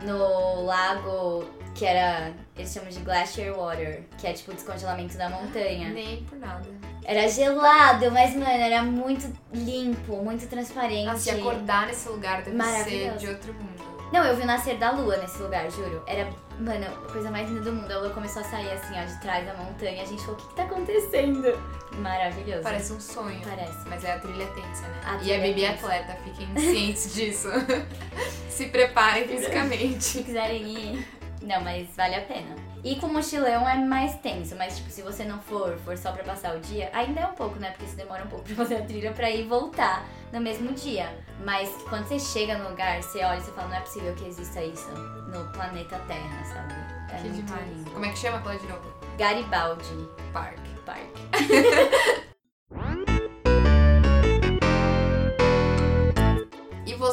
no 0.06 0.66
lago 0.66 1.46
que 1.74 1.86
era. 1.86 2.32
Eles 2.56 2.72
chamam 2.72 2.90
de 2.90 3.00
glacier 3.00 3.54
water, 3.58 4.04
que 4.18 4.28
é 4.28 4.34
tipo 4.34 4.52
o 4.52 4.54
descongelamento 4.54 5.18
da 5.18 5.30
montanha. 5.30 5.90
Nem 5.90 6.24
por 6.24 6.38
nada. 6.38 6.70
Era 7.04 7.28
gelado, 7.28 8.12
mas, 8.12 8.34
mano, 8.34 8.46
era 8.46 8.84
muito 8.84 9.32
limpo, 9.52 10.18
muito 10.18 10.48
transparente. 10.48 11.10
Ah, 11.10 11.18
se 11.18 11.32
acordar 11.32 11.88
nesse 11.88 12.08
lugar 12.08 12.44
deve 12.44 12.62
ser 12.84 13.18
de 13.18 13.28
outro 13.28 13.54
mundo. 13.54 13.93
Não, 14.14 14.24
eu 14.24 14.36
vi 14.36 14.44
o 14.44 14.46
nascer 14.46 14.78
da 14.78 14.92
lua 14.92 15.18
nesse 15.18 15.42
lugar, 15.42 15.68
juro. 15.72 16.04
Era, 16.06 16.30
mano, 16.60 16.86
a 16.86 17.12
coisa 17.12 17.32
mais 17.32 17.50
linda 17.50 17.62
do 17.62 17.74
mundo. 17.74 17.92
A 17.92 17.98
lua 17.98 18.10
começou 18.12 18.44
a 18.44 18.46
sair 18.46 18.72
assim, 18.72 18.94
ó, 18.96 19.04
de 19.04 19.20
trás 19.20 19.44
da 19.44 19.56
montanha. 19.56 20.04
A 20.04 20.06
gente 20.06 20.22
falou, 20.22 20.36
o 20.36 20.38
que, 20.38 20.48
que 20.50 20.56
tá 20.56 20.64
acontecendo? 20.66 21.60
Maravilhoso. 21.98 22.62
Parece 22.62 22.94
um 22.94 23.00
sonho. 23.00 23.42
Parece. 23.44 23.90
Mas 23.90 24.04
é 24.04 24.12
a 24.12 24.20
trilha 24.20 24.46
tensa, 24.46 24.84
né? 24.84 25.02
A 25.04 25.16
e 25.16 25.18
trilha 25.18 25.34
é 25.34 25.40
bebê 25.40 25.66
atleta, 25.66 26.16
fiquem 26.24 26.56
cientes 26.56 27.10
disso. 27.16 27.50
Se 28.50 28.68
preparem 28.68 29.28
fisicamente. 29.28 30.04
Se 30.04 30.24
quiserem 30.24 30.62
ir. 30.62 31.08
Não, 31.42 31.62
mas 31.62 31.88
vale 31.98 32.14
a 32.14 32.22
pena. 32.22 32.56
E 32.84 32.98
com 32.98 33.08
mochilão 33.08 33.68
é 33.68 33.78
mais 33.78 34.16
tenso, 34.18 34.56
mas 34.58 34.76
tipo, 34.78 34.90
se 34.90 35.02
você 35.02 35.24
não 35.24 35.40
for, 35.40 35.78
for 35.86 35.98
só 35.98 36.12
pra 36.12 36.24
passar 36.24 36.54
o 36.56 36.60
dia, 36.60 36.90
ainda 36.94 37.22
é 37.22 37.26
um 37.26 37.34
pouco, 37.34 37.58
né? 37.58 37.72
Porque 37.72 37.86
você 37.86 37.96
demora 37.96 38.26
um 38.26 38.28
pouco 38.28 38.44
pra 38.44 38.56
fazer 38.58 38.76
a 38.76 38.82
trilha 38.82 39.14
pra 39.14 39.30
ir 39.30 39.46
e 39.46 39.48
voltar 39.48 40.06
no 40.34 40.42
mesmo 40.42 40.74
dia. 40.74 41.08
Mas 41.46 41.70
quando 41.90 42.06
você 42.08 42.20
chega 42.20 42.58
no 42.58 42.70
lugar, 42.70 43.02
você 43.02 43.24
olha 43.24 43.38
e 43.38 43.42
você 43.42 43.52
fala, 43.52 43.70
não 43.70 43.78
é 43.78 43.82
possível 43.82 44.14
que 44.16 44.26
exista 44.26 44.62
isso 44.62 44.90
no 44.92 45.50
planeta 45.54 45.98
Terra, 46.08 46.44
sabe? 46.44 46.74
É 47.14 47.18
que 47.18 47.30
muito 47.30 47.46
demais. 47.46 47.70
lindo. 47.70 47.92
Como 47.92 48.06
é 48.06 48.10
que 48.10 48.18
chama? 48.18 48.40
Fala 48.42 48.60
de 48.60 48.68
novo. 48.68 48.94
Garibaldi 49.18 50.10
Park. 50.34 50.60
Park. 50.86 51.08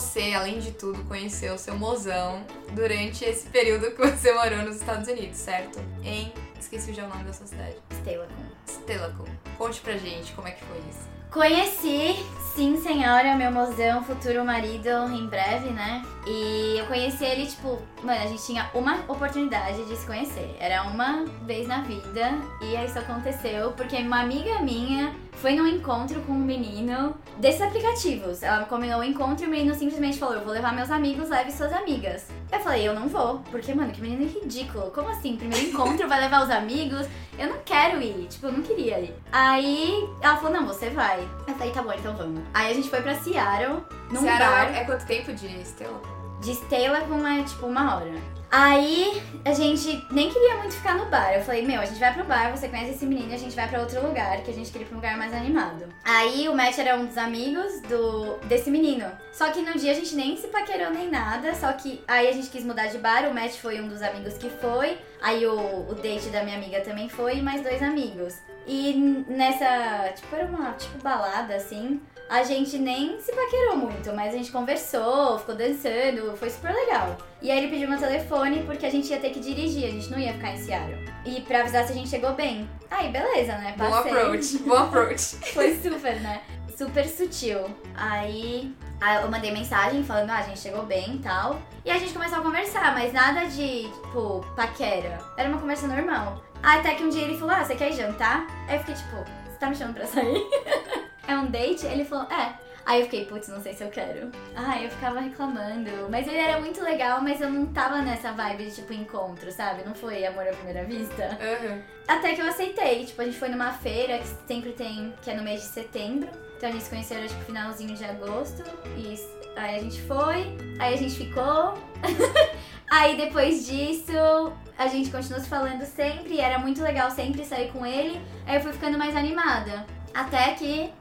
você, 0.01 0.33
além 0.33 0.59
de 0.59 0.73
tudo, 0.73 1.05
conheceu 1.05 1.55
o 1.55 1.59
seu 1.59 1.77
mozão 1.77 2.43
durante 2.73 3.23
esse 3.23 3.47
período 3.49 3.91
que 3.91 3.99
você 3.99 4.33
morou 4.33 4.63
nos 4.63 4.77
Estados 4.77 5.07
Unidos, 5.07 5.37
certo? 5.37 5.79
Em. 6.03 6.33
Esqueci 6.59 6.95
já 6.95 7.05
o 7.05 7.09
nome 7.09 7.25
da 7.25 7.33
sua 7.33 7.47
cidade. 7.47 7.77
Steilacoom. 7.93 8.47
Steilacoom. 8.67 9.29
Conte 9.59 9.81
pra 9.81 9.97
gente 9.99 10.33
como 10.33 10.49
é 10.49 10.53
que 10.53 10.65
foi 10.65 10.79
isso. 10.91 11.11
Conheci, 11.31 12.17
sim, 12.55 12.81
senhora, 12.81 13.37
meu 13.37 13.53
mozão, 13.53 14.03
futuro 14.03 14.45
marido, 14.45 14.89
em 15.13 15.27
breve, 15.27 15.71
né? 15.71 16.03
E 16.27 16.79
eu 16.79 16.87
conheci 16.87 17.25
ele, 17.25 17.47
tipo, 17.47 17.81
mano, 18.03 18.21
a 18.21 18.27
gente 18.27 18.45
tinha 18.45 18.71
uma 18.75 18.97
oportunidade 19.07 19.85
de 19.85 19.97
se 19.97 20.07
conhecer. 20.07 20.57
Era 20.59 20.83
uma 20.85 21.25
vez 21.43 21.69
na 21.69 21.83
vida. 21.83 22.33
E 22.63 22.75
isso 22.85 22.99
aconteceu 22.99 23.73
porque 23.73 23.97
uma 23.97 24.21
amiga 24.21 24.61
minha 24.61 25.15
foi 25.41 25.55
num 25.55 25.67
encontro 25.67 26.21
com 26.23 26.33
um 26.33 26.39
menino 26.39 27.15
desses 27.39 27.63
aplicativos. 27.63 28.43
Ela 28.43 28.67
combinou 28.67 29.01
o 29.01 29.05
encontro 29.05 29.45
e 29.45 29.49
o 29.49 29.51
menino 29.51 29.75
simplesmente 29.75 30.19
falou: 30.19 30.35
Eu 30.35 30.45
vou 30.45 30.53
levar 30.53 30.75
meus 30.75 30.91
amigos, 30.91 31.29
leve 31.31 31.51
suas 31.51 31.73
amigas. 31.73 32.27
Eu 32.53 32.61
falei: 32.61 32.87
Eu 32.87 32.95
não 32.95 33.09
vou. 33.09 33.39
Porque, 33.51 33.75
mano, 33.75 33.91
que 33.91 34.01
menino 34.03 34.31
ridículo. 34.31 34.91
Como 34.91 35.09
assim? 35.09 35.37
Primeiro 35.37 35.69
encontro 35.69 36.07
vai 36.07 36.21
levar 36.21 36.45
os 36.45 36.51
amigos? 36.51 37.07
Eu 37.39 37.49
não 37.49 37.59
quero 37.65 38.01
ir. 38.03 38.27
Tipo, 38.29 38.47
eu 38.47 38.53
não 38.53 38.63
queria 38.63 39.01
ir. 39.01 39.15
Aí 39.33 40.09
ela 40.21 40.37
falou: 40.37 40.53
Não, 40.53 40.67
você 40.67 40.91
vai. 40.91 41.27
Eu 41.47 41.55
falei: 41.55 41.73
Tá 41.73 41.83
bom, 41.83 41.93
então 41.93 42.15
vamos. 42.15 42.43
Aí 42.53 42.71
a 42.71 42.75
gente 42.75 42.91
foi 42.91 43.01
pra 43.01 43.15
Seattle, 43.15 43.83
num 44.11 44.21
Ceará 44.21 44.51
bar. 44.51 44.77
é 44.77 44.85
quanto 44.85 45.07
tempo 45.07 45.33
de 45.33 45.49
Steilacoom? 45.65 46.21
De 46.41 46.53
Stella 46.53 47.01
com 47.03 47.27
é 47.27 47.43
tipo 47.43 47.67
uma 47.67 47.97
hora. 47.97 48.40
Aí 48.51 49.23
a 49.45 49.53
gente 49.53 50.05
nem 50.11 50.29
queria 50.29 50.57
muito 50.57 50.75
ficar 50.75 50.97
no 50.97 51.07
bar. 51.07 51.33
Eu 51.33 51.43
falei, 51.43 51.65
meu, 51.65 51.81
a 51.81 51.85
gente 51.85 52.01
vai 52.01 52.13
pro 52.13 52.25
bar, 52.25 52.51
você 52.51 52.69
conhece 52.69 52.93
esse 52.93 53.07
menino, 53.07 53.33
a 53.33 53.37
gente 53.37 53.55
vai 53.55 53.69
pra 53.69 53.81
outro 53.81 54.05
lugar, 54.05 54.43
que 54.43 54.51
a 54.51 54.55
gente 54.55 54.73
queria 54.73 54.85
ir 54.85 54.89
pra 54.89 54.97
um 54.97 55.01
lugar 55.01 55.17
mais 55.17 55.33
animado. 55.33 55.85
Aí 56.05 56.49
o 56.49 56.55
Matt 56.55 56.79
era 56.79 56.97
um 56.97 57.07
dos 57.07 57.17
amigos 57.17 57.81
do 57.83 58.39
desse 58.49 58.71
menino. 58.71 59.07
Só 59.33 59.51
que 59.51 59.63
no 59.63 59.79
dia 59.79 59.93
a 59.93 59.95
gente 59.95 60.15
nem 60.17 60.37
se 60.37 60.49
paquerou 60.49 60.91
nem 60.91 61.09
nada, 61.09 61.55
só 61.55 61.73
que 61.73 62.03
aí 62.09 62.29
a 62.29 62.33
gente 62.33 62.49
quis 62.51 62.65
mudar 62.65 62.89
de 62.89 62.99
bar, 62.99 63.29
o 63.31 63.35
Matt 63.35 63.53
foi 63.53 63.81
um 63.81 63.89
dos 63.89 64.03
amigos 64.03 64.35
que 64.35 64.51
foi, 64.51 64.99
aí 65.23 65.47
o, 65.47 65.89
o 65.89 65.95
date 65.95 66.29
da 66.31 66.43
minha 66.43 66.57
amiga 66.57 66.81
também 66.81 67.09
foi, 67.09 67.37
e 67.37 67.43
mais 67.43 67.63
dois 67.63 67.81
amigos. 67.83 68.39
E 68.67 68.95
nessa, 69.29 70.13
tipo, 70.15 70.35
era 70.35 70.47
uma 70.47 70.73
tipo 70.73 70.99
balada 71.03 71.55
assim. 71.55 72.01
A 72.31 72.45
gente 72.45 72.79
nem 72.79 73.21
se 73.21 73.33
paquerou 73.33 73.77
muito, 73.77 74.13
mas 74.15 74.33
a 74.33 74.37
gente 74.37 74.53
conversou, 74.53 75.37
ficou 75.41 75.57
dançando, 75.57 76.37
foi 76.37 76.49
super 76.49 76.73
legal. 76.73 77.19
E 77.43 77.51
aí 77.51 77.59
ele 77.59 77.67
pediu 77.67 77.89
meu 77.89 77.99
telefone 77.99 78.63
porque 78.63 78.87
a 78.87 78.91
gente 78.91 79.11
ia 79.11 79.19
ter 79.19 79.31
que 79.31 79.41
dirigir, 79.41 79.85
a 79.89 79.91
gente 79.91 80.09
não 80.13 80.17
ia 80.17 80.33
ficar 80.35 80.53
em 80.53 80.57
Seattle. 80.57 80.97
E 81.25 81.41
pra 81.41 81.63
avisar 81.63 81.85
se 81.85 81.91
a 81.91 81.95
gente 81.97 82.09
chegou 82.09 82.33
bem. 82.35 82.71
Aí, 82.89 83.11
beleza, 83.11 83.59
né? 83.59 83.75
Bom 83.77 83.91
Passei. 83.91 84.13
approach, 84.13 84.59
bom 84.59 84.77
approach. 84.77 85.25
Foi 85.53 85.75
super, 85.75 86.21
né? 86.21 86.43
Super 86.79 87.09
sutil. 87.09 87.65
Aí 87.97 88.73
aí 89.01 89.23
eu 89.23 89.29
mandei 89.29 89.51
mensagem 89.51 90.05
falando, 90.05 90.31
ah, 90.31 90.39
a 90.39 90.43
gente 90.43 90.61
chegou 90.61 90.85
bem 90.85 91.17
e 91.17 91.19
tal. 91.19 91.61
E 91.85 91.91
a 91.91 91.99
gente 91.99 92.13
começou 92.13 92.39
a 92.39 92.43
conversar, 92.43 92.95
mas 92.95 93.13
nada 93.13 93.47
de, 93.47 93.89
tipo, 93.89 94.47
paquera. 94.55 95.19
Era 95.37 95.49
uma 95.49 95.59
conversa 95.59 95.89
normal. 95.89 96.41
Até 96.63 96.95
que 96.95 97.03
um 97.03 97.09
dia 97.09 97.23
ele 97.23 97.37
falou, 97.37 97.57
ah, 97.57 97.65
você 97.65 97.75
quer 97.75 97.93
jantar? 97.93 98.47
Aí 98.69 98.77
eu 98.77 98.81
fiquei 98.85 98.95
tipo, 98.95 99.17
você 99.17 99.59
tá 99.59 99.69
me 99.69 99.75
chamando 99.75 99.97
pra 99.97 100.07
sair? 100.07 100.47
é 101.31 101.39
um 101.39 101.51
date? 101.51 101.87
Ele 101.87 102.05
falou, 102.05 102.27
é. 102.31 102.55
Aí 102.85 103.01
eu 103.01 103.05
fiquei, 103.05 103.25
putz, 103.25 103.49
não 103.49 103.61
sei 103.61 103.75
se 103.75 103.85
eu 103.85 103.91
quero. 103.91 104.31
Ai, 104.55 104.87
eu 104.87 104.91
ficava 104.91 105.21
reclamando. 105.21 105.91
Mas 106.11 106.27
ele 106.27 106.39
era 106.39 106.59
muito 106.61 106.83
legal, 106.83 107.21
mas 107.21 107.41
eu 107.41 107.51
não 107.51 107.67
tava 107.67 108.03
nessa 108.03 108.33
vibe 108.33 108.65
de, 108.65 108.75
tipo, 108.77 108.93
encontro, 108.93 109.53
sabe? 109.53 109.85
Não 109.85 109.95
foi 109.95 110.25
amor 110.27 110.49
à 110.49 110.53
primeira 110.53 110.85
vista. 110.85 111.39
Aham. 111.41 111.81
Até 112.09 112.35
que 112.35 112.41
eu 112.41 112.49
aceitei. 112.49 113.05
Tipo, 113.05 113.23
a 113.23 113.25
gente 113.27 113.39
foi 113.39 113.49
numa 113.49 113.73
feira 113.73 114.19
que 114.19 114.27
sempre 114.47 114.73
tem, 114.73 115.15
que 115.23 115.31
é 115.31 115.35
no 115.35 115.43
mês 115.43 115.61
de 115.61 115.69
setembro. 115.69 116.29
Então 116.57 116.69
a 116.69 116.73
gente 116.73 116.85
se 116.85 116.91
conheceu, 116.91 117.27
tipo, 117.27 117.45
finalzinho 117.45 117.95
de 117.95 118.05
agosto. 118.05 118.65
E 118.97 119.15
aí 119.57 119.77
a 119.77 119.79
gente 119.79 120.01
foi, 120.03 120.57
aí 120.79 120.95
a 120.95 120.97
gente 120.97 121.15
ficou. 121.17 121.75
aí 122.91 123.17
depois 123.17 123.67
disso, 123.67 124.53
a 124.77 124.89
gente 124.89 125.11
continuou 125.11 125.41
se 125.41 125.49
falando 125.49 125.85
sempre. 125.85 126.35
E 126.35 126.41
era 126.41 126.59
muito 126.59 126.83
legal 126.83 127.11
sempre 127.11 127.45
sair 127.45 127.71
com 127.71 127.87
ele. 127.87 128.21
Aí 128.47 128.57
eu 128.57 128.61
fui 128.61 128.73
ficando 128.73 128.99
mais 128.99 129.15
animada. 129.15 129.87
Até 130.15 130.53
que, 130.55 130.93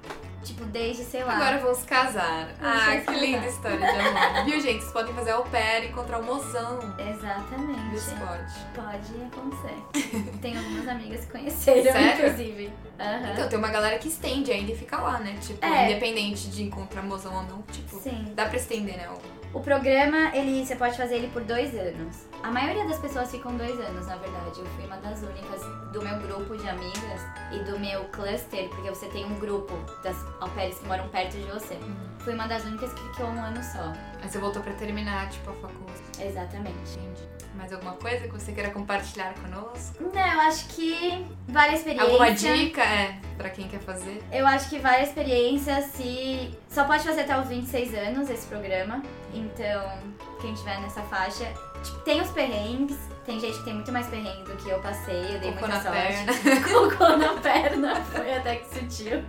tipo, 0.43 0.63
desde, 0.65 1.03
sei 1.03 1.23
lá. 1.23 1.35
Agora 1.35 1.57
vamos 1.59 1.83
casar. 1.83 2.49
Ah, 2.61 2.97
que 3.05 3.11
linda 3.19 3.45
história 3.47 3.77
de 3.79 3.85
amor. 3.85 4.45
Viu, 4.45 4.61
gente? 4.61 4.79
Vocês 4.81 4.91
podem 4.91 5.13
fazer 5.13 5.31
au 5.31 5.43
pair 5.45 5.85
e 5.85 5.87
encontrar 5.87 6.19
o 6.19 6.23
mozão 6.23 6.79
Exatamente. 6.97 7.89
do 7.89 7.95
esporte. 7.95 8.53
Pode 8.75 9.23
acontecer. 9.25 10.31
Tem 10.41 10.57
algumas 10.57 10.87
amigas 10.87 11.25
que 11.25 11.31
conheceram, 11.31 11.83
Sério? 11.91 12.25
inclusive. 12.27 12.73
Aham. 12.99 13.31
Então, 13.33 13.47
tem 13.49 13.57
uma 13.59 13.69
galera 13.69 13.97
que 13.97 14.09
estende 14.09 14.51
ainda 14.51 14.71
e 14.73 14.75
fica 14.77 14.97
lá, 14.97 15.19
né? 15.19 15.37
Tipo, 15.41 15.65
É. 15.65 15.89
independente 15.89 16.49
de 16.49 16.63
encontrar 16.63 17.01
mozão 17.01 17.33
ou 17.33 17.43
não. 17.43 17.61
Tipo, 17.63 17.97
Sim. 17.97 18.33
dá 18.35 18.45
pra 18.45 18.57
estender, 18.57 18.97
né? 18.97 19.07
O- 19.53 19.59
programa, 19.59 20.35
ele, 20.35 20.65
você 20.65 20.75
pode 20.75 20.95
fazer 20.97 21.15
ele 21.15 21.27
por 21.29 21.43
dois 21.43 21.73
anos. 21.75 22.27
A 22.43 22.51
maioria 22.51 22.85
das 22.87 22.97
pessoas 22.99 23.29
ficam 23.31 23.55
dois 23.57 23.79
anos, 23.79 24.07
na 24.07 24.15
verdade. 24.15 24.59
Eu 24.59 24.65
fui 24.67 24.85
uma 24.85 24.97
das 24.97 25.21
únicas 25.21 25.61
do 25.91 26.01
meu 26.01 26.17
grupo 26.19 26.55
de 26.57 26.67
amigas 26.69 27.21
e 27.51 27.59
do 27.69 27.79
meu 27.79 28.03
cluster, 28.05 28.69
porque 28.69 28.89
você 28.89 29.07
tem 29.07 29.25
um 29.25 29.37
grupo 29.39 29.73
das 30.03 30.15
au 30.39 30.49
que 30.49 30.85
moram 30.87 31.07
perto 31.09 31.37
de 31.37 31.43
você. 31.51 31.77
Fui 32.19 32.33
uma 32.33 32.47
das 32.47 32.63
únicas 32.65 32.93
que 32.93 33.01
ficou 33.09 33.27
um 33.27 33.43
ano 33.43 33.61
só. 33.63 33.91
Aí 34.21 34.29
você 34.29 34.37
voltou 34.39 34.61
pra 34.61 34.73
terminar, 34.73 35.29
tipo, 35.29 35.49
a 35.49 35.53
faculdade. 35.53 35.99
Exatamente. 36.19 36.97
Entendi. 36.99 37.38
Mais 37.55 37.73
alguma 37.73 37.93
coisa 37.93 38.27
que 38.27 38.33
você 38.33 38.51
queira 38.51 38.69
compartilhar 38.71 39.33
conosco? 39.35 40.03
Não, 40.13 40.33
eu 40.33 40.39
acho 40.41 40.67
que 40.67 41.25
vale 41.47 41.71
a 41.71 41.73
experiência. 41.73 42.05
Alguma 42.07 42.31
dica, 42.31 42.81
é, 42.81 43.19
pra 43.37 43.49
quem 43.49 43.67
quer 43.67 43.79
fazer? 43.79 44.23
Eu 44.31 44.47
acho 44.47 44.69
que 44.69 44.79
vale 44.79 44.97
a 44.97 45.03
experiência 45.03 45.81
se. 45.81 46.57
Só 46.69 46.85
pode 46.85 47.03
fazer 47.03 47.21
até 47.21 47.39
os 47.39 47.47
26 47.47 47.93
anos 47.95 48.29
esse 48.29 48.47
programa. 48.47 49.01
Então, 49.33 49.99
quem 50.41 50.53
tiver 50.53 50.79
nessa 50.81 51.01
faixa. 51.03 51.45
Tipo, 51.83 51.99
tem 51.99 52.21
os 52.21 52.29
perrengues. 52.29 52.97
Tem 53.25 53.39
gente 53.39 53.57
que 53.59 53.65
tem 53.65 53.73
muito 53.73 53.91
mais 53.91 54.07
perrengue 54.07 54.43
do 54.43 54.55
que 54.57 54.69
eu 54.69 54.79
passei. 54.79 55.35
Eu 55.35 55.39
dei 55.39 55.51
Cocô 55.51 55.67
muita 55.67 55.67
na 55.67 55.81
sorte. 55.81 55.97
perna. 55.97 56.61
Cocô 56.67 57.17
na 57.17 57.33
perna. 57.41 57.95
Foi 58.05 58.35
até 58.35 58.55
que 58.57 58.75
sutil. 58.79 59.23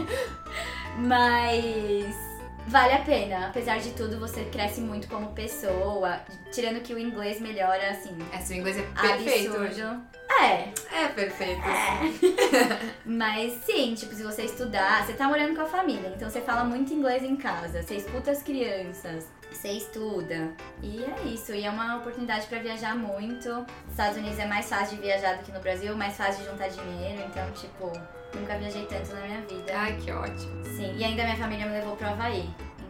Mas. 0.98 2.29
Vale 2.68 2.92
a 2.92 3.00
pena. 3.00 3.48
Apesar 3.48 3.78
de 3.78 3.90
tudo, 3.92 4.18
você 4.20 4.44
cresce 4.44 4.80
muito 4.80 5.08
como 5.08 5.32
pessoa. 5.32 6.20
Tirando 6.52 6.80
que 6.80 6.94
o 6.94 6.98
inglês 6.98 7.40
melhora, 7.40 7.90
assim. 7.90 8.16
É, 8.32 8.38
seu 8.38 8.56
inglês 8.56 8.78
é 8.78 8.82
perfeito. 8.82 9.56
Absurdo. 9.56 10.02
É, 10.40 10.68
É 10.92 11.08
perfeito. 11.08 11.60
Mas 13.04 13.52
sim, 13.64 13.94
tipo, 13.94 14.14
se 14.14 14.22
você 14.22 14.42
estudar, 14.42 15.04
você 15.04 15.12
tá 15.12 15.26
morando 15.28 15.54
com 15.54 15.62
a 15.62 15.66
família, 15.66 16.12
então 16.14 16.30
você 16.30 16.40
fala 16.40 16.64
muito 16.64 16.94
inglês 16.94 17.22
em 17.22 17.36
casa, 17.36 17.82
você 17.82 17.96
escuta 17.96 18.30
as 18.30 18.42
crianças, 18.42 19.26
você 19.50 19.68
estuda. 19.72 20.52
E 20.82 21.04
é 21.04 21.28
isso, 21.28 21.52
e 21.52 21.64
é 21.66 21.70
uma 21.70 21.96
oportunidade 21.96 22.46
pra 22.46 22.58
viajar 22.60 22.96
muito. 22.96 23.48
Nos 23.50 23.66
Estados 23.90 24.16
Unidos 24.16 24.38
é 24.38 24.46
mais 24.46 24.68
fácil 24.68 24.96
de 24.96 25.02
viajar 25.02 25.36
do 25.36 25.42
que 25.44 25.52
no 25.52 25.60
Brasil, 25.60 25.94
mais 25.96 26.16
fácil 26.16 26.44
de 26.44 26.50
juntar 26.50 26.68
dinheiro, 26.68 27.22
então, 27.28 27.50
tipo, 27.52 27.92
nunca 28.34 28.58
viajei 28.58 28.86
tanto 28.86 29.12
na 29.14 29.20
minha 29.22 29.40
vida. 29.42 29.72
Ai, 29.74 29.96
que 29.96 30.10
ótimo. 30.12 30.64
Sim, 30.64 30.94
e 30.96 31.04
ainda 31.04 31.22
minha 31.24 31.36
família 31.36 31.66
me 31.66 31.72
levou 31.72 31.96
pro 31.96 32.08
Havaí. 32.08 32.48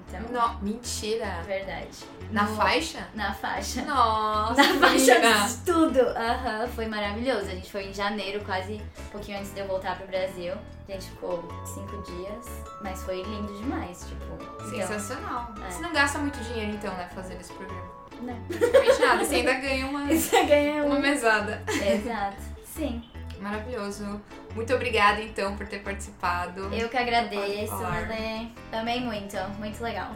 Então, 0.09 0.21
Não, 0.33 0.59
mentira. 0.61 1.41
verdade. 1.47 1.99
Na 2.33 2.43
No- 2.43 2.57
faixa? 2.57 3.07
Na 3.15 3.33
faixa. 3.33 3.83
Nossa, 3.83 4.55
Na 4.61 4.81
faixa 4.89 5.21
de 5.21 5.57
tudo! 5.65 6.01
Aham, 6.01 6.67
foi 6.75 6.87
maravilhoso. 6.87 7.47
A 7.47 7.51
gente 7.55 7.71
foi 7.71 7.85
em 7.87 7.95
janeiro, 7.95 8.41
quase 8.45 8.75
um 8.99 9.05
pouquinho 9.13 9.39
antes 9.39 9.53
de 9.55 9.61
eu 9.61 9.67
voltar 9.69 9.97
pro 9.97 10.09
Brasil. 10.09 10.55
A 10.89 10.93
gente 10.93 11.07
ficou 11.11 11.45
cinco 11.65 12.03
dias, 12.03 12.47
mas 12.83 13.01
foi 13.05 13.23
lindo 13.23 13.53
demais, 13.59 14.05
tipo. 14.09 14.25
então- 14.35 14.69
Sensacional. 14.69 15.55
É. 15.65 15.71
Você 15.71 15.81
não 15.81 15.93
gasta 15.93 16.19
muito 16.19 16.39
dinheiro, 16.41 16.73
então, 16.73 16.93
né, 16.95 17.09
fazendo 17.15 17.41
esse 17.41 17.53
programa? 17.53 17.89
Não. 18.21 18.37
Praticamente 18.49 19.01
nada. 19.01 19.25
Você 19.25 19.35
ainda 19.37 19.55
ganha 19.55 19.87
uma, 19.87 20.07
Você 20.13 20.45
ganha 20.45 20.85
uma 20.85 20.97
um. 20.97 21.01
mesada. 21.01 21.63
Exato. 21.69 22.37
Sim. 22.65 23.03
Maravilhoso. 23.41 24.21
Muito 24.55 24.75
obrigada, 24.75 25.21
então, 25.23 25.57
por 25.57 25.67
ter 25.67 25.81
participado. 25.81 26.73
Eu 26.75 26.89
que 26.89 26.97
agradeço. 26.97 27.77
Lê. 28.09 28.49
Amei 28.73 29.01
muito, 29.01 29.37
muito 29.59 29.83
legal. 29.83 30.13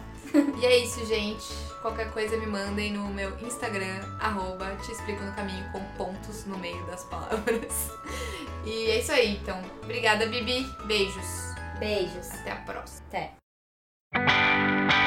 E 0.61 0.67
é 0.67 0.79
isso, 0.79 1.05
gente. 1.07 1.47
Qualquer 1.81 2.11
coisa 2.11 2.37
me 2.37 2.47
mandem 2.47 2.93
no 2.93 3.07
meu 3.09 3.39
Instagram, 3.41 4.01
arroba 4.21 4.75
te 4.77 4.91
explico 4.91 5.23
no 5.23 5.33
caminho 5.33 5.65
com 5.71 5.81
pontos 5.97 6.45
no 6.47 6.59
meio 6.59 6.85
das 6.87 7.05
palavras. 7.05 7.91
E 8.65 8.91
é 8.91 8.99
isso 8.99 9.13
aí, 9.13 9.37
então. 9.37 9.61
Obrigada, 9.83 10.27
Bibi. 10.27 10.67
Beijos. 10.87 11.55
Beijos. 11.79 12.31
Até 12.41 12.53
a 12.53 12.57
próxima. 12.57 13.07
Até. 13.09 15.04